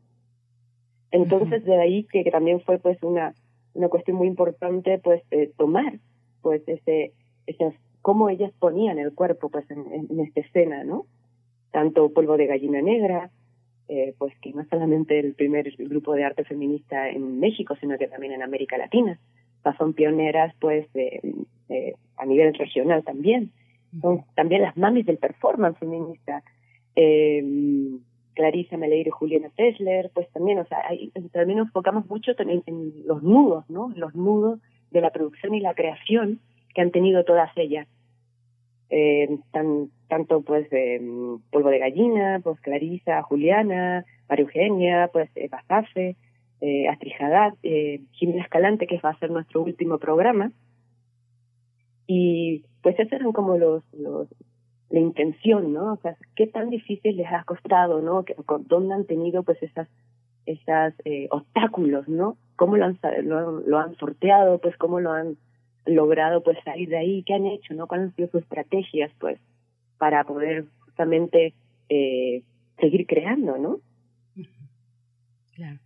[1.12, 3.34] entonces de ahí que, que también fue pues una
[3.74, 6.00] una cuestión muy importante pues eh, tomar
[6.42, 7.14] pues ese
[7.48, 11.06] esas cómo ellas ponían el cuerpo pues en, en, en esta escena no
[11.72, 13.32] tanto polvo de gallina negra
[13.88, 18.08] eh, pues que no solamente el primer grupo de arte feminista en México, sino que
[18.08, 19.20] también en América Latina.
[19.74, 21.22] Son pioneras, pues, de,
[21.70, 23.52] de, a nivel regional también.
[24.02, 26.44] Son también las mamis del performance feminista.
[26.96, 27.44] Eh,
[28.36, 30.80] Clarisa Meleiro y Juliana Tesler, pues también, o sea,
[31.32, 33.92] también nos enfocamos mucho en, en los nudos, ¿no?
[33.96, 34.60] Los nudos
[34.92, 36.40] de la producción y la creación
[36.74, 37.88] que han tenido todas ellas.
[38.90, 41.02] Eh, tan, tanto pues eh,
[41.52, 46.16] Polvo de Gallina, pues Clarisa, Juliana, María Eugenia, pues eh, Basafe,
[46.62, 50.52] eh, Astrid Haddad, eh, Jimena Escalante, que va a ser nuestro último programa.
[52.08, 54.28] Y pues esos eran como los, los
[54.90, 55.94] la intención, ¿no?
[55.94, 58.24] O sea, qué tan difícil les ha costado, ¿no?
[58.68, 59.88] ¿Dónde han tenido pues esas
[60.46, 62.38] esas eh, obstáculos, ¿no?
[62.56, 64.60] ¿Cómo lo han, lo, lo han sorteado?
[64.60, 65.38] Pues cómo lo han
[65.86, 67.88] logrado pues salir de ahí, qué han hecho, ¿no?
[67.88, 69.40] ¿Cuáles han sido sus estrategias pues
[69.98, 71.54] para poder justamente
[71.90, 72.44] eh,
[72.80, 73.80] seguir creando, ¿no?
[75.56, 75.80] Claro.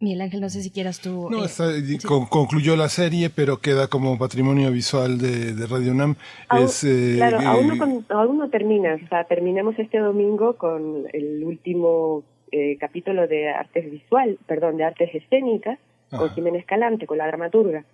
[0.00, 1.28] Miguel Ángel, no sé si quieras tú.
[1.28, 1.98] No, eh, está- sí.
[1.98, 6.14] con- concluyó la serie, pero queda como patrimonio visual de, de Radio UNAM.
[6.48, 8.94] Aún- es, eh, claro, eh, aún no, con- aún no termina.
[8.94, 12.22] O sea, terminamos este domingo con el último
[12.52, 15.78] eh, capítulo de artes visual, perdón, de artes escénicas,
[16.10, 16.30] con.
[16.30, 17.84] Jimena Escalante, con la dramaturga,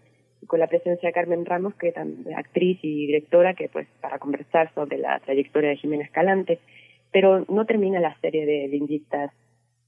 [0.43, 1.95] y con la presencia de Carmen Ramos, que es
[2.37, 6.61] actriz y directora, que pues para conversar sobre la trayectoria de Jimena Escalante.
[7.13, 9.33] Pero no termina la serie de Vindictas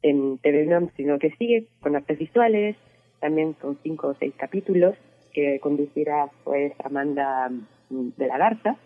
[0.08, 2.76] en TV UNAM, sino que sigue con artes visuales,
[3.20, 4.94] también con cinco o seis capítulos,
[5.32, 7.50] que conducirá pues Amanda
[7.90, 8.76] mm, de la Garza,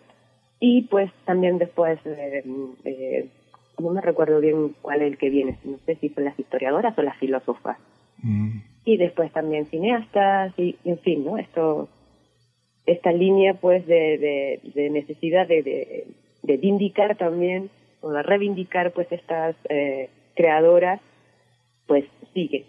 [0.59, 2.43] y pues también después, eh,
[2.85, 3.29] eh,
[3.79, 6.97] no me recuerdo bien cuál es el que viene, no sé si son las historiadoras
[6.97, 7.77] o las filósofas.
[8.85, 11.37] Y después también cineastas, y, en fin, ¿no?
[11.37, 11.89] Esto,
[12.85, 16.07] esta línea pues de, de, de necesidad de, de,
[16.43, 17.69] de vindicar también,
[18.01, 20.99] o de reivindicar pues estas eh, creadoras,
[21.87, 22.65] pues sigue.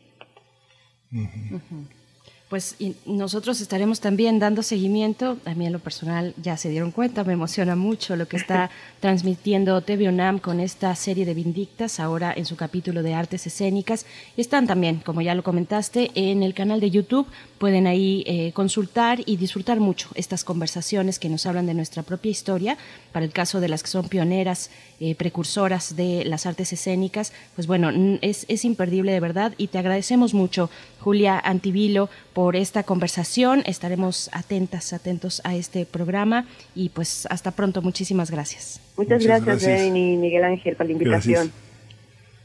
[2.52, 5.39] Pues y nosotros estaremos también dando seguimiento.
[5.47, 8.68] A mí en lo personal ya se dieron cuenta, me emociona mucho lo que está
[9.01, 14.05] transmitiendo TV UNAM con esta serie de Vindictas, ahora en su capítulo de artes escénicas.
[14.36, 17.26] Y están también, como ya lo comentaste, en el canal de YouTube.
[17.56, 22.32] Pueden ahí eh, consultar y disfrutar mucho estas conversaciones que nos hablan de nuestra propia
[22.32, 22.76] historia.
[23.12, 24.70] Para el caso de las que son pioneras,
[25.04, 27.90] eh, precursoras de las artes escénicas, pues bueno,
[28.22, 30.70] es, es imperdible de verdad y te agradecemos mucho,
[31.00, 33.64] Julia Antivilo, por esta conversación.
[33.66, 36.46] Estaremos atentas, atentos a este programa
[36.76, 37.82] y pues hasta pronto.
[37.82, 38.80] Muchísimas gracias.
[38.96, 39.80] Muchas, Muchas gracias, gracias.
[39.80, 41.50] Ren y Miguel Ángel, por la invitación.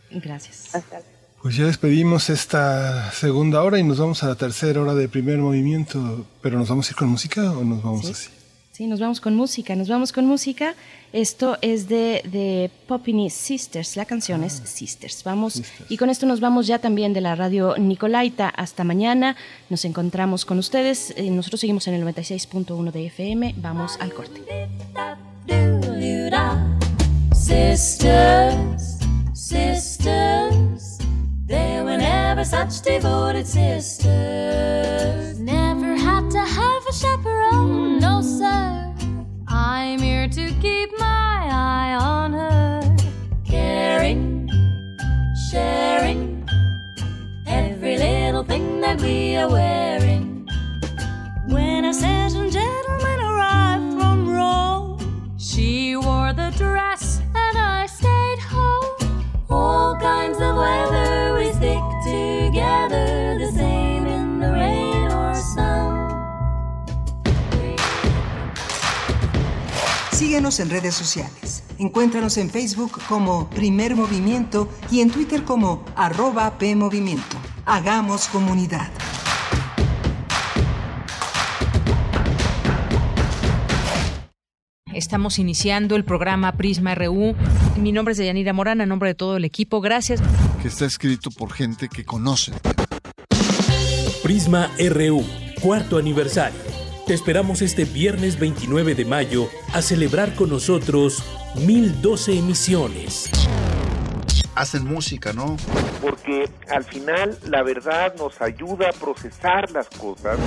[0.10, 0.74] Gracias.
[0.74, 1.02] Hasta
[1.44, 5.38] Pues ya despedimos esta segunda hora y nos vamos a la tercera hora de primer
[5.38, 6.26] movimiento.
[6.42, 8.12] ¿Pero nos vamos a ir con música o nos vamos Sí.
[8.14, 8.30] así?
[8.72, 10.76] Sí, nos vamos con música, nos vamos con música.
[11.14, 15.24] Esto es de, de Popini Sisters, la canción es Sisters.
[15.24, 18.50] Vamos, y con esto nos vamos ya también de la radio Nicolaita.
[18.50, 19.36] Hasta mañana,
[19.70, 21.14] nos encontramos con ustedes.
[21.16, 23.56] Eh, nosotros seguimos en el 96.1 de FM.
[23.58, 24.42] Vamos al corte.
[27.34, 28.98] Sisters,
[29.34, 30.98] sisters,
[31.46, 35.40] they were never such devoted sisters.
[35.40, 38.87] Never had to have a chaperone, no sir.
[39.50, 42.98] I'm here to keep my eye on her.
[43.46, 44.50] Caring,
[45.50, 46.48] sharing,
[47.48, 50.48] every little thing that we are wearing.
[51.48, 59.26] When a certain gentleman arrived from Rome, she wore the dress and I stayed home.
[59.50, 63.17] All kinds of weather, we stick together.
[70.18, 71.64] Síguenos en redes sociales.
[71.78, 77.38] Encuéntranos en Facebook como Primer Movimiento y en Twitter como arroba PMovimiento.
[77.68, 78.90] Hagamos comunidad.
[84.92, 87.36] Estamos iniciando el programa Prisma RU.
[87.80, 89.82] Mi nombre es Deyanira Morán, a nombre de todo el equipo.
[89.82, 90.20] Gracias.
[90.64, 92.54] Que está escrito por gente que conoce.
[94.24, 95.24] Prisma RU,
[95.62, 96.77] cuarto aniversario.
[97.08, 101.24] Te esperamos este viernes 29 de mayo a celebrar con nosotros
[101.56, 103.30] 1012 emisiones.
[104.56, 105.56] Hacen música, ¿no?
[106.02, 110.38] Porque al final la verdad nos ayuda a procesar las cosas.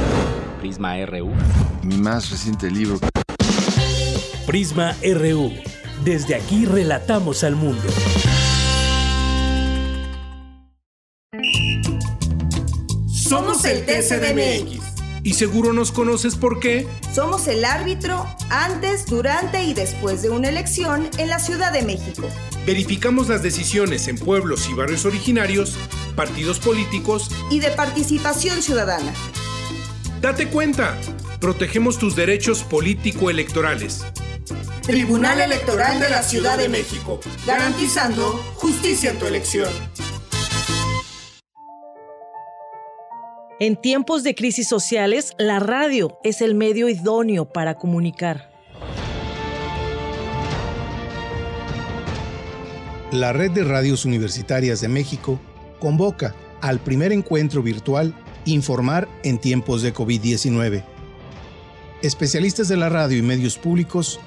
[0.60, 1.32] Prisma RU.
[1.82, 3.00] Mi más reciente libro.
[4.46, 5.52] Prisma RU.
[6.04, 7.88] Desde aquí relatamos al mundo.
[13.08, 14.89] Somos el TCDMX.
[15.22, 16.88] Y seguro nos conoces por qué.
[17.14, 22.28] Somos el árbitro antes, durante y después de una elección en la Ciudad de México.
[22.66, 25.76] Verificamos las decisiones en pueblos y barrios originarios,
[26.16, 29.12] partidos políticos y de participación ciudadana.
[30.20, 30.97] Date cuenta,
[31.40, 34.05] protegemos tus derechos político-electorales.
[34.82, 39.68] Tribunal Electoral de la Ciudad de México, garantizando justicia en tu elección.
[43.62, 48.50] En tiempos de crisis sociales, la radio es el medio idóneo para comunicar.
[53.12, 55.38] La Red de Radios Universitarias de México
[55.78, 58.14] convoca al primer encuentro virtual
[58.46, 60.82] Informar en tiempos de COVID-19.
[62.00, 64.20] Especialistas de la radio y medios públicos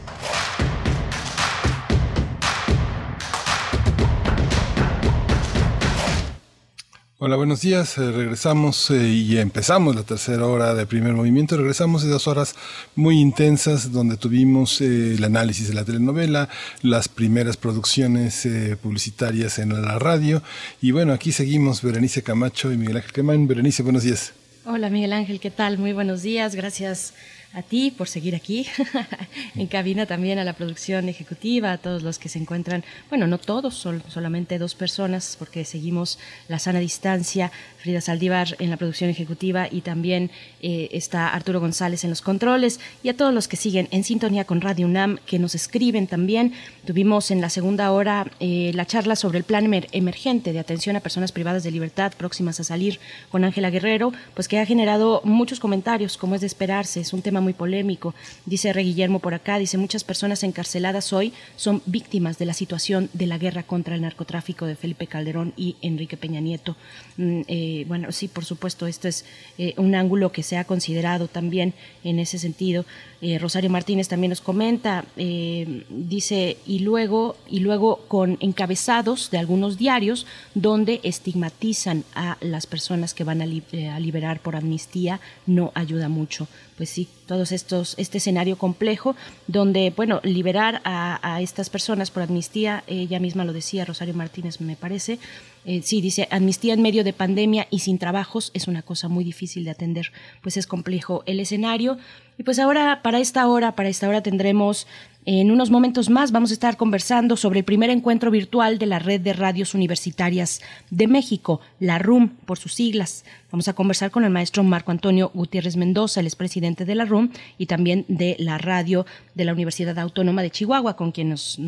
[7.24, 8.00] Hola, buenos días.
[8.00, 11.56] Eh, regresamos eh, y empezamos la tercera hora de primer movimiento.
[11.56, 12.56] Regresamos de dos horas
[12.96, 16.50] muy intensas donde tuvimos eh, el análisis de la telenovela,
[16.82, 18.48] las primeras producciones
[18.82, 20.42] publicitarias en la radio.
[20.82, 23.48] Y bueno, aquí seguimos Berenice Camacho y Miguel Ángel Quemán.
[23.48, 24.34] Berenice, buenos días.
[24.66, 25.78] Hola Miguel Ángel, ¿qué tal?
[25.78, 26.56] Muy buenos días.
[26.56, 27.14] Gracias
[27.54, 28.66] a ti por seguir aquí,
[29.56, 33.38] en cabina también a la producción ejecutiva, a todos los que se encuentran, bueno, no
[33.38, 36.18] todos, sol, solamente dos personas, porque seguimos
[36.48, 42.04] la sana distancia, Frida Saldívar en la producción ejecutiva y también eh, está Arturo González
[42.04, 45.40] en los controles, y a todos los que siguen en sintonía con Radio UNAM, que
[45.40, 46.54] nos escriben también.
[46.86, 50.96] Tuvimos en la segunda hora eh, la charla sobre el plan emer emergente de atención
[50.96, 53.00] a personas privadas de libertad próximas a salir
[53.30, 57.22] con Ángela Guerrero, pues que ha generado muchos comentarios, como es de esperarse, es un
[57.22, 58.14] tema muy polémico.
[58.46, 63.10] Dice Re Guillermo por acá, dice muchas personas encarceladas hoy son víctimas de la situación
[63.14, 66.78] de la guerra contra el narcotráfico de Felipe Calderón y Enrique Peña Nieto.
[67.18, 69.26] Mm, eh, bueno, sí, por supuesto, esto es
[69.58, 71.74] eh, un ángulo que se ha considerado también
[72.04, 72.86] en ese sentido.
[73.22, 79.38] Eh, Rosario Martínez también nos comenta, eh, dice, y luego, y luego con encabezados de
[79.38, 80.26] algunos diarios
[80.56, 83.62] donde estigmatizan a las personas que van a, li
[83.94, 86.48] a liberar por amnistía, no ayuda mucho
[86.82, 89.16] pues sí, todos estos, este escenario complejo
[89.46, 94.60] donde, bueno, liberar a, a estas personas por amnistía, ella misma lo decía, Rosario Martínez
[94.62, 95.20] me parece,
[95.66, 99.24] eh, sí, dice, amnistía en medio de pandemia y sin trabajos es una cosa muy
[99.24, 100.12] difícil de atender,
[100.42, 101.98] pues es complejo el escenario.
[102.38, 104.88] Y pues ahora, para esta hora, para esta hora tendremos
[105.26, 108.98] en unos momentos más vamos a estar conversando sobre el primer encuentro virtual de la
[108.98, 113.24] Red de Radios Universitarias de México, la RUM por sus siglas.
[113.52, 117.30] Vamos a conversar con el maestro Marco Antonio Gutiérrez Mendoza, el expresidente de la RUM
[117.58, 121.60] y también de la radio de la Universidad Autónoma de Chihuahua, con, quien nos,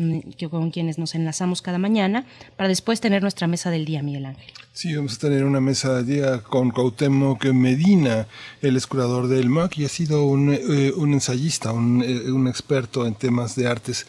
[0.50, 2.24] con quienes nos enlazamos cada mañana,
[2.56, 4.50] para después tener nuestra mesa del día, Miguel Ángel.
[4.72, 8.26] Sí, vamos a tener una mesa del día con Cuauhtémoc Medina,
[8.60, 13.43] el curador del MAC y ha sido un, eh, ensayista, eh, un experto en temas
[13.52, 14.06] de artes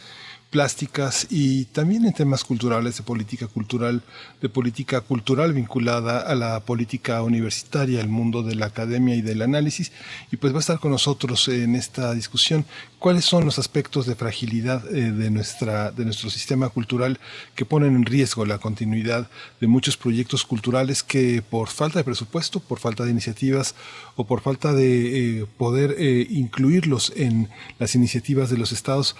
[0.56, 4.03] plásticas y también en temas culturales, de política cultural,
[4.41, 9.41] de política cultural vinculada a la política universitaria, el mundo de la academia y del
[9.41, 9.91] análisis.
[10.32, 12.64] Y pues va a estar con nosotros en esta discusión
[12.99, 17.19] cuáles son los aspectos de fragilidad eh, de, nuestra, de nuestro sistema cultural
[17.53, 19.30] que ponen en riesgo la continuidad
[19.60, 23.76] de muchos proyectos culturales que por falta de presupuesto, por falta de iniciativas
[24.15, 29.18] o por falta de eh, poder eh, incluirlos en las iniciativas de los estados,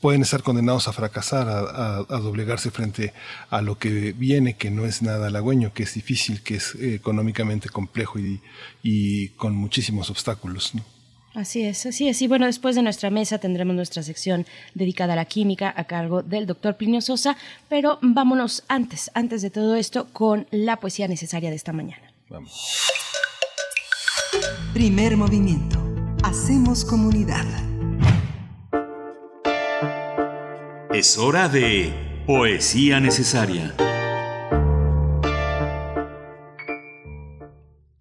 [0.00, 3.12] pueden estar condenados a fracasar, a, doblegarse frente
[3.50, 7.68] a lo que viene, que no es nada halagüeño, que es difícil, que es económicamente
[7.68, 8.18] complejo
[8.82, 10.72] y, con muchísimos obstáculos.
[11.34, 12.20] Así es, así es.
[12.22, 16.22] Y bueno, después de nuestra mesa tendremos nuestra sección dedicada a la química a cargo
[16.22, 17.36] del doctor Plinio Sosa,
[17.68, 22.12] pero vámonos antes, antes de todo esto, con la poesía necesaria de esta mañana.
[22.28, 22.90] Vamos.
[24.72, 25.78] Primer movimiento.
[26.22, 27.69] Hacemos comunidad.
[30.92, 33.76] Es hora de poesía necesaria.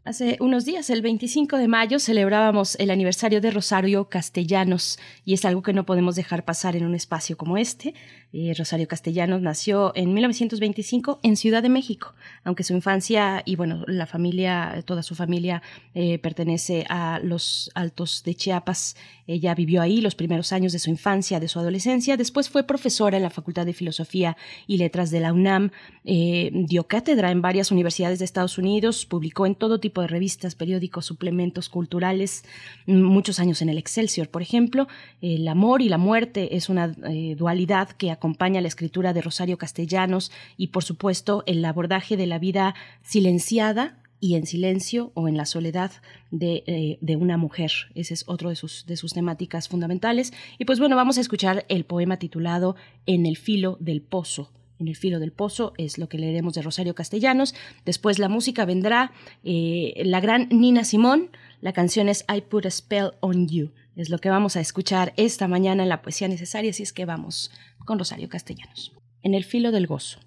[0.04, 5.46] Hace unos días, el 25 de mayo, celebrábamos el aniversario de Rosario Castellanos y es
[5.46, 7.94] algo que no podemos dejar pasar en un espacio como este.
[8.32, 13.84] Eh, Rosario Castellanos nació en 1925 en Ciudad de México, aunque su infancia y bueno,
[13.88, 15.64] la familia, toda su familia
[15.96, 18.96] eh, pertenece a los Altos de Chiapas.
[19.26, 22.18] Ella vivió ahí los primeros años de su infancia, de su adolescencia.
[22.18, 24.38] Después fue profesora en la Facultad de Filosofía
[24.68, 25.72] y Letras de la UNAM.
[26.06, 30.54] Eh, dio cátedra en varias universidades de Estados Unidos, publicó en todo tipo de revistas,
[30.54, 32.44] periódicos, suplementos culturales,
[32.86, 34.88] muchos años en el Excelsior, por ejemplo.
[35.22, 39.58] El amor y la muerte es una eh, dualidad que acompaña la escritura de Rosario
[39.58, 45.38] Castellanos y, por supuesto, el abordaje de la vida silenciada y en silencio o en
[45.38, 45.92] la soledad
[46.30, 47.72] de, eh, de, una mujer.
[47.96, 50.34] Ese es otro de sus, de sus temáticas fundamentales.
[50.58, 52.76] Y pues bueno, vamos a escuchar el poema titulado
[53.06, 56.62] En el filo del pozo en el filo del pozo, es lo que leeremos de
[56.62, 57.54] Rosario Castellanos.
[57.86, 59.12] Después la música vendrá,
[59.44, 61.32] eh, la gran Nina Simón,
[61.62, 63.72] la canción es I Put a Spell on You.
[63.98, 67.04] Es lo que vamos a escuchar esta mañana en la poesía necesaria, así es que
[67.04, 67.52] vamos
[67.90, 68.92] con Rosario Castellanos.
[69.24, 70.20] En el filo del gozo.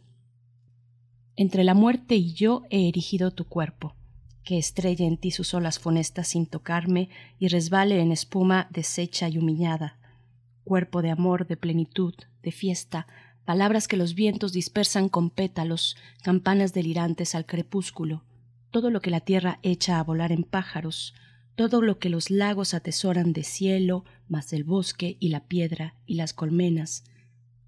[1.36, 3.94] Entre la muerte y yo he erigido tu cuerpo,
[4.43, 7.09] que estrelle en ti sus olas funestas sin tocarme
[7.39, 9.97] y resbale en espuma deshecha y humillada.
[10.64, 13.06] Cuerpo de amor, de plenitud, de fiesta,
[13.44, 18.24] palabras que los vientos dispersan con pétalos, campanas delirantes al crepúsculo,
[18.72, 21.14] todo lo que la tierra echa a volar en pájaros,
[21.55, 26.16] todo lo que los lagos atesoran de cielo, más el bosque y la piedra y
[26.16, 27.05] las colmenas.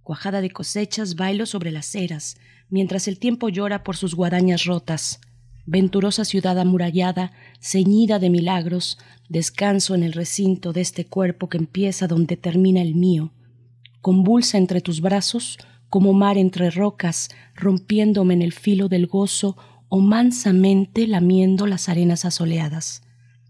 [0.05, 2.37] Cuajada de cosechas bailo sobre las eras,
[2.69, 5.21] mientras el tiempo llora por sus guadañas rotas.
[5.67, 8.99] Venturosa ciudad amurallada, ceñida de milagros,
[9.29, 13.33] descanso en el recinto de este cuerpo que empieza donde termina el mío
[14.05, 15.57] convulsa entre tus brazos,
[15.89, 19.57] como mar entre rocas, rompiéndome en el filo del gozo
[19.89, 23.03] o mansamente lamiendo las arenas asoleadas.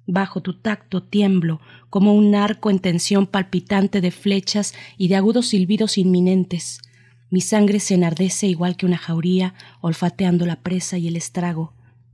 [0.06, 1.60] Bajo tu tacto tiemblo,
[1.90, 6.80] como un arco en tensión palpitante de flechas y de agudos silbidos inminentes.
[7.30, 11.72] Mi sangre se enardece igual que una jauría, olfateando la presa y el estrago,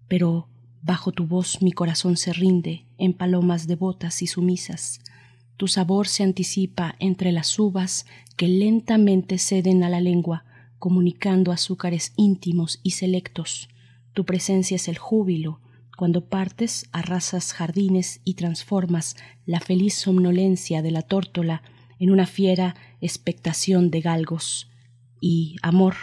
[0.08, 0.48] pero
[0.82, 5.00] bajo tu voz mi corazón se rinde en palomas devotas y sumisas.
[5.56, 8.06] Tu sabor se anticipa entre las uvas
[8.36, 10.44] que lentamente ceden a la lengua,
[10.78, 13.68] comunicando azúcares íntimos y selectos.
[14.14, 15.60] Tu presencia es el júbilo.
[16.00, 21.62] Cuando partes, arrasas jardines y transformas la feliz somnolencia de la tórtola
[21.98, 24.70] en una fiera expectación de galgos.
[25.20, 25.96] Y, amor,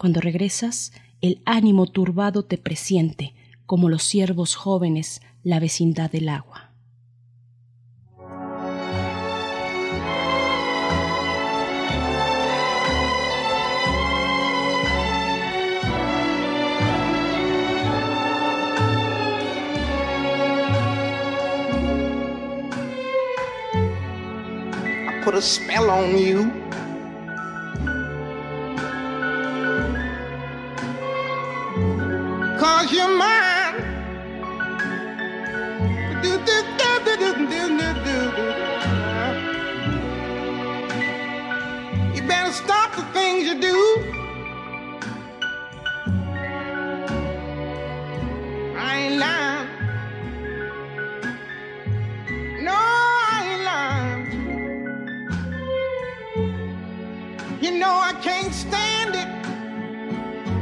[0.00, 3.34] cuando regresas, el ánimo turbado te presiente,
[3.66, 6.71] como los ciervos jóvenes, la vecindad del agua.
[25.32, 26.50] Put a spell on you.
[32.60, 33.61] Cause you're mine.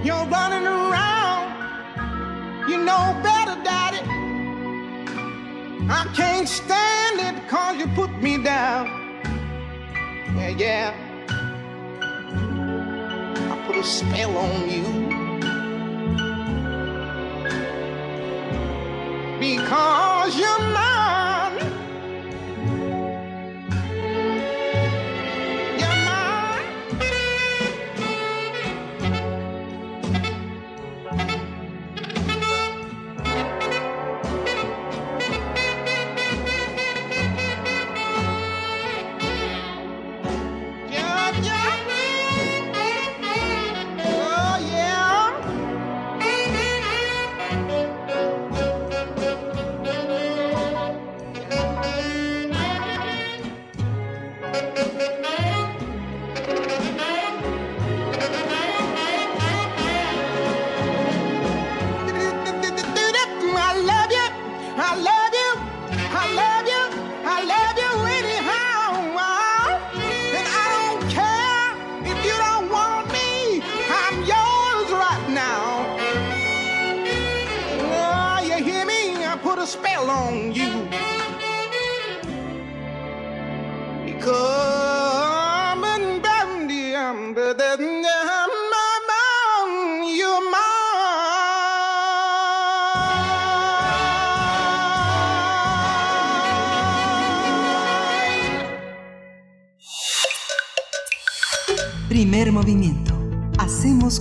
[0.03, 1.51] You're running around.
[2.71, 4.01] You know better, Daddy.
[5.91, 8.87] I can't stand it cause you put me down.
[10.37, 10.95] Yeah, yeah.
[13.51, 14.85] I put a spell on you.
[19.39, 20.90] Because you're mine.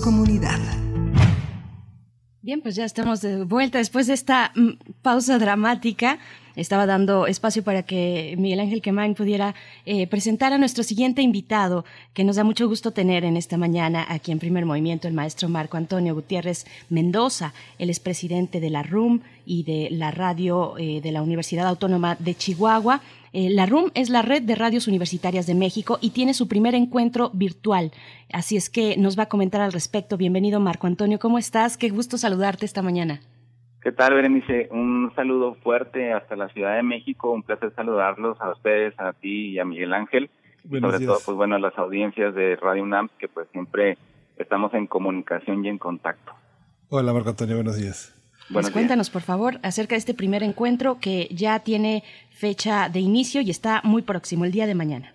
[0.03, 0.59] Comunidad.
[2.41, 4.69] Bien, pues ya estamos de vuelta después de esta mm,
[5.01, 6.19] pausa dramática.
[6.59, 9.55] Estaba dando espacio para que Miguel Ángel Quemain pudiera
[9.85, 14.05] eh, presentar a nuestro siguiente invitado, que nos da mucho gusto tener en esta mañana
[14.09, 17.53] aquí en Primer Movimiento, el maestro Marco Antonio Gutiérrez Mendoza.
[17.77, 22.17] Él es presidente de la RUM y de la radio eh, de la Universidad Autónoma
[22.19, 23.01] de Chihuahua.
[23.31, 26.75] Eh, la RUM es la red de radios universitarias de México y tiene su primer
[26.75, 27.93] encuentro virtual.
[28.33, 30.17] Así es que nos va a comentar al respecto.
[30.17, 31.19] Bienvenido, Marco Antonio.
[31.19, 31.77] ¿Cómo estás?
[31.77, 33.21] Qué gusto saludarte esta mañana.
[33.81, 34.67] ¿Qué tal, Berenice?
[34.71, 37.31] Un saludo fuerte hasta la Ciudad de México.
[37.31, 40.29] Un placer saludarlos a ustedes, a ti y a Miguel Ángel.
[40.65, 41.13] Buenos Sobre días.
[41.13, 43.97] todo, pues bueno, a las audiencias de Radio UNAM, que pues siempre
[44.37, 46.33] estamos en comunicación y en contacto.
[46.89, 48.13] Hola Marco Antonio, buenos días.
[48.15, 48.73] Pues Buenos días.
[48.73, 53.49] cuéntanos, por favor, acerca de este primer encuentro que ya tiene fecha de inicio y
[53.49, 55.13] está muy próximo, el día de mañana.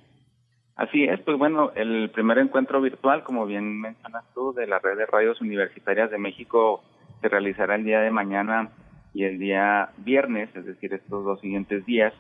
[0.77, 4.97] Así es, pues bueno, el primer encuentro virtual, como bien mencionas tú, de la red
[4.97, 6.83] de radios universitarias de México
[7.25, 8.69] se realizará el día de mañana
[9.15, 12.13] y el día viernes, es decir, estos dos siguientes días.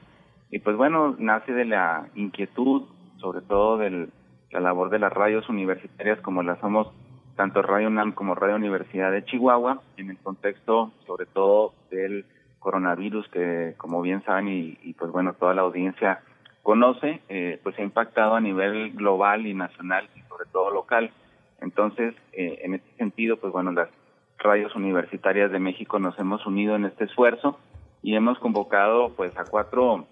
[0.50, 2.84] Y pues bueno, nace de la inquietud,
[3.18, 4.08] sobre todo de
[4.50, 6.88] la labor de las radios universitarias como las somos
[7.36, 12.24] tanto Radio UNAM como Radio Universidad de Chihuahua, en el contexto sobre todo del
[12.60, 16.20] coronavirus que, como bien saben, y, y pues bueno, toda la audiencia
[16.62, 21.10] conoce, eh, pues ha impactado a nivel global y nacional y sobre todo local.
[21.60, 23.90] Entonces, eh, en este sentido, pues bueno, las
[24.44, 27.58] radios universitarias de México nos hemos unido en este esfuerzo
[28.02, 30.06] y hemos convocado pues a cuatro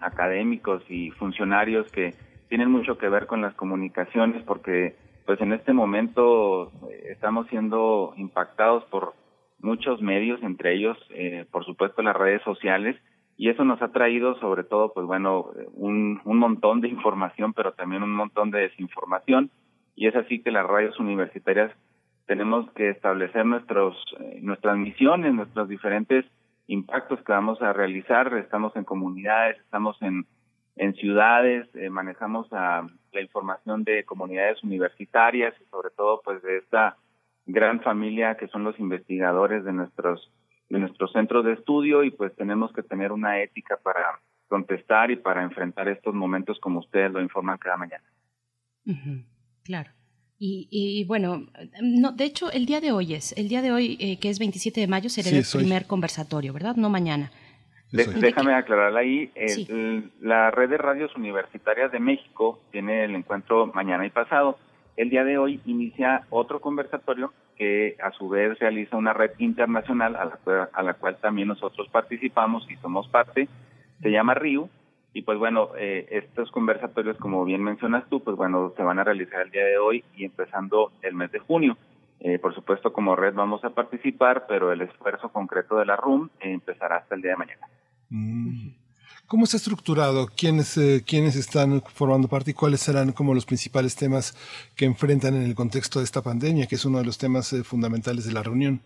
[0.00, 2.14] académicos y funcionarios que
[2.48, 8.14] tienen mucho que ver con las comunicaciones porque pues en este momento eh, estamos siendo
[8.16, 9.14] impactados por
[9.60, 12.96] muchos medios, entre ellos, eh, por supuesto, las redes sociales,
[13.36, 17.72] y eso nos ha traído sobre todo, pues bueno, un, un montón de información, pero
[17.72, 19.50] también un montón de desinformación,
[19.94, 21.72] y es así que las radios universitarias
[22.28, 26.26] tenemos que establecer nuestros, eh, nuestras misiones, nuestros diferentes
[26.66, 30.26] impactos que vamos a realizar, estamos en comunidades, estamos en,
[30.76, 32.86] en ciudades, eh, manejamos la
[33.18, 36.98] información de comunidades universitarias y sobre todo pues de esta
[37.46, 40.30] gran familia que son los investigadores de nuestros
[40.68, 45.16] de nuestros centros de estudio y pues tenemos que tener una ética para contestar y
[45.16, 48.04] para enfrentar estos momentos como ustedes lo informan cada mañana.
[49.64, 49.97] Claro.
[50.38, 51.46] Y, y bueno,
[51.82, 54.38] no, de hecho, el día de hoy es, el día de hoy, eh, que es
[54.38, 56.76] 27 de mayo, será Sí, el primer conversatorio, ¿verdad?
[56.76, 57.32] No mañana.
[57.90, 63.14] De- déjame aclarar ahí, el- el- la red de radios universitarias de México tiene el
[63.16, 64.58] encuentro mañana y pasado.
[64.96, 70.14] El día de hoy inicia otro conversatorio que a su vez realiza una red internacional
[70.16, 73.48] a la, cual- a la cual también nosotros participamos y somos parte.
[74.02, 74.68] Se llama RIU
[75.18, 79.04] y pues bueno, eh, estos conversatorios, como bien mencionas tú, pues bueno, se van a
[79.04, 81.76] realizar el día de hoy y empezando el mes de junio.
[82.20, 86.28] Eh, por supuesto, como red vamos a participar, pero el esfuerzo concreto de la RUM
[86.38, 87.66] eh, empezará hasta el día de mañana.
[88.10, 88.68] Mm.
[89.26, 90.28] ¿Cómo está estructurado?
[90.28, 94.36] ¿Quiénes, eh, ¿Quiénes están formando parte y cuáles serán como los principales temas
[94.76, 97.64] que enfrentan en el contexto de esta pandemia, que es uno de los temas eh,
[97.64, 98.82] fundamentales de la reunión?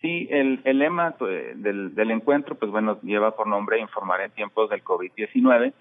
[0.00, 4.30] Sí, el, el lema pues, del, del encuentro, pues bueno, lleva por nombre Informar en
[4.30, 5.72] tiempos del COVID-19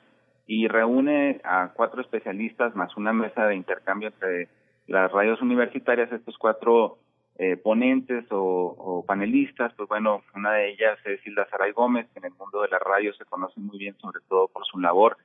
[0.47, 4.47] y reúne a cuatro especialistas más una mesa de intercambio entre
[4.87, 6.97] las radios universitarias, estos cuatro
[7.37, 12.19] eh, ponentes o, o, panelistas, pues bueno, una de ellas es Hilda Saray Gómez, que
[12.19, 15.17] en el mundo de la radio se conoce muy bien, sobre todo por su labor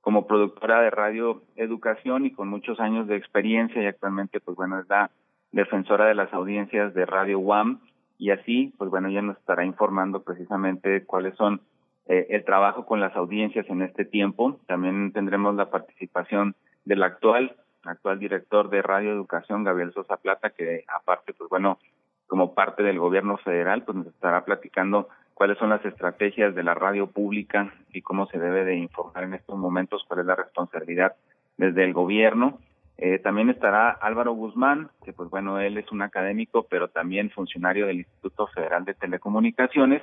[0.00, 4.80] como productora de radio educación y con muchos años de experiencia y actualmente, pues bueno,
[4.80, 5.10] es la
[5.52, 7.80] defensora de las audiencias de Radio UAM
[8.20, 11.62] y así, pues bueno, ella nos estará informando precisamente cuáles son
[12.06, 14.60] eh, el trabajo con las audiencias en este tiempo.
[14.66, 20.84] También tendremos la participación del actual actual director de Radio Educación, Gabriel Sosa Plata, que
[20.86, 21.78] aparte, pues bueno,
[22.26, 26.74] como parte del gobierno federal, pues nos estará platicando cuáles son las estrategias de la
[26.74, 31.16] radio pública y cómo se debe de informar en estos momentos, cuál es la responsabilidad
[31.56, 32.58] desde el gobierno.
[33.02, 37.86] Eh, también estará Álvaro Guzmán, que pues bueno, él es un académico, pero también funcionario
[37.86, 40.02] del Instituto Federal de Telecomunicaciones,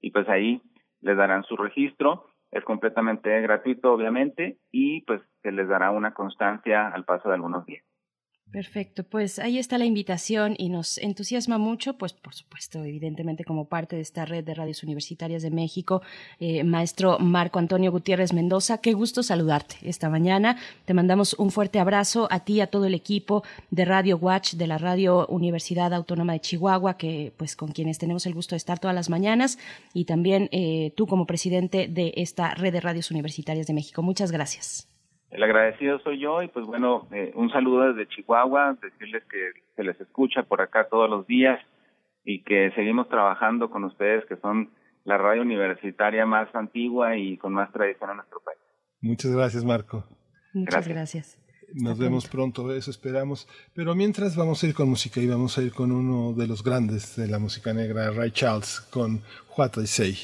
[0.00, 0.60] y pues ahí
[1.00, 2.26] les darán su registro.
[2.52, 7.66] Es completamente gratuito, obviamente, y pues se les dará una constancia al paso de algunos
[7.66, 7.84] días.
[8.52, 13.66] Perfecto, pues ahí está la invitación y nos entusiasma mucho, pues por supuesto, evidentemente como
[13.66, 16.00] parte de esta red de radios universitarias de México,
[16.38, 20.56] eh, maestro Marco Antonio Gutiérrez Mendoza, qué gusto saludarte esta mañana.
[20.84, 24.68] Te mandamos un fuerte abrazo a ti, a todo el equipo de Radio Watch de
[24.68, 28.78] la Radio Universidad Autónoma de Chihuahua, que pues con quienes tenemos el gusto de estar
[28.78, 29.58] todas las mañanas,
[29.92, 34.02] y también eh, tú como presidente de esta red de radios universitarias de México.
[34.02, 34.88] Muchas gracias.
[35.30, 39.82] El agradecido soy yo y pues bueno, eh, un saludo desde Chihuahua, decirles que se
[39.82, 41.60] les escucha por acá todos los días
[42.24, 44.70] y que seguimos trabajando con ustedes que son
[45.04, 48.58] la radio universitaria más antigua y con más tradición en nuestro país.
[49.00, 50.04] Muchas gracias, Marco.
[50.52, 51.38] Muchas gracias.
[51.74, 53.48] Nos vemos pronto, eso esperamos.
[53.74, 56.62] Pero mientras vamos a ir con música y vamos a ir con uno de los
[56.62, 59.22] grandes de la música negra, Ray Charles, con
[59.56, 60.16] What I Say.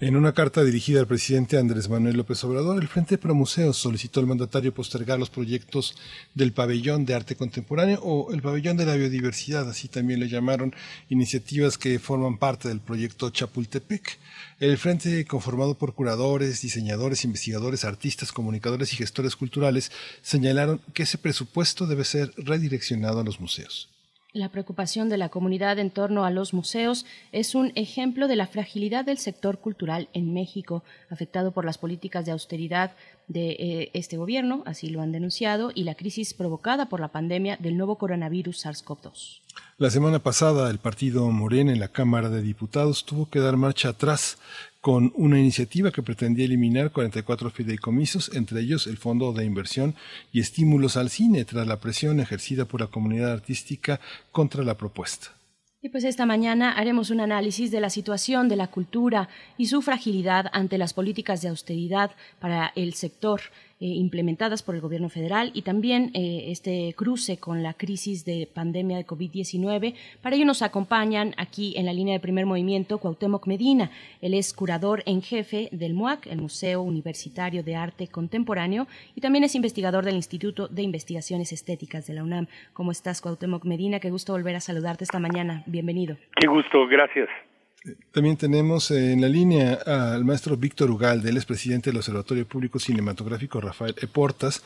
[0.00, 4.20] En una carta dirigida al presidente Andrés Manuel López Obrador, el Frente Pro Museos solicitó
[4.20, 5.96] al mandatario postergar los proyectos
[6.34, 10.72] del Pabellón de Arte Contemporáneo o el Pabellón de la Biodiversidad, así también le llamaron
[11.08, 14.20] iniciativas que forman parte del proyecto Chapultepec.
[14.60, 19.90] El Frente, conformado por curadores, diseñadores, investigadores, artistas, comunicadores y gestores culturales,
[20.22, 23.88] señalaron que ese presupuesto debe ser redireccionado a los museos.
[24.38, 28.46] La preocupación de la comunidad en torno a los museos es un ejemplo de la
[28.46, 32.92] fragilidad del sector cultural en México, afectado por las políticas de austeridad
[33.26, 37.56] de eh, este gobierno, así lo han denunciado, y la crisis provocada por la pandemia
[37.56, 39.40] del nuevo coronavirus SARS-CoV-2.
[39.76, 43.88] La semana pasada, el partido Morena en la Cámara de Diputados tuvo que dar marcha
[43.88, 44.38] atrás
[44.80, 49.94] con una iniciativa que pretendía eliminar 44 fideicomisos, entre ellos el Fondo de Inversión
[50.32, 54.00] y Estímulos al Cine, tras la presión ejercida por la comunidad artística
[54.30, 55.28] contra la propuesta.
[55.80, 59.80] Y pues esta mañana haremos un análisis de la situación de la cultura y su
[59.80, 62.10] fragilidad ante las políticas de austeridad
[62.40, 63.40] para el sector
[63.86, 68.96] implementadas por el gobierno federal y también eh, este cruce con la crisis de pandemia
[68.96, 69.94] de COVID-19.
[70.20, 73.90] Para ello nos acompañan aquí en la línea de primer movimiento Cuauhtémoc Medina.
[74.20, 79.44] Él es curador en jefe del MUAC, el Museo Universitario de Arte Contemporáneo, y también
[79.44, 82.48] es investigador del Instituto de Investigaciones Estéticas de la UNAM.
[82.72, 84.00] ¿Cómo estás, Cuauhtémoc Medina?
[84.00, 85.62] Qué gusto volver a saludarte esta mañana.
[85.66, 86.16] Bienvenido.
[86.36, 87.28] Qué gusto, gracias.
[88.12, 92.78] También tenemos en la línea al maestro Víctor Ugalde, él es presidente del Observatorio Público
[92.78, 94.06] Cinematográfico Rafael E.
[94.06, 94.62] Portas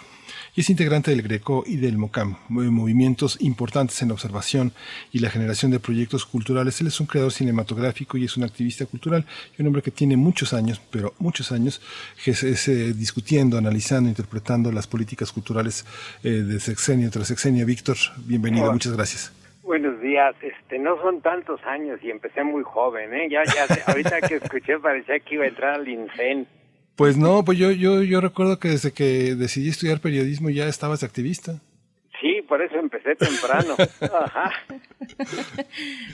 [0.55, 4.73] y es integrante del GRECO y del MOCAM, movimientos importantes en la observación
[5.12, 6.81] y la generación de proyectos culturales.
[6.81, 9.25] Él es un creador cinematográfico y es un activista cultural
[9.57, 11.81] y un hombre que tiene muchos años, pero muchos años,
[12.25, 15.84] que es, es, eh, discutiendo, analizando, interpretando las políticas culturales
[16.23, 17.65] eh, de sexenio tras sexenio.
[17.67, 18.73] Víctor, bienvenido, Hola.
[18.75, 19.42] muchas gracias.
[19.62, 20.34] Buenos días.
[20.42, 23.28] Este, no son tantos años y empecé muy joven, ¿eh?
[23.31, 26.47] Ya, ya, ahorita que escuché parecía que iba a entrar al INSEN.
[26.97, 31.02] Pues no, pues yo, yo, yo recuerdo que desde que decidí estudiar periodismo ya estabas
[31.02, 31.60] activista.
[32.23, 33.75] Sí, por eso empecé temprano.
[34.01, 34.52] Ajá.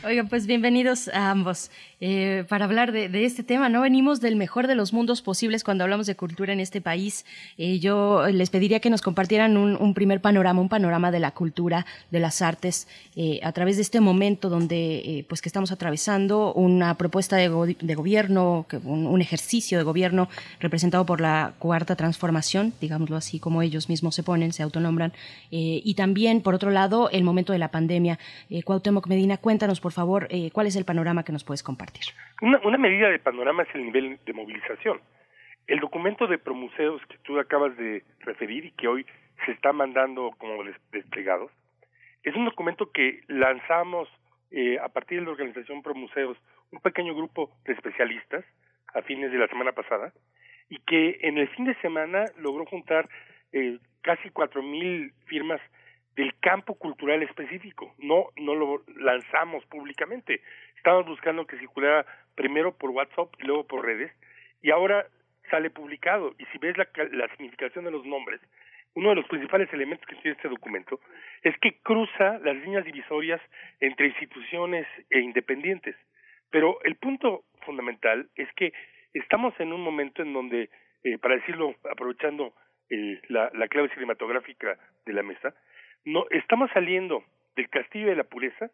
[0.06, 1.70] Oigan, pues bienvenidos a ambos
[2.00, 3.68] eh, para hablar de, de, este tema.
[3.68, 7.26] No venimos del mejor de los mundos posibles cuando hablamos de cultura en este país.
[7.58, 11.32] Eh, yo les pediría que nos compartieran un, un, primer panorama, un panorama de la
[11.32, 16.54] cultura, de las artes, eh, a través de este momento donde, pues, que estamos atravesando
[16.54, 21.52] una propuesta de, go de gobierno, que, un, un, ejercicio de gobierno representado por la
[21.58, 25.12] cuarta transformación, digámoslo así, como ellos mismos se ponen, se autonombran,
[25.50, 28.18] y también, por otro lado, el momento de la pandemia.
[28.50, 32.14] Eh, Cuauhtémoc Medina, cuéntanos, por favor, eh, cuál es el panorama que nos puedes compartir.
[32.40, 35.00] Una, medida de panorama es el nivel de movilización.
[35.66, 39.04] El documento de Promuseos que tú acabas de referir y que hoy
[39.44, 40.62] se está mandando como
[40.92, 41.50] desplegados,
[42.22, 44.08] es un documento que lanzamos
[44.52, 46.38] eh, a partir de la organización Promuseos,
[46.70, 48.44] un pequeño grupo de especialistas
[48.94, 50.12] a fines de la semana pasada,
[50.70, 53.08] y que en el fin de semana logró juntar
[53.52, 55.60] eh, casi cuatro mil firmas
[56.18, 57.94] del campo cultural específico.
[57.98, 60.42] No, no lo lanzamos públicamente.
[60.76, 64.10] Estábamos buscando que circulara primero por WhatsApp y luego por redes,
[64.60, 65.06] y ahora
[65.48, 66.34] sale publicado.
[66.36, 68.40] Y si ves la, la significación de los nombres,
[68.94, 70.98] uno de los principales elementos que tiene este documento
[71.42, 73.40] es que cruza las líneas divisorias
[73.78, 75.94] entre instituciones e independientes.
[76.50, 78.72] Pero el punto fundamental es que
[79.14, 80.68] estamos en un momento en donde,
[81.04, 82.54] eh, para decirlo, aprovechando
[82.88, 85.54] el, la, la clave cinematográfica de la mesa,
[86.04, 87.22] no estamos saliendo
[87.56, 88.70] del castillo de la pureza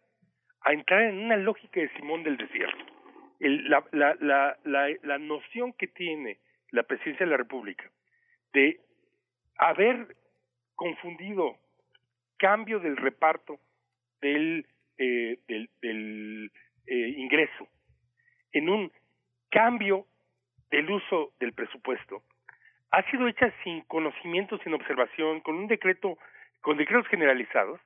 [0.62, 2.84] a entrar en una lógica de Simón del desierto.
[3.40, 6.38] La, la, la, la, la noción que tiene
[6.70, 7.90] la presidencia de la República
[8.52, 8.80] de
[9.58, 10.16] haber
[10.74, 11.56] confundido
[12.38, 13.58] cambio del reparto
[14.20, 14.66] del,
[14.98, 16.50] eh, del, del
[16.86, 17.68] eh, ingreso
[18.52, 18.92] en un
[19.50, 20.06] cambio
[20.70, 22.22] del uso del presupuesto
[22.90, 26.16] ha sido hecha sin conocimiento, sin observación, con un decreto,
[26.64, 27.78] con decretos generalizados,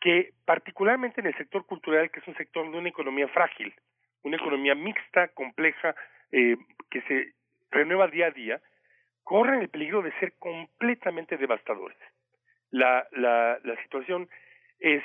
[0.00, 3.74] que particularmente en el sector cultural, que es un sector de una economía frágil,
[4.22, 5.94] una economía mixta, compleja,
[6.32, 6.56] eh,
[6.90, 7.34] que se
[7.70, 8.62] renueva día a día,
[9.24, 11.98] corren el peligro de ser completamente devastadores.
[12.70, 14.26] La, la, la situación
[14.80, 15.04] es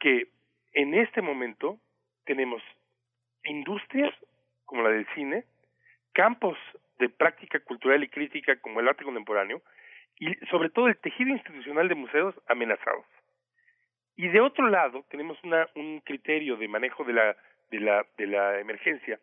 [0.00, 0.26] que
[0.72, 1.78] en este momento
[2.24, 2.60] tenemos
[3.44, 4.12] industrias
[4.64, 5.44] como la del cine,
[6.12, 6.58] campos
[6.98, 9.62] de práctica cultural y crítica como el arte contemporáneo
[10.22, 13.04] y sobre todo el tejido institucional de museos amenazados.
[14.14, 17.36] Y de otro lado tenemos una, un criterio de manejo de la,
[17.72, 19.18] de, la, de la emergencia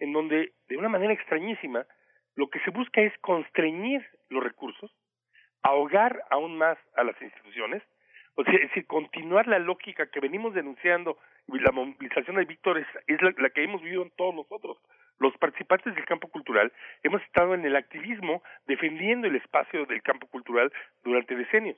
[0.00, 1.86] en donde de una manera extrañísima
[2.34, 4.90] lo que se busca es constreñir los recursos,
[5.62, 7.84] ahogar aún más a las instituciones,
[8.34, 12.78] o sea, es decir, continuar la lógica que venimos denunciando y la movilización de Víctor
[12.78, 14.78] es, es la, la, que hemos vivido en todos nosotros.
[15.22, 16.72] Los participantes del campo cultural
[17.04, 20.72] hemos estado en el activismo defendiendo el espacio del campo cultural
[21.04, 21.76] durante decenios.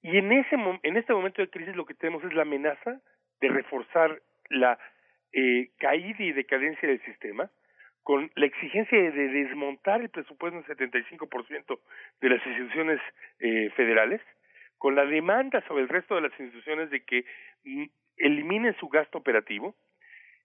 [0.00, 3.00] Y en, ese, en este momento de crisis lo que tenemos es la amenaza
[3.40, 4.78] de reforzar la
[5.32, 7.50] eh, caída y decadencia del sistema,
[8.04, 11.80] con la exigencia de desmontar el presupuesto en 75%
[12.20, 13.00] de las instituciones
[13.40, 14.20] eh, federales,
[14.78, 17.24] con la demanda sobre el resto de las instituciones de que
[17.64, 17.86] mm,
[18.18, 19.74] eliminen su gasto operativo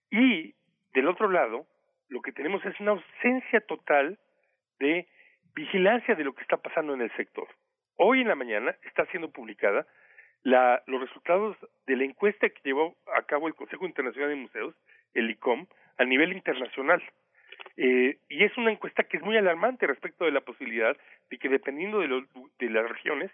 [0.09, 0.55] y
[0.95, 1.67] del otro lado
[2.09, 4.17] lo que tenemos es una ausencia total
[4.79, 5.07] de
[5.55, 7.47] vigilancia de lo que está pasando en el sector.
[7.95, 9.87] Hoy en la mañana está siendo publicada
[10.43, 14.75] la, los resultados de la encuesta que llevó a cabo el Consejo Internacional de Museos,
[15.13, 15.65] el ICOM,
[15.97, 17.01] a nivel internacional.
[17.75, 20.95] Eh, y es una encuesta que es muy alarmante respecto de la posibilidad
[21.29, 22.23] de que dependiendo de,
[22.59, 23.31] de las regiones,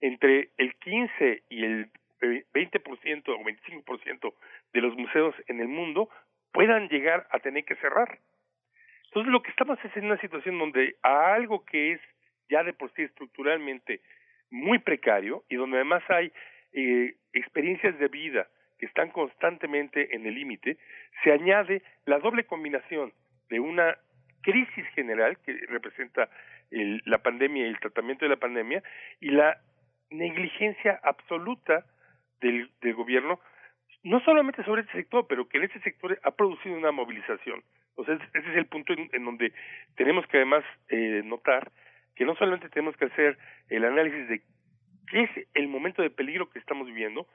[0.00, 4.34] entre el 15 y el 20% o 25%
[4.72, 6.08] de los museos en el mundo
[6.52, 8.18] puedan llegar a tener que cerrar.
[9.06, 12.00] Entonces lo que estamos es en una situación donde a algo que es
[12.48, 14.00] ya de por sí estructuralmente
[14.50, 16.32] muy precario y donde además hay
[16.72, 18.48] eh, experiencias de vida
[18.78, 20.76] que están constantemente en el límite,
[21.22, 23.12] se añade la doble combinación
[23.48, 23.96] de una
[24.42, 26.28] crisis general que representa
[26.70, 28.82] el, la pandemia y el tratamiento de la pandemia
[29.20, 29.58] y la
[30.10, 31.86] negligencia absoluta
[32.40, 33.40] del, del gobierno,
[34.04, 37.62] no solamente sobre este sector, pero que en este sector ha producido una movilización.
[38.04, 39.52] Sea, ese es el punto en, donde
[39.96, 41.70] tenemos que además eh, notar
[42.16, 44.42] que no solamente tenemos que hacer el análisis de
[45.08, 47.26] qué es el momento de peligro que estamos viviendo,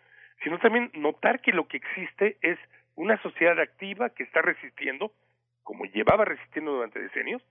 [0.43, 2.59] sino también notar que lo que existe es
[2.95, 5.11] una sociedad activa que está resistiendo,
[5.63, 7.41] como llevaba resistiendo durante decenios,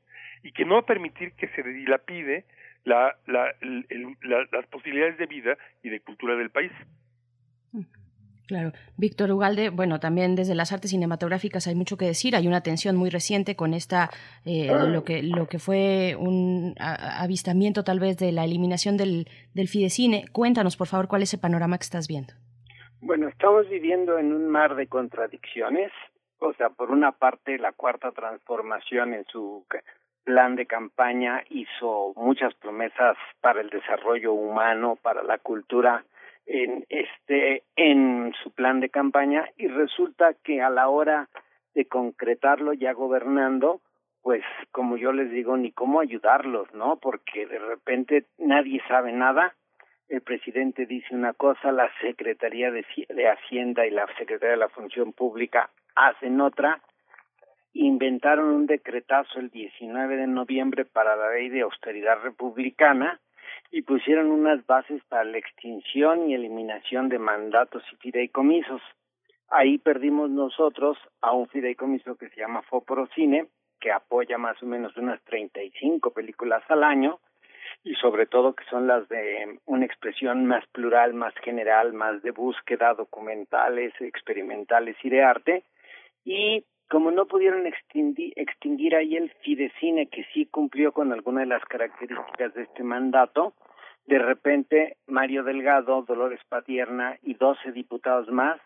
[0.43, 2.45] y que no va a permitir que se dilapide
[2.85, 6.73] la, la, el, la, las posibilidades de vida y de cultura del país.
[8.47, 8.73] Claro.
[8.97, 12.37] Víctor Ugalde, bueno, también desde las artes cinematográficas hay mucho que decir.
[12.37, 14.11] Hay una tensión muy reciente con esta,
[14.45, 19.67] eh, lo que lo que fue un avistamiento tal vez de la eliminación del, del
[19.67, 20.27] Fidecine.
[20.31, 22.35] Cuéntanos, por favor, cuál es el panorama que estás viendo.
[23.01, 25.91] Bueno, estamos viviendo en un mar de contradicciones.
[26.39, 29.65] O sea, por una parte, la cuarta transformación en su
[30.25, 36.05] plan de campaña hizo muchas promesas para el desarrollo humano, para la cultura
[36.47, 41.29] en este en su plan de campaña y resulta que a la hora
[41.75, 43.81] de concretarlo ya gobernando
[44.23, 49.55] pues como yo les digo ni cómo ayudarlos no porque de repente nadie sabe nada.
[50.09, 54.69] El presidente dice una cosa la secretaría de, de hacienda y la secretaría de la
[54.69, 56.81] función pública hacen otra.
[57.73, 63.21] Inventaron un decretazo el 19 de noviembre para la ley de austeridad republicana
[63.71, 68.81] y pusieron unas bases para la extinción y eliminación de mandatos y fideicomisos.
[69.49, 73.47] Ahí perdimos nosotros a un fideicomiso que se llama Foprocine,
[73.81, 77.21] que apoya más o menos unas 35 películas al año
[77.85, 82.31] y sobre todo que son las de una expresión más plural, más general, más de
[82.31, 85.65] búsqueda, documentales, experimentales y de arte.
[86.25, 91.47] Y como no pudieron extinguir, extinguir ahí el Fidecine, que sí cumplió con alguna de
[91.47, 93.55] las características de este mandato,
[94.07, 98.61] de repente Mario Delgado, Dolores Patierna y doce diputados más,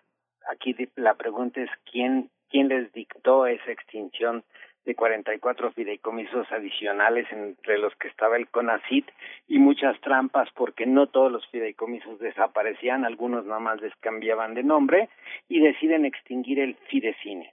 [0.50, 4.44] aquí la pregunta es quién, quién les dictó esa extinción
[4.84, 9.06] de 44 fideicomisos adicionales entre los que estaba el CONACIT
[9.48, 14.62] y muchas trampas porque no todos los fideicomisos desaparecían, algunos nada más les cambiaban de
[14.62, 15.08] nombre
[15.48, 17.52] y deciden extinguir el Fidecine.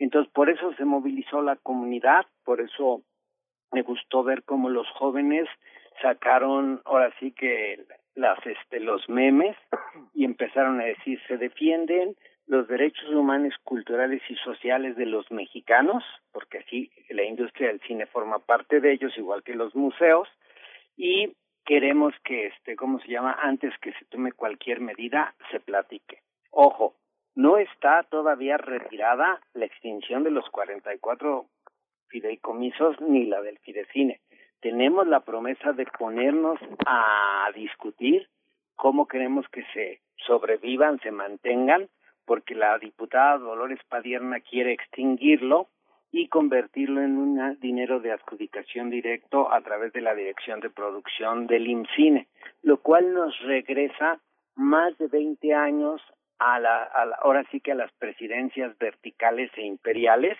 [0.00, 3.02] Entonces, por eso se movilizó la comunidad, por eso
[3.70, 5.46] me gustó ver cómo los jóvenes
[6.02, 9.56] sacaron ahora sí que las este los memes
[10.14, 16.02] y empezaron a decir se defienden los derechos humanos, culturales y sociales de los mexicanos,
[16.32, 20.26] porque así la industria del cine forma parte de ellos, igual que los museos,
[20.96, 23.38] y queremos que, este, ¿cómo se llama?
[23.40, 26.22] Antes que se tome cualquier medida, se platique.
[26.50, 26.96] Ojo,
[27.34, 31.46] no está todavía retirada la extinción de los 44
[32.08, 34.20] fideicomisos ni la del fidecine.
[34.60, 38.28] Tenemos la promesa de ponernos a discutir
[38.74, 41.88] cómo queremos que se sobrevivan, se mantengan,
[42.26, 45.68] porque la diputada Dolores Padierna quiere extinguirlo
[46.12, 51.46] y convertirlo en un dinero de adjudicación directo a través de la dirección de producción
[51.46, 52.26] del IMCINE,
[52.62, 54.20] lo cual nos regresa
[54.56, 56.02] más de 20 años
[56.40, 60.36] a la, a la, ahora sí que a las presidencias verticales e imperiales,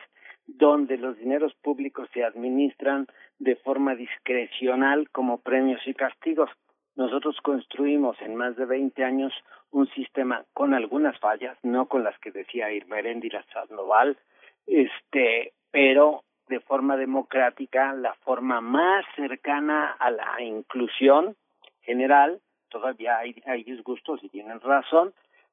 [0.47, 3.07] donde los dineros públicos se administran
[3.39, 6.51] de forma discrecional como premios y castigos.
[6.97, 9.33] Nosotros construimos en más de 20 años
[9.71, 14.19] un sistema con algunas fallas, no con las que decía Irmeréndira Sandoval,
[14.67, 21.37] este, pero de forma democrática, la forma más cercana a la inclusión
[21.83, 25.13] general, todavía hay, hay disgustos y tienen razón,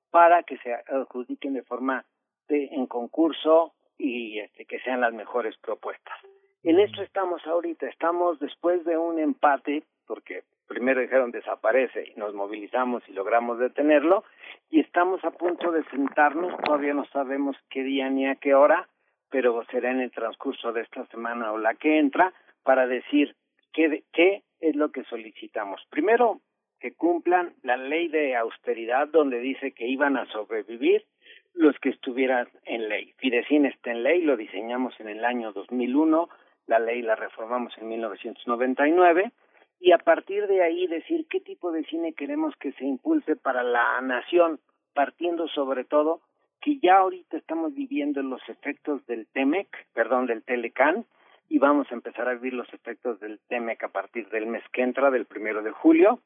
[0.10, 2.06] para que se adjudiquen de forma
[2.48, 6.18] de, en concurso y este, que sean las mejores propuestas.
[6.64, 12.34] En esto estamos ahorita, estamos después de un empate, porque primero dijeron desaparece y nos
[12.34, 14.24] movilizamos y logramos detenerlo,
[14.70, 18.88] y estamos a punto de sentarnos, todavía no sabemos qué día ni a qué hora,
[19.30, 23.36] pero será en el transcurso de esta semana o la que entra, para decir
[23.72, 25.82] qué, qué es lo que solicitamos.
[25.90, 26.42] Primero,
[26.80, 31.06] que cumplan la ley de austeridad donde dice que iban a sobrevivir
[31.54, 33.14] los que estuvieran en ley.
[33.18, 36.30] Fidecin está en ley, lo diseñamos en el año 2001,
[36.68, 39.32] la ley la reformamos en 1999
[39.80, 43.64] y a partir de ahí decir qué tipo de cine queremos que se impulse para
[43.64, 44.60] la nación,
[44.94, 46.22] partiendo sobre todo
[46.62, 51.06] que ya ahorita estamos viviendo los efectos del TEMEC, perdón, del Telecan,
[51.50, 54.82] y vamos a empezar a vivir los efectos del TEMEC a partir del mes que
[54.82, 56.20] entra, del primero de julio.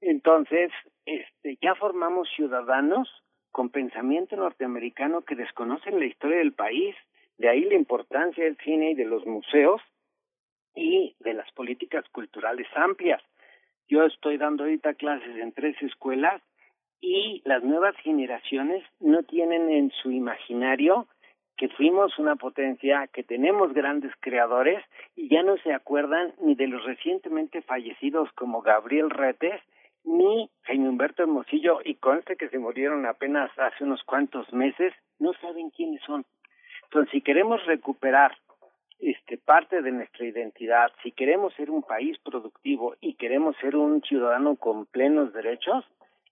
[0.00, 0.70] Entonces,
[1.06, 3.08] este, ya formamos ciudadanos
[3.50, 6.96] con pensamiento norteamericano que desconocen la historia del país,
[7.38, 9.80] de ahí la importancia del cine y de los museos
[10.74, 13.22] y de las políticas culturales amplias.
[13.88, 16.42] Yo estoy dando ahorita clases en tres escuelas
[17.00, 21.06] y las nuevas generaciones no tienen en su imaginario
[21.56, 24.82] que fuimos una potencia, que tenemos grandes creadores
[25.14, 29.60] y ya no se acuerdan ni de los recientemente fallecidos como Gabriel Retes
[30.04, 35.32] ni Jaime Humberto Hermosillo y conste que se murieron apenas hace unos cuantos meses, no
[35.34, 36.24] saben quiénes son.
[36.84, 38.36] Entonces, si queremos recuperar
[39.00, 44.02] este parte de nuestra identidad, si queremos ser un país productivo y queremos ser un
[44.02, 45.84] ciudadano con plenos derechos,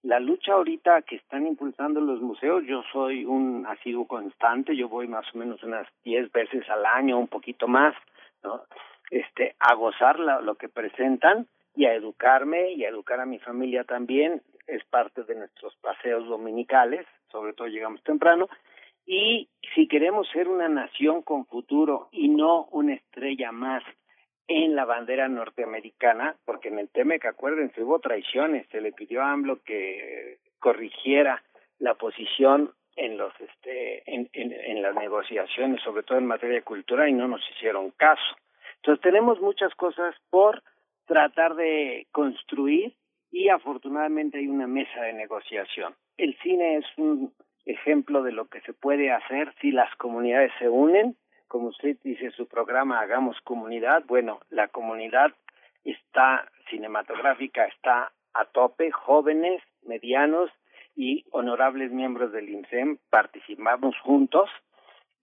[0.02, 5.06] la lucha ahorita que están impulsando los museos, yo soy un asiduo constante, yo voy
[5.06, 7.94] más o menos unas diez veces al año, un poquito más,
[8.42, 8.62] ¿no?
[9.10, 13.84] Este, a gozar lo que presentan y a educarme y a educar a mi familia
[13.84, 18.48] también, es parte de nuestros paseos dominicales, sobre todo llegamos temprano,
[19.06, 23.82] y si queremos ser una nación con futuro y no una estrella más
[24.46, 29.32] en la bandera norteamericana, porque en el TEMEC, acuérdense, hubo traiciones, se le pidió a
[29.32, 31.42] AMLO que corrigiera
[31.78, 36.62] la posición en los este en, en, en las negociaciones, sobre todo en materia de
[36.62, 38.36] cultura, y no nos hicieron caso.
[38.76, 40.62] Entonces tenemos muchas cosas por
[41.06, 42.94] tratar de construir
[43.30, 45.94] y afortunadamente hay una mesa de negociación.
[46.16, 47.32] El cine es un
[47.64, 51.16] ejemplo de lo que se puede hacer si las comunidades se unen.
[51.48, 55.32] Como usted dice su programa Hagamos Comunidad, bueno, la comunidad
[55.84, 60.50] está cinematográfica, está a tope, jóvenes, medianos
[60.94, 64.50] y honorables miembros del INSEM participamos juntos.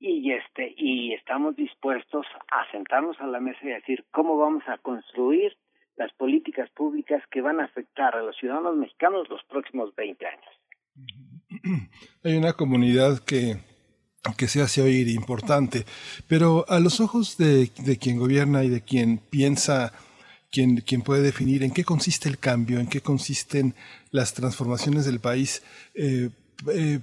[0.01, 4.77] Y este y estamos dispuestos a sentarnos a la mesa y decir cómo vamos a
[4.77, 5.57] construir
[5.99, 11.89] las políticas públicas que van a afectar a los ciudadanos mexicanos los próximos 20 años.
[12.23, 13.57] Hay una comunidad que
[14.37, 15.85] que se hace oír importante,
[16.27, 19.93] pero a los ojos de, de quien gobierna y de quien piensa,
[20.51, 23.75] quien, quien, puede definir en qué consiste el cambio, en qué consisten
[24.11, 25.63] las transformaciones del país,
[25.95, 26.29] eh,
[26.71, 26.99] eh,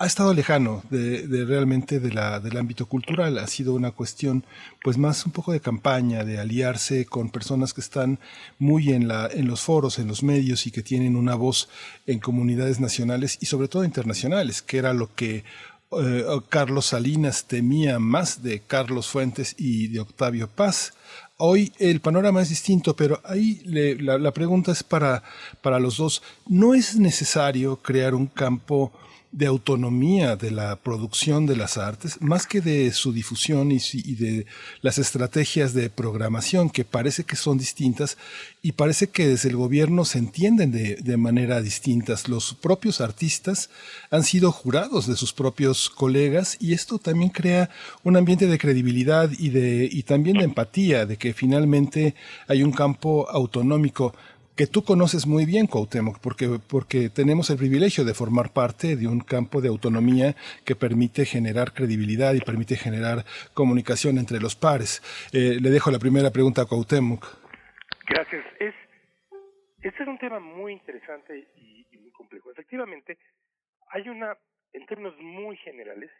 [0.00, 3.36] ha estado lejano de, realmente de del ámbito cultural.
[3.38, 4.44] Ha sido una cuestión,
[4.82, 8.20] pues más un poco de campaña, de aliarse con personas que están
[8.60, 11.68] muy en, la, en los foros, en los medios y que tienen una voz
[12.06, 15.42] en comunidades nacionales y sobre todo internacionales, que era lo que
[15.90, 20.94] eh, Carlos Salinas temía más de Carlos Fuentes y de Octavio Paz.
[21.38, 25.24] Hoy el panorama es distinto, pero ahí le, la, la, pregunta es para,
[25.60, 26.22] para los dos.
[26.46, 28.92] ¿No es necesario crear un campo
[29.30, 33.78] de autonomía de la producción de las artes, más que de su difusión y,
[34.14, 34.46] de
[34.80, 38.16] las estrategias de programación, que parece que son distintas
[38.62, 42.28] y parece que desde el gobierno se entienden de, de manera distintas.
[42.28, 43.70] Los propios artistas
[44.10, 47.68] han sido jurados de sus propios colegas y esto también crea
[48.04, 52.14] un ambiente de credibilidad y, de, y también de empatía, de que finalmente
[52.46, 54.14] hay un campo autonómico
[54.58, 59.06] que tú conoces muy bien, Cuauhtémoc, porque, porque tenemos el privilegio de formar parte de
[59.06, 60.34] un campo de autonomía
[60.66, 65.00] que permite generar credibilidad y permite generar comunicación entre los pares.
[65.32, 67.24] Eh, le dejo la primera pregunta a Cuauhtémoc.
[68.08, 68.44] Gracias.
[68.58, 68.74] Es,
[69.80, 72.50] este es un tema muy interesante y, y muy complejo.
[72.50, 73.16] Efectivamente,
[73.92, 74.36] hay una,
[74.72, 76.10] en términos muy generales,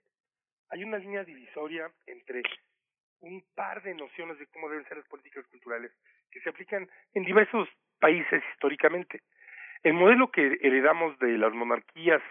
[0.69, 2.45] hay una línea divisoria entre
[3.19, 5.91] un par de nociones de cómo deben ser las políticas culturales
[6.31, 7.69] que se aplican en diversos
[7.99, 9.21] países históricamente.
[9.83, 12.23] El modelo que heredamos de las monarquías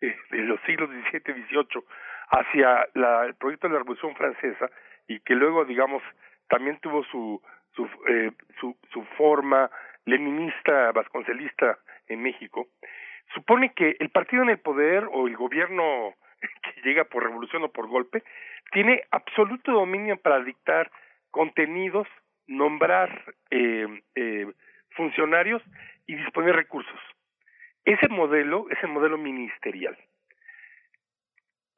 [0.00, 1.84] eh, de los siglos XVII y XVIII
[2.30, 4.70] hacia la, el proyecto de la Revolución Francesa
[5.06, 6.02] y que luego, digamos,
[6.48, 7.40] también tuvo su
[7.78, 9.70] su, eh, su, su forma
[10.04, 12.66] leninista, vasconcelista en México,
[13.34, 16.14] supone que el partido en el poder o el gobierno
[16.62, 18.22] que llega por revolución o por golpe
[18.72, 20.90] tiene absoluto dominio para dictar
[21.30, 22.08] contenidos,
[22.46, 24.46] nombrar eh, eh,
[24.98, 25.62] funcionarios
[26.06, 27.00] y disponer recursos.
[27.84, 29.96] Ese modelo es el modelo ministerial.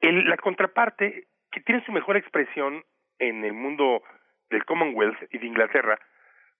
[0.01, 2.83] La contraparte, que tiene su mejor expresión
[3.19, 4.01] en el mundo
[4.49, 5.99] del Commonwealth y de Inglaterra,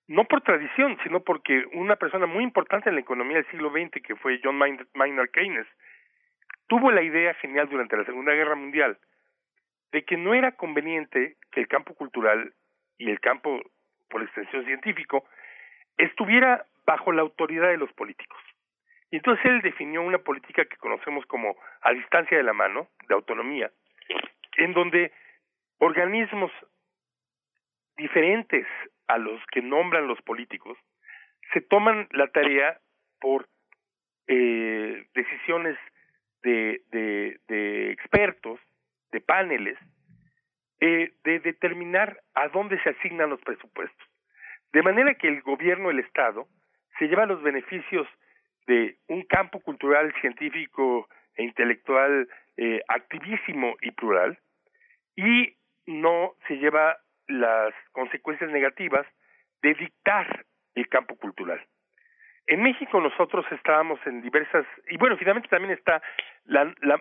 [0.07, 4.01] no por tradición, sino porque una persona muy importante en la economía del siglo XX,
[4.03, 4.57] que fue John
[4.93, 5.67] Maynard Keynes,
[6.67, 8.97] tuvo la idea genial durante la Segunda Guerra Mundial
[9.91, 12.53] de que no era conveniente que el campo cultural
[12.97, 13.59] y el campo,
[14.09, 15.25] por extensión científico,
[15.97, 18.37] estuviera bajo la autoridad de los políticos.
[19.11, 23.15] Y entonces él definió una política que conocemos como a distancia de la mano, de
[23.15, 23.69] autonomía,
[24.57, 25.11] en donde
[25.79, 26.51] organismos
[27.97, 28.65] diferentes
[29.07, 30.77] a los que nombran los políticos
[31.53, 32.79] se toman la tarea
[33.19, 33.47] por
[34.27, 35.77] eh, decisiones
[36.43, 38.59] de, expertos,
[39.11, 39.77] de paneles,
[40.79, 44.07] eh, de determinar a dónde se asignan los presupuestos.
[44.73, 46.47] De manera que el gobierno, el Estado,
[46.97, 48.07] se lleva los beneficios
[48.67, 52.27] de un campo cultural, científico e intelectual
[52.57, 54.37] eh, activísimo y plural,
[55.15, 55.55] y
[55.87, 59.05] no se lleva las consecuencias negativas
[59.61, 61.61] de dictar el campo cultural.
[62.47, 66.01] En México nosotros estábamos en diversas, y bueno, finalmente también está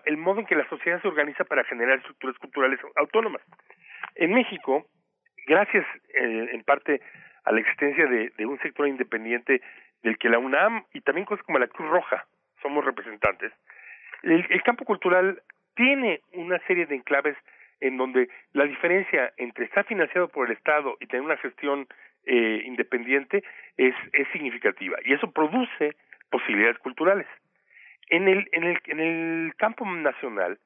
[0.05, 3.41] el modo en que la sociedad se organiza para generar estructuras culturales autónomas.
[4.15, 4.85] En México,
[5.47, 7.01] gracias eh, en parte
[7.43, 9.61] a la existencia de, un sector independiente
[10.03, 12.25] del que la UNAM y también cosas como la Cruz Roja
[12.61, 13.51] somos representantes,
[14.23, 15.41] el, el campo cultural
[15.75, 17.37] tiene una serie de enclaves
[17.79, 21.87] en donde la diferencia entre estar financiado por el Estado y tener una gestión
[22.25, 23.43] eh, independiente
[23.77, 25.95] es, es significativa y eso produce
[26.29, 27.27] posibilidades culturales.
[28.09, 30.59] En el, en, el, en el campo nacional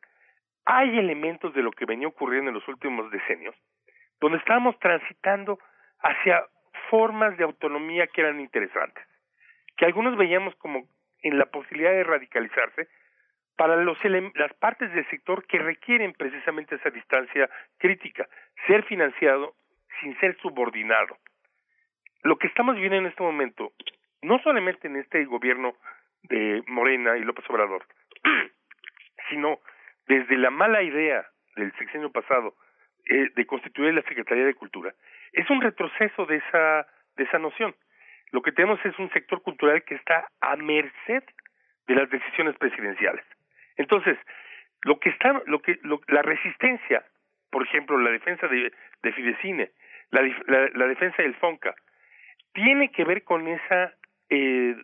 [0.65, 3.55] hay elementos de lo que venía ocurriendo en los últimos decenios,
[4.19, 5.59] donde estábamos transitando
[5.99, 6.43] hacia
[6.89, 9.03] formas de autonomía que eran interesantes,
[9.77, 10.87] que algunos veíamos como
[11.21, 12.87] en la posibilidad de radicalizarse
[13.57, 13.97] para los
[14.35, 18.27] las partes del sector que requieren precisamente esa distancia crítica,
[18.67, 19.55] ser financiado
[20.01, 21.17] sin ser subordinado.
[22.23, 23.71] Lo que estamos viendo en este momento,
[24.21, 25.75] no solamente en este gobierno
[26.23, 27.85] de Morena y López Obrador,
[29.29, 29.59] sino
[30.07, 32.55] desde la mala idea del sexenio pasado
[33.07, 34.93] eh, de constituir la Secretaría de Cultura,
[35.33, 37.75] es un retroceso de esa, de esa noción.
[38.31, 41.23] Lo que tenemos es un sector cultural que está a merced
[41.87, 43.23] de las decisiones presidenciales.
[43.77, 44.17] Entonces,
[44.83, 47.03] lo que está, lo que, la resistencia,
[47.51, 48.71] por ejemplo, la defensa de,
[49.03, 49.71] de Fidecine,
[50.11, 50.21] la,
[50.73, 51.75] la, defensa del FONCA,
[52.53, 53.93] tiene que ver con esa
[54.29, 54.75] eh,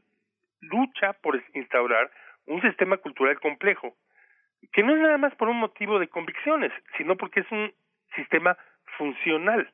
[0.61, 2.11] lucha por instaurar
[2.45, 3.95] un sistema cultural complejo,
[4.73, 7.71] que no es nada más por un motivo de convicciones, sino porque es un
[8.15, 8.57] sistema
[8.97, 9.71] funcional.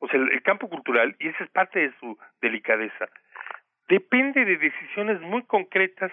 [0.00, 3.08] O sea, el, campo cultural, y esa es parte de su delicadeza,
[3.88, 6.12] depende de decisiones muy concretas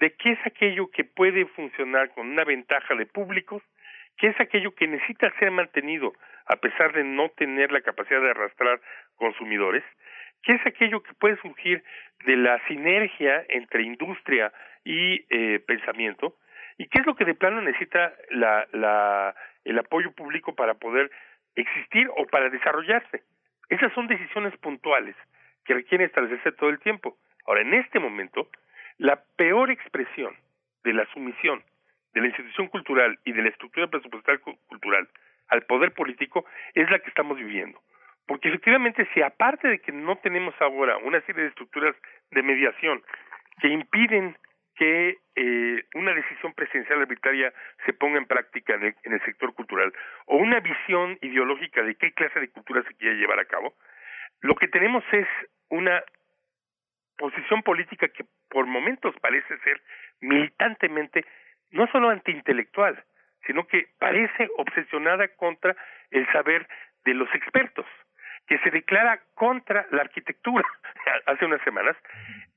[0.00, 3.62] de qué es aquello que puede funcionar con una ventaja de públicos,
[4.16, 6.12] qué es aquello que necesita ser mantenido
[6.46, 8.80] a pesar de no tener la capacidad de arrastrar
[9.16, 9.84] consumidores,
[10.42, 11.82] qué es aquello que puede surgir
[12.24, 14.52] de la sinergia entre industria
[14.84, 16.36] y eh, pensamiento,
[16.78, 19.34] y qué es lo que de plano necesita la, la,
[19.70, 21.10] el apoyo público para poder
[21.54, 23.22] existir o para desarrollarse.
[23.68, 25.16] Esas son decisiones puntuales
[25.64, 27.16] que requieren establecerse todo el tiempo.
[27.46, 28.48] Ahora, en este momento,
[28.96, 30.34] la peor expresión
[30.84, 31.62] de la sumisión
[32.14, 35.08] de la institución cultural y de la estructura presupuestal cultural
[35.48, 37.80] al poder político es la que estamos viviendo.
[38.26, 41.94] Porque efectivamente, si aparte de que no tenemos ahora una serie de estructuras
[42.30, 43.02] de mediación
[43.60, 44.36] que impiden
[44.78, 47.52] que eh, una decisión presidencial arbitraria
[47.84, 49.92] se ponga en práctica en el, en el, sector cultural
[50.26, 53.74] o una visión ideológica de qué clase de cultura se quiere llevar a cabo,
[54.40, 55.26] lo que tenemos es
[55.68, 56.02] una
[57.16, 59.82] posición política que por momentos parece ser
[60.20, 61.24] militantemente
[61.72, 63.02] no solo antiintelectual,
[63.46, 65.74] sino que parece obsesionada contra
[66.12, 66.68] el saber
[67.04, 67.86] de los expertos,
[68.46, 70.64] que se declara contra la arquitectura
[71.26, 71.96] hace unas semanas,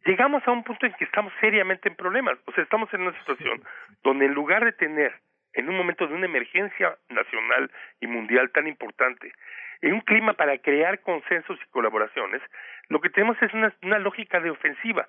[0.05, 2.37] llegamos a un punto en que estamos seriamente en problemas.
[2.45, 3.63] O sea, estamos en una situación
[4.03, 5.13] donde en lugar de tener,
[5.53, 9.33] en un momento de una emergencia nacional y mundial tan importante,
[9.81, 12.41] en un clima para crear consensos y colaboraciones,
[12.89, 15.07] lo que tenemos es una, una lógica de ofensiva.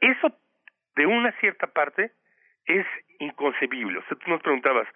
[0.00, 0.34] Eso,
[0.96, 2.12] de una cierta parte,
[2.64, 2.86] es
[3.18, 3.98] inconcebible.
[3.98, 4.88] O sea, tú nos preguntabas,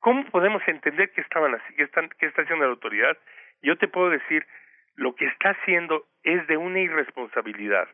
[0.00, 3.16] ¿cómo podemos entender que estaban así, qué, están, qué está haciendo la autoridad?
[3.62, 4.46] Yo te puedo decir,
[4.94, 7.88] lo que está haciendo es de una irresponsabilidad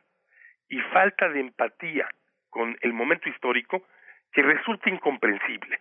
[0.68, 2.08] y falta de empatía
[2.50, 3.82] con el momento histórico
[4.32, 5.80] que resulta incomprensible.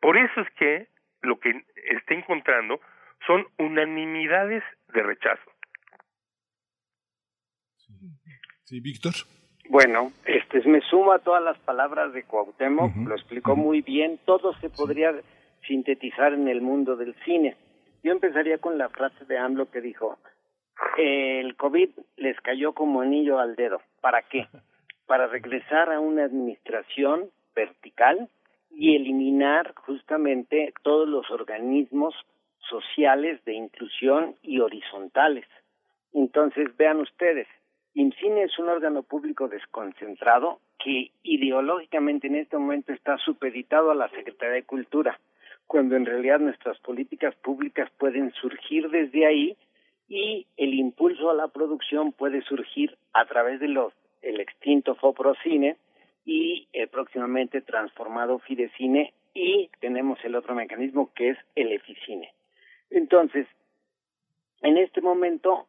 [0.00, 0.88] Por eso es que
[1.22, 2.80] lo que está encontrando
[3.26, 5.50] son unanimidades de rechazo.
[8.64, 9.12] Sí, Víctor.
[9.68, 14.52] Bueno, este me sumo a todas las palabras de Cuauhtémoc, lo explicó muy bien, todo
[14.58, 15.14] se podría
[15.66, 17.56] sintetizar en el mundo del cine.
[18.02, 20.18] Yo empezaría con la frase de AMLO que dijo,
[20.98, 23.80] el COVID les cayó como anillo al dedo.
[24.02, 24.48] ¿Para qué?
[25.06, 28.28] Para regresar a una administración vertical
[28.70, 32.14] y eliminar justamente todos los organismos
[32.68, 35.46] sociales de inclusión y horizontales.
[36.12, 37.46] Entonces, vean ustedes,
[37.94, 44.08] IMCINE es un órgano público desconcentrado que ideológicamente en este momento está supeditado a la
[44.08, 45.20] Secretaría de Cultura,
[45.68, 49.56] cuando en realidad nuestras políticas públicas pueden surgir desde ahí
[50.08, 55.76] y el impulso a la producción puede surgir a través de los el extinto Foprocine
[56.24, 62.32] y el próximamente transformado Fidecine y tenemos el otro mecanismo que es el Eficine.
[62.90, 63.46] Entonces,
[64.60, 65.66] en este momento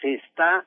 [0.00, 0.66] se está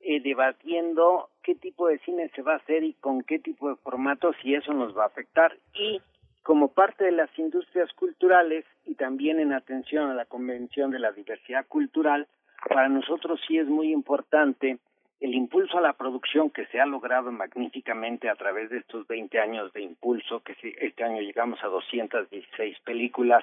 [0.00, 3.76] eh, debatiendo qué tipo de cine se va a hacer y con qué tipo de
[3.76, 5.56] formatos y eso nos va a afectar.
[5.74, 6.00] Y
[6.42, 11.12] como parte de las industrias culturales y también en atención a la Convención de la
[11.12, 12.28] Diversidad Cultural,
[12.68, 14.78] para nosotros sí es muy importante
[15.20, 19.38] el impulso a la producción que se ha logrado magníficamente a través de estos 20
[19.40, 23.42] años de impulso, que este año llegamos a 216 películas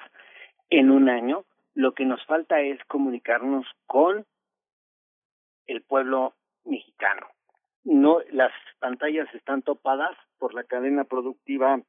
[0.70, 1.44] en un año,
[1.74, 4.24] lo que nos falta es comunicarnos con
[5.66, 6.34] el pueblo
[6.64, 7.26] mexicano.
[7.84, 11.80] No, las pantallas están topadas por la cadena productiva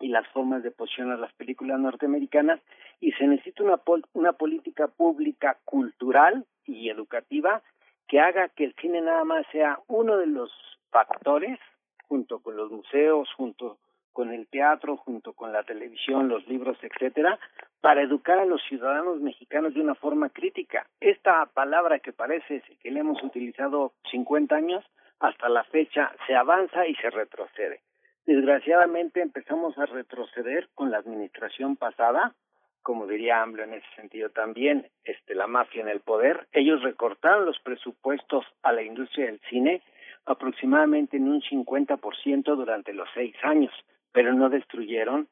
[0.00, 2.60] y las formas de posicionar las películas norteamericanas
[3.00, 3.80] y se necesita una,
[4.14, 7.62] una política pública cultural y educativa
[8.06, 10.50] que haga que el cine nada más sea uno de los
[10.90, 11.58] factores
[12.06, 13.78] junto con los museos, junto
[14.12, 17.38] con el teatro, junto con la televisión, los libros, etcétera,
[17.80, 20.86] para educar a los ciudadanos mexicanos de una forma crítica.
[21.00, 24.84] Esta palabra que parece que le hemos utilizado 50 años,
[25.20, 27.80] hasta la fecha se avanza y se retrocede.
[28.28, 32.34] Desgraciadamente empezamos a retroceder con la administración pasada,
[32.82, 36.46] como diría AMLO en ese sentido también, este, la mafia en el poder.
[36.52, 39.80] Ellos recortaron los presupuestos a la industria del cine
[40.26, 43.72] aproximadamente en un 50% durante los seis años,
[44.12, 45.26] pero no destruyeron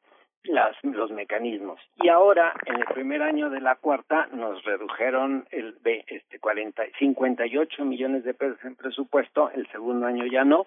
[0.45, 1.79] las, los mecanismos.
[2.01, 5.75] Y ahora, en el primer año de la cuarta, nos redujeron el
[6.07, 10.65] este 40, 58 millones de pesos en presupuesto, el segundo año ya no,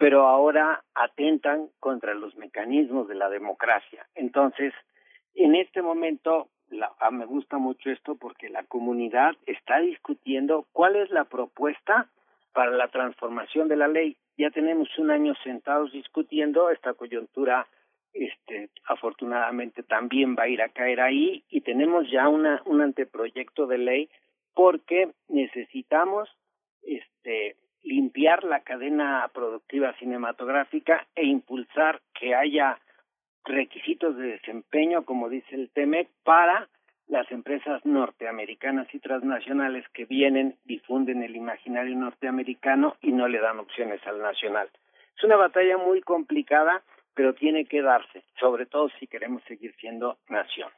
[0.00, 4.06] pero ahora atentan contra los mecanismos de la democracia.
[4.14, 4.72] Entonces,
[5.34, 10.96] en este momento, la, ah, me gusta mucho esto porque la comunidad está discutiendo cuál
[10.96, 12.08] es la propuesta
[12.54, 14.16] para la transformación de la ley.
[14.38, 17.66] Ya tenemos un año sentados discutiendo esta coyuntura
[18.14, 23.68] este afortunadamente también va a ir a caer ahí y tenemos ya una un anteproyecto
[23.68, 24.08] de ley
[24.52, 26.28] porque necesitamos
[26.82, 32.78] este limpiar la cadena productiva cinematográfica e impulsar que haya
[33.44, 36.68] requisitos de desempeño, como dice el TEMEC, para
[37.08, 43.58] las empresas norteamericanas y transnacionales que vienen, difunden el imaginario norteamericano y no le dan
[43.58, 44.68] opciones al nacional.
[45.16, 46.82] Es una batalla muy complicada,
[47.14, 50.70] pero tiene que darse, sobre todo si queremos seguir siendo nación.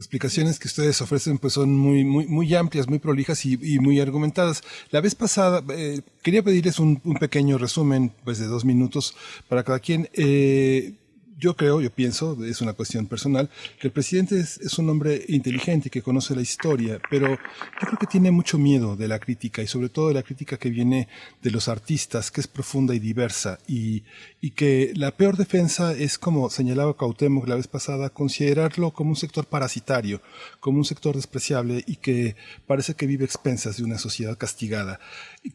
[0.00, 4.00] Explicaciones que ustedes ofrecen pues son muy muy muy amplias, muy prolijas y, y muy
[4.00, 4.62] argumentadas.
[4.90, 9.14] La vez pasada eh, quería pedirles un, un, pequeño resumen pues de dos minutos
[9.46, 10.08] para cada quien.
[10.14, 10.94] Eh,
[11.40, 13.48] yo creo, yo pienso, es una cuestión personal,
[13.80, 17.98] que el presidente es, es, un hombre inteligente que conoce la historia, pero yo creo
[17.98, 21.08] que tiene mucho miedo de la crítica y sobre todo de la crítica que viene
[21.42, 24.04] de los artistas, que es profunda y diversa y,
[24.40, 29.16] y que la peor defensa es, como señalaba Cautemo la vez pasada, considerarlo como un
[29.16, 30.20] sector parasitario,
[30.60, 32.36] como un sector despreciable y que
[32.66, 35.00] parece que vive expensas de una sociedad castigada.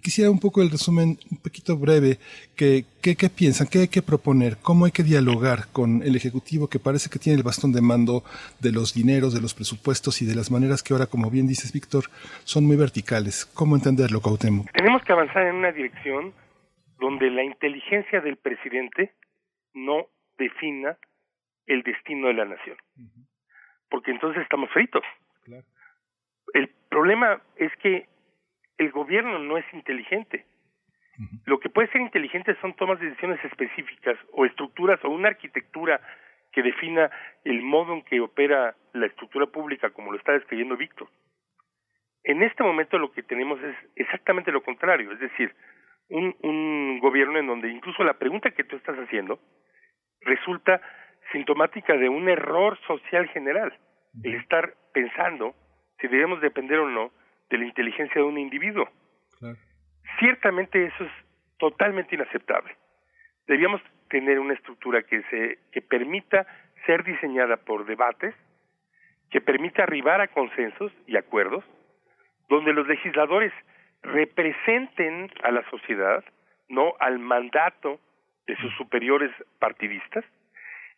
[0.01, 2.17] Quisiera un poco el resumen, un poquito breve,
[2.55, 6.69] que, que, qué piensan, qué hay que proponer, cómo hay que dialogar con el Ejecutivo
[6.69, 8.23] que parece que tiene el bastón de mando
[8.61, 11.73] de los dineros, de los presupuestos y de las maneras que ahora, como bien dices,
[11.73, 12.05] Víctor,
[12.45, 13.45] son muy verticales.
[13.45, 14.63] ¿Cómo entenderlo, Cautemo?
[14.71, 16.33] Tenemos que avanzar en una dirección
[16.97, 19.11] donde la inteligencia del presidente
[19.73, 20.97] no defina
[21.65, 22.77] el destino de la nación.
[23.89, 25.03] Porque entonces estamos fritos.
[25.43, 25.65] Claro.
[26.53, 28.07] El problema es que
[28.77, 30.45] el gobierno no es inteligente.
[31.45, 36.01] Lo que puede ser inteligente son tomas de decisiones específicas o estructuras o una arquitectura
[36.51, 37.09] que defina
[37.43, 41.09] el modo en que opera la estructura pública, como lo está describiendo Víctor.
[42.23, 45.53] En este momento lo que tenemos es exactamente lo contrario, es decir,
[46.09, 49.39] un, un gobierno en donde incluso la pregunta que tú estás haciendo
[50.21, 50.81] resulta
[51.31, 53.77] sintomática de un error social general,
[54.23, 55.55] el estar pensando
[55.99, 57.11] si debemos depender o no
[57.49, 58.89] de la inteligencia de un individuo.
[59.39, 59.57] Claro.
[60.19, 61.11] Ciertamente eso es
[61.57, 62.75] totalmente inaceptable.
[63.47, 66.45] Debíamos tener una estructura que se que permita
[66.85, 68.33] ser diseñada por debates,
[69.29, 71.63] que permita arribar a consensos y acuerdos,
[72.47, 73.51] donde los legisladores
[74.03, 76.23] representen a la sociedad,
[76.69, 77.99] no al mandato
[78.45, 80.23] de sus superiores partidistas,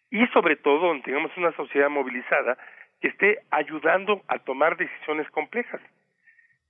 [0.10, 2.58] y sobre todo donde tengamos una sociedad movilizada
[3.02, 5.82] que esté ayudando a tomar decisiones complejas.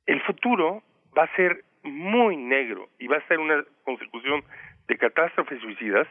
[0.06, 0.84] El futuro
[1.18, 4.44] va a ser muy negro y va a ser una consecución
[4.88, 6.08] de catástrofes suicidas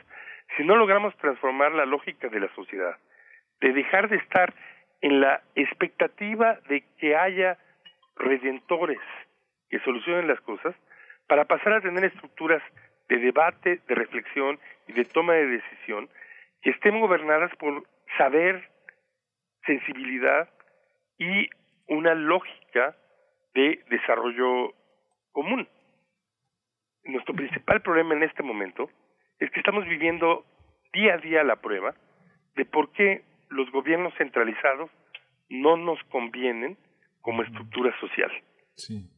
[0.57, 2.97] si no logramos transformar la lógica de la sociedad,
[3.61, 4.55] de dejar de estar
[5.01, 7.59] en la expectativa de que haya
[8.17, 9.01] redentores
[9.69, 10.75] que solucionen las cosas
[11.27, 12.63] para pasar a tener estructuras
[13.09, 16.09] de debate, de reflexión y de toma de decisión
[16.63, 17.85] que estén gobernadas por
[18.17, 18.69] saber,
[19.65, 20.49] sensibilidad
[21.19, 21.49] y
[21.89, 22.97] una lógica
[23.55, 24.75] de desarrollo
[25.37, 25.69] común.
[27.05, 28.89] Nuestro principal problema en este momento
[29.39, 30.47] es que estamos viviendo
[30.95, 31.95] día a día la prueba
[32.57, 34.91] de por qué los gobiernos centralizados
[35.51, 36.79] no nos convienen
[37.21, 38.31] como estructura social.
[38.77, 39.11] Sí.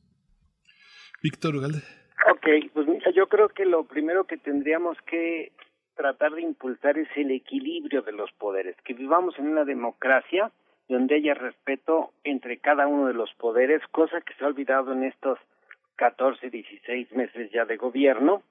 [1.22, 1.78] Víctor Ugalde.
[2.32, 5.52] Ok, pues mira, yo creo que lo primero que tendríamos que
[5.94, 10.50] tratar de impulsar es el equilibrio de los poderes, que vivamos en una democracia
[10.88, 15.04] donde haya respeto entre cada uno de los poderes, cosa que se ha olvidado en
[15.04, 15.38] estos
[15.98, 18.42] 14, 16 meses ya de gobierno,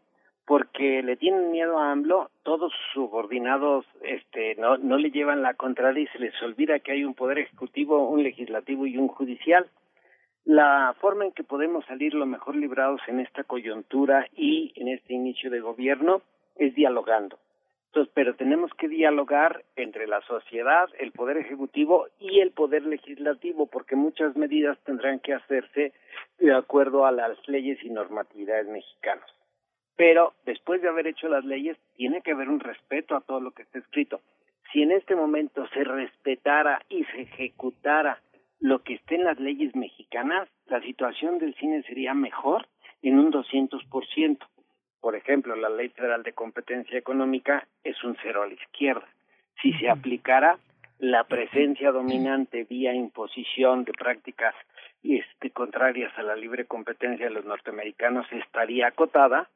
[0.46, 5.56] porque le tienen miedo a AMLO, todos sus subordinados este, no, no le llevan la
[5.56, 9.66] contraria y se les olvida que hay un poder ejecutivo, un legislativo y un judicial.
[10.46, 15.14] La forma en que podemos salir lo mejor librados en esta coyuntura y en este
[15.14, 16.22] inicio de gobierno
[16.56, 17.38] es dialogando.
[17.88, 23.68] Entonces, pero tenemos que dialogar entre la sociedad, el poder ejecutivo y el poder legislativo,
[23.68, 25.94] porque muchas medidas tendrán que hacerse
[26.38, 29.30] de acuerdo a las leyes y normatividades mexicanas.
[29.96, 33.52] Pero después de haber hecho las leyes, tiene que haber un respeto a todo lo
[33.52, 34.22] que está escrito.
[34.72, 38.22] Si en este momento se respetara y se ejecutara
[38.60, 42.68] lo que esté en las leyes mexicanas, la situación del cine sería mejor
[43.02, 44.38] en un 200%
[45.08, 49.08] por ejemplo, la Ley Federal de Competencia Económica es un cero a la izquierda.
[49.62, 50.58] Si se aplicara
[51.00, 54.54] la presencia dominante vía imposición de prácticas
[55.04, 59.48] este, contrarias a la libre competencia de los norteamericanos estaría acotada,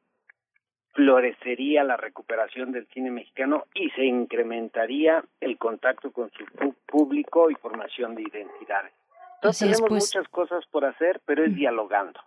[0.94, 6.46] florecería la recuperación del cine mexicano y se incrementaría el contacto con su
[6.86, 8.94] público y formación de identidades.
[9.34, 10.14] Entonces tenemos pues.
[10.14, 12.18] muchas cosas por hacer, pero es dialogando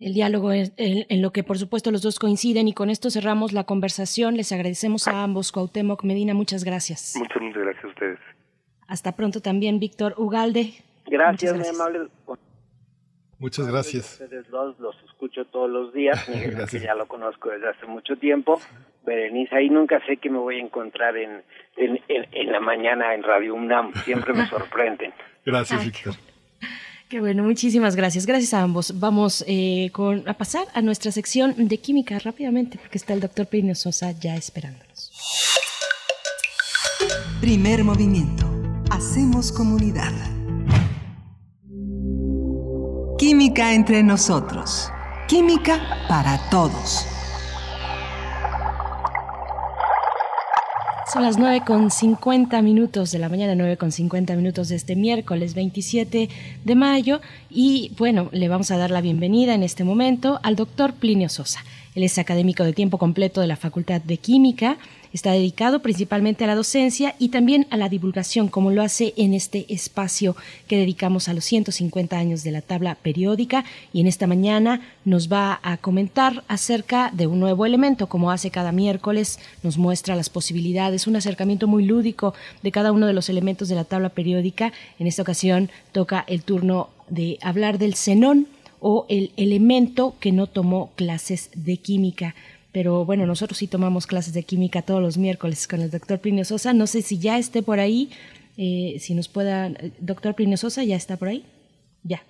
[0.00, 3.52] el diálogo es en, lo que por supuesto los dos coinciden y con esto cerramos
[3.52, 4.36] la conversación.
[4.36, 7.14] Les agradecemos a ambos, Cuauhtémoc Medina, muchas gracias.
[7.16, 8.18] Muchas, muchas gracias a ustedes.
[8.88, 10.74] Hasta pronto también, Víctor Ugalde.
[11.06, 12.08] Gracias, muy amable.
[13.38, 14.20] Muchas gracias.
[14.20, 16.24] Ustedes dos los escucho todos los días,
[16.70, 18.60] que ya lo conozco desde hace mucho tiempo.
[19.04, 21.42] Berenice, ahí nunca sé que me voy a encontrar en,
[21.76, 25.12] en, en la mañana en Radio UNAM, siempre me sorprenden.
[25.44, 26.14] Gracias, Víctor.
[27.08, 28.26] Qué bueno, muchísimas gracias.
[28.26, 28.98] Gracias a ambos.
[28.98, 33.46] Vamos eh, con, a pasar a nuestra sección de química rápidamente, porque está el doctor
[33.46, 35.12] Plinio Sosa ya esperándonos.
[37.40, 38.50] Primer movimiento.
[38.90, 40.12] Hacemos comunidad.
[43.18, 44.90] Química entre nosotros.
[45.28, 47.06] Química para todos.
[51.14, 54.96] Son las 9 con 50 minutos de la mañana, 9 con 50 minutos de este
[54.96, 56.28] miércoles 27
[56.64, 57.20] de mayo.
[57.48, 61.60] Y bueno, le vamos a dar la bienvenida en este momento al doctor Plinio Sosa.
[61.94, 64.78] Él es académico de tiempo completo de la Facultad de Química,
[65.14, 69.32] está dedicado principalmente a la docencia y también a la divulgación, como lo hace en
[69.32, 70.34] este espacio
[70.66, 73.64] que dedicamos a los 150 años de la tabla periódica.
[73.92, 78.50] Y en esta mañana nos va a comentar acerca de un nuevo elemento, como hace
[78.50, 83.28] cada miércoles, nos muestra las posibilidades, un acercamiento muy lúdico de cada uno de los
[83.28, 84.72] elementos de la tabla periódica.
[84.98, 88.48] En esta ocasión toca el turno de hablar del xenón
[88.86, 92.34] o el elemento que no tomó clases de química.
[92.70, 96.44] Pero bueno, nosotros sí tomamos clases de química todos los miércoles con el doctor Plinio
[96.44, 96.74] Sosa.
[96.74, 98.10] No sé si ya esté por ahí,
[98.58, 99.70] eh, si nos pueda...
[100.00, 101.46] Doctor Plinio Sosa, ¿ya está por ahí?
[102.02, 102.22] Ya.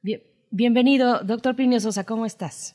[0.00, 2.74] Bien, bienvenido, doctor Plinio Sosa, ¿cómo estás?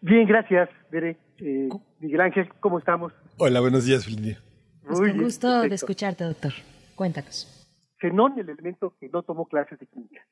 [0.00, 1.18] Bien, gracias, Bere.
[1.40, 1.68] Eh,
[2.00, 3.12] Miguel Ángel, ¿cómo estamos?
[3.36, 4.38] Hola, buenos días, Plinio.
[4.86, 6.54] Pues con gusto de escucharte, doctor.
[6.94, 7.68] Cuéntanos.
[8.00, 10.22] Xenón, el elemento que no tomó clases de química.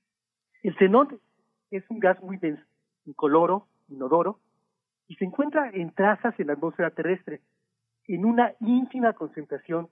[0.63, 1.21] El xenón
[1.71, 2.63] es un gas muy denso,
[3.05, 4.41] incoloro, inodoro,
[5.09, 7.41] y se encuentra en trazas en la atmósfera terrestre,
[8.09, 9.89] en una ínfima concentración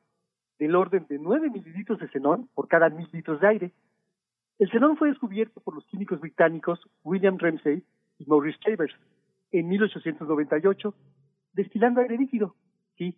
[0.58, 3.72] del orden de 9 mililitros de xenón por cada mil litros de aire.
[4.58, 7.82] El xenón fue descubierto por los químicos británicos William Ramsay
[8.18, 8.94] y Maurice Chambers
[9.50, 10.94] en 1898,
[11.52, 12.54] destilando aire líquido.
[12.96, 13.16] Sí,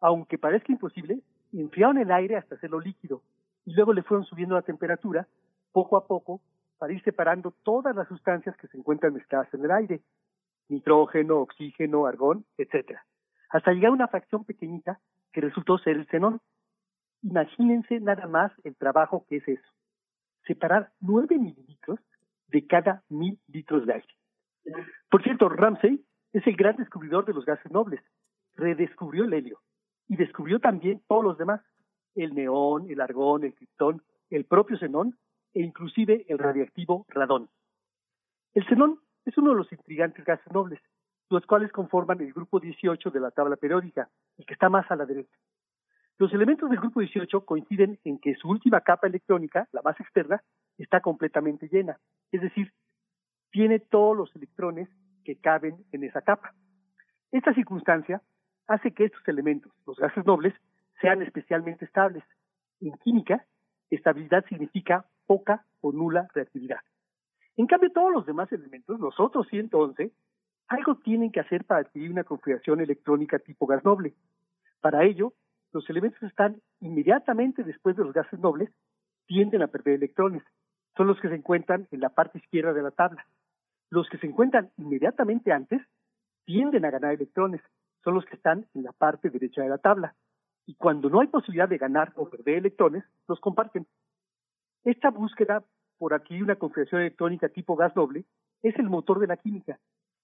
[0.00, 1.20] aunque parezca imposible,
[1.52, 3.22] enfriaron el aire hasta hacerlo líquido
[3.64, 5.26] y luego le fueron subiendo la temperatura
[5.72, 6.40] poco a poco
[6.80, 10.00] para ir separando todas las sustancias que se encuentran mezcladas en el aire,
[10.70, 13.04] nitrógeno, oxígeno, argón, etcétera,
[13.50, 14.98] hasta llegar a una fracción pequeñita
[15.30, 16.40] que resultó ser el xenón.
[17.22, 19.70] Imagínense nada más el trabajo que es eso.
[20.46, 22.00] Separar 9 mililitros
[22.48, 24.14] de cada mil litros de aire.
[25.10, 26.02] Por cierto, Ramsey
[26.32, 28.00] es el gran descubridor de los gases nobles.
[28.54, 29.60] Redescubrió el helio
[30.08, 31.60] y descubrió también todos los demás,
[32.14, 35.18] el neón, el argón, el criptón, el propio xenón
[35.54, 37.48] e inclusive el radiactivo radón.
[38.54, 40.80] El xenón es uno de los intrigantes gases nobles,
[41.28, 44.96] los cuales conforman el grupo 18 de la tabla periódica, el que está más a
[44.96, 45.36] la derecha.
[46.18, 50.42] Los elementos del grupo 18 coinciden en que su última capa electrónica, la más externa,
[50.76, 51.98] está completamente llena,
[52.32, 52.72] es decir,
[53.50, 54.88] tiene todos los electrones
[55.24, 56.54] que caben en esa capa.
[57.32, 58.22] Esta circunstancia
[58.66, 60.54] hace que estos elementos, los gases nobles,
[61.00, 62.24] sean especialmente estables.
[62.80, 63.44] En química,
[63.90, 66.80] estabilidad significa poca o nula reactividad.
[67.56, 70.10] En cambio, todos los demás elementos, los otros 111,
[70.66, 74.12] algo tienen que hacer para adquirir una configuración electrónica tipo gas noble.
[74.80, 75.32] Para ello,
[75.72, 78.70] los elementos están inmediatamente después de los gases nobles,
[79.26, 80.42] tienden a perder electrones.
[80.96, 83.24] Son los que se encuentran en la parte izquierda de la tabla.
[83.88, 85.80] Los que se encuentran inmediatamente antes
[86.44, 87.60] tienden a ganar electrones.
[88.02, 90.16] Son los que están en la parte derecha de la tabla.
[90.66, 93.86] Y cuando no hay posibilidad de ganar o perder electrones, los comparten.
[94.84, 95.62] Esta búsqueda
[95.98, 98.24] por adquirir una configuración electrónica tipo gas doble
[98.62, 99.78] es el motor de la química.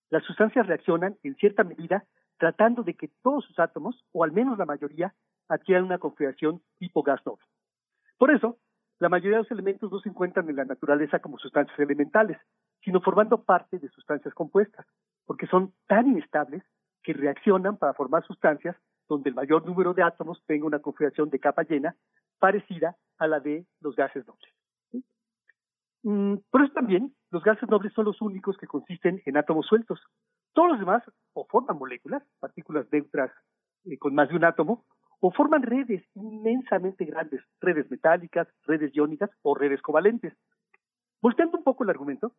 [0.09, 2.05] Las sustancias reaccionan en cierta medida
[2.39, 5.15] tratando de que todos sus átomos, o al menos la mayoría,
[5.49, 7.44] adquieran una configuración tipo gas doble.
[8.18, 8.59] Por eso,
[8.99, 12.39] la mayoría de los elementos no se encuentran en la naturaleza como sustancias elementales,
[12.83, 14.86] sino formando parte de sustancias compuestas,
[15.26, 16.62] porque son tan inestables
[17.02, 18.76] que reaccionan para formar sustancias
[19.09, 21.94] donde el mayor número de átomos tenga una configuración de capa llena
[22.39, 24.53] parecida a la de los gases nobles.
[26.03, 30.01] Mm, por eso también los gases nobles son los únicos que consisten en átomos sueltos.
[30.53, 33.33] Todos los demás o forman moléculas, partículas neutras
[33.85, 34.85] eh, con más de un átomo,
[35.20, 40.35] o forman redes inmensamente grandes, redes metálicas, redes iónicas o redes covalentes.
[41.20, 42.33] Volteando un poco el argumento,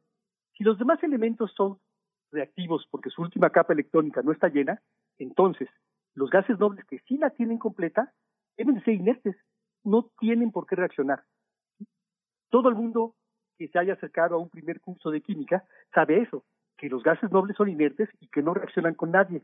[0.57, 1.79] si los demás elementos son
[2.31, 4.81] reactivos porque su última capa electrónica no está llena,
[5.17, 5.69] entonces
[6.13, 8.13] los gases nobles que sí la tienen completa
[8.57, 9.35] deben ser inertes,
[9.83, 11.23] no tienen por qué reaccionar.
[12.49, 13.15] Todo el mundo
[13.57, 16.45] que se haya acercado a un primer curso de química sabe eso,
[16.77, 19.43] que los gases nobles son inertes y que no reaccionan con nadie.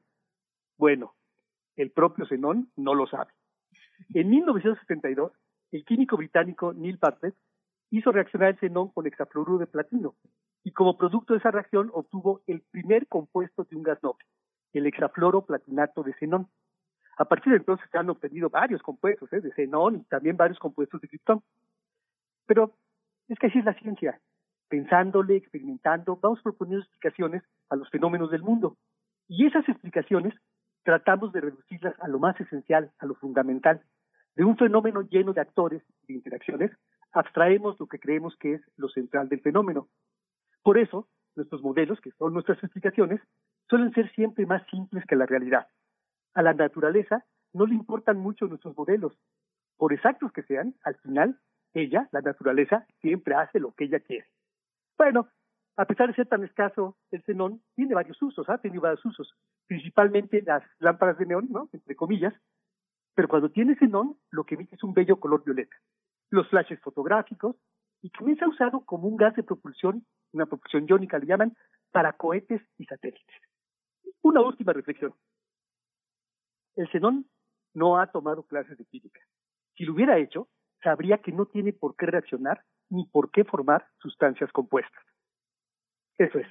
[0.78, 1.16] Bueno,
[1.76, 3.32] el propio xenón no lo sabe.
[4.14, 5.32] En 1972,
[5.72, 7.36] el químico británico Neil Bartlett
[7.90, 10.16] hizo reaccionar el xenón con hexafluoruro de platino
[10.64, 14.26] y como producto de esa reacción obtuvo el primer compuesto de un gas noble,
[14.74, 16.48] el hexafluoroplatinato de xenón.
[17.18, 19.42] A partir de entonces se han obtenido varios compuestos ¿eh?
[19.42, 21.42] de xenón y también varios compuestos de criptón.
[22.46, 22.74] Pero
[23.28, 24.20] es que así es la ciencia.
[24.68, 28.78] Pensándole, experimentando, vamos proponiendo explicaciones a los fenómenos del mundo.
[29.28, 30.34] Y esas explicaciones
[30.84, 33.82] tratamos de reducirlas a lo más esencial, a lo fundamental.
[34.36, 36.72] De un fenómeno lleno de actores y de interacciones,
[37.12, 39.88] abstraemos lo que creemos que es lo central del fenómeno.
[40.64, 43.22] Por eso, nuestros modelos, que son nuestras explicaciones,
[43.70, 45.68] suelen ser siempre más simples que la realidad.
[46.34, 49.18] A la naturaleza no le importan mucho nuestros modelos.
[49.78, 51.40] Por exactos que sean, al final,
[51.74, 54.28] ella, la naturaleza, siempre hace lo que ella quiere.
[54.98, 55.28] Bueno,
[55.76, 58.60] a pesar de ser tan escaso, el xenón tiene varios usos, ¿ah?
[58.60, 59.34] Tiene varios usos.
[59.68, 61.70] Principalmente las lámparas de neón, ¿no?
[61.72, 62.34] Entre comillas.
[63.16, 65.76] Pero cuando tiene xenón, lo que emite es un bello color violeta.
[66.30, 67.56] Los flashes fotográficos,
[68.02, 71.56] y también se ha usado como un gas de propulsión, una propulsión iónica le llaman,
[71.92, 73.36] para cohetes y satélites.
[74.22, 75.14] Una última reflexión.
[76.76, 77.26] El xenón
[77.74, 79.20] no ha tomado clases de química.
[79.76, 80.48] Si lo hubiera hecho,
[80.84, 85.04] sabría que no tiene por qué reaccionar ni por qué formar sustancias compuestas.
[86.18, 86.48] Eso es.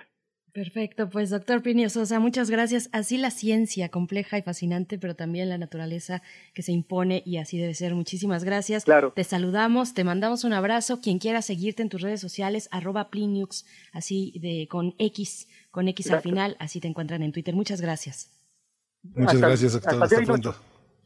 [0.53, 2.91] Perfecto, pues doctor Plinio Sosa, muchas gracias.
[2.93, 6.21] Así la ciencia compleja y fascinante, pero también la naturaleza
[6.53, 7.95] que se impone y así debe ser.
[7.95, 8.85] Muchísimas gracias.
[8.85, 9.13] Claro.
[9.15, 11.01] Te saludamos, te mandamos un abrazo.
[11.01, 16.11] Quien quiera seguirte en tus redes sociales, arroba Pliniux, así de con X, con X
[16.11, 17.55] al final, así te encuentran en Twitter.
[17.55, 18.42] Muchas gracias.
[19.03, 19.93] Muchas Hasta- gracias, doctor.
[19.95, 20.55] hasta Hasta, hoy pronto.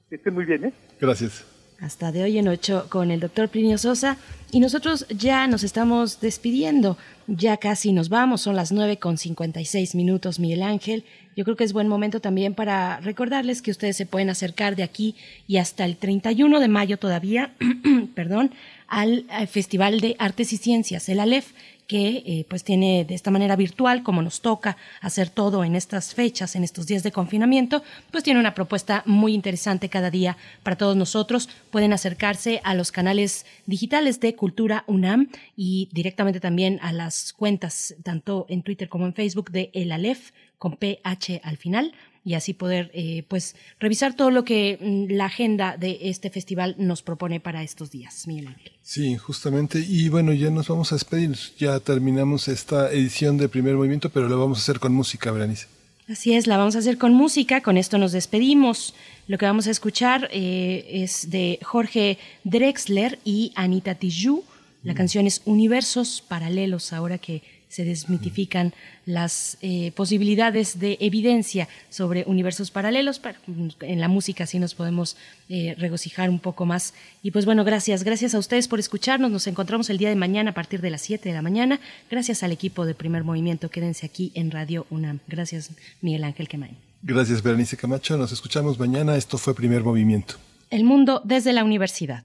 [0.08, 0.72] Que estén muy bien, ¿eh?
[1.00, 1.44] Gracias.
[1.80, 4.16] Hasta de hoy en ocho con el doctor Plinio Sosa
[4.50, 9.94] y nosotros ya nos estamos despidiendo, ya casi nos vamos, son las nueve con 56
[9.94, 11.04] minutos Miguel Ángel.
[11.36, 14.84] Yo creo que es buen momento también para recordarles que ustedes se pueden acercar de
[14.84, 15.16] aquí
[15.46, 17.52] y hasta el 31 de mayo todavía,
[18.14, 18.52] perdón,
[18.88, 21.52] al, al Festival de Artes y Ciencias, el ALEF,
[21.86, 26.14] que eh, pues tiene de esta manera virtual, como nos toca hacer todo en estas
[26.14, 30.76] fechas, en estos días de confinamiento, pues tiene una propuesta muy interesante cada día para
[30.76, 31.48] todos nosotros.
[31.70, 37.94] Pueden acercarse a los canales digitales de Cultura UNAM y directamente también a las cuentas,
[38.02, 41.92] tanto en Twitter como en Facebook, de El Alef, con PH al final
[42.26, 46.74] y así poder eh, pues revisar todo lo que mm, la agenda de este festival
[46.76, 48.26] nos propone para estos días.
[48.26, 48.72] Miguel Ángel.
[48.82, 49.78] Sí, justamente.
[49.78, 51.38] Y bueno, ya nos vamos a despedir.
[51.56, 55.68] Ya terminamos esta edición de primer movimiento, pero lo vamos a hacer con música, Berenice.
[56.08, 58.94] Así es, la vamos a hacer con música, con esto nos despedimos.
[59.28, 64.44] Lo que vamos a escuchar eh, es de Jorge Drexler y Anita Tijoux.
[64.82, 68.72] La canción es Universos Paralelos, ahora que se desmitifican
[69.04, 73.18] las eh, posibilidades de evidencia sobre universos paralelos.
[73.18, 73.38] Pero
[73.80, 75.16] en la música así nos podemos
[75.48, 76.94] eh, regocijar un poco más.
[77.22, 78.04] Y pues bueno, gracias.
[78.04, 79.30] Gracias a ustedes por escucharnos.
[79.30, 81.80] Nos encontramos el día de mañana a partir de las 7 de la mañana.
[82.10, 83.70] Gracias al equipo de Primer Movimiento.
[83.70, 85.20] Quédense aquí en Radio UNAM.
[85.28, 85.70] Gracias,
[86.00, 86.76] Miguel Ángel Quemain.
[87.02, 88.16] Gracias, Berenice Camacho.
[88.16, 89.16] Nos escuchamos mañana.
[89.16, 90.34] Esto fue primer movimiento.
[90.70, 92.24] El mundo desde la universidad.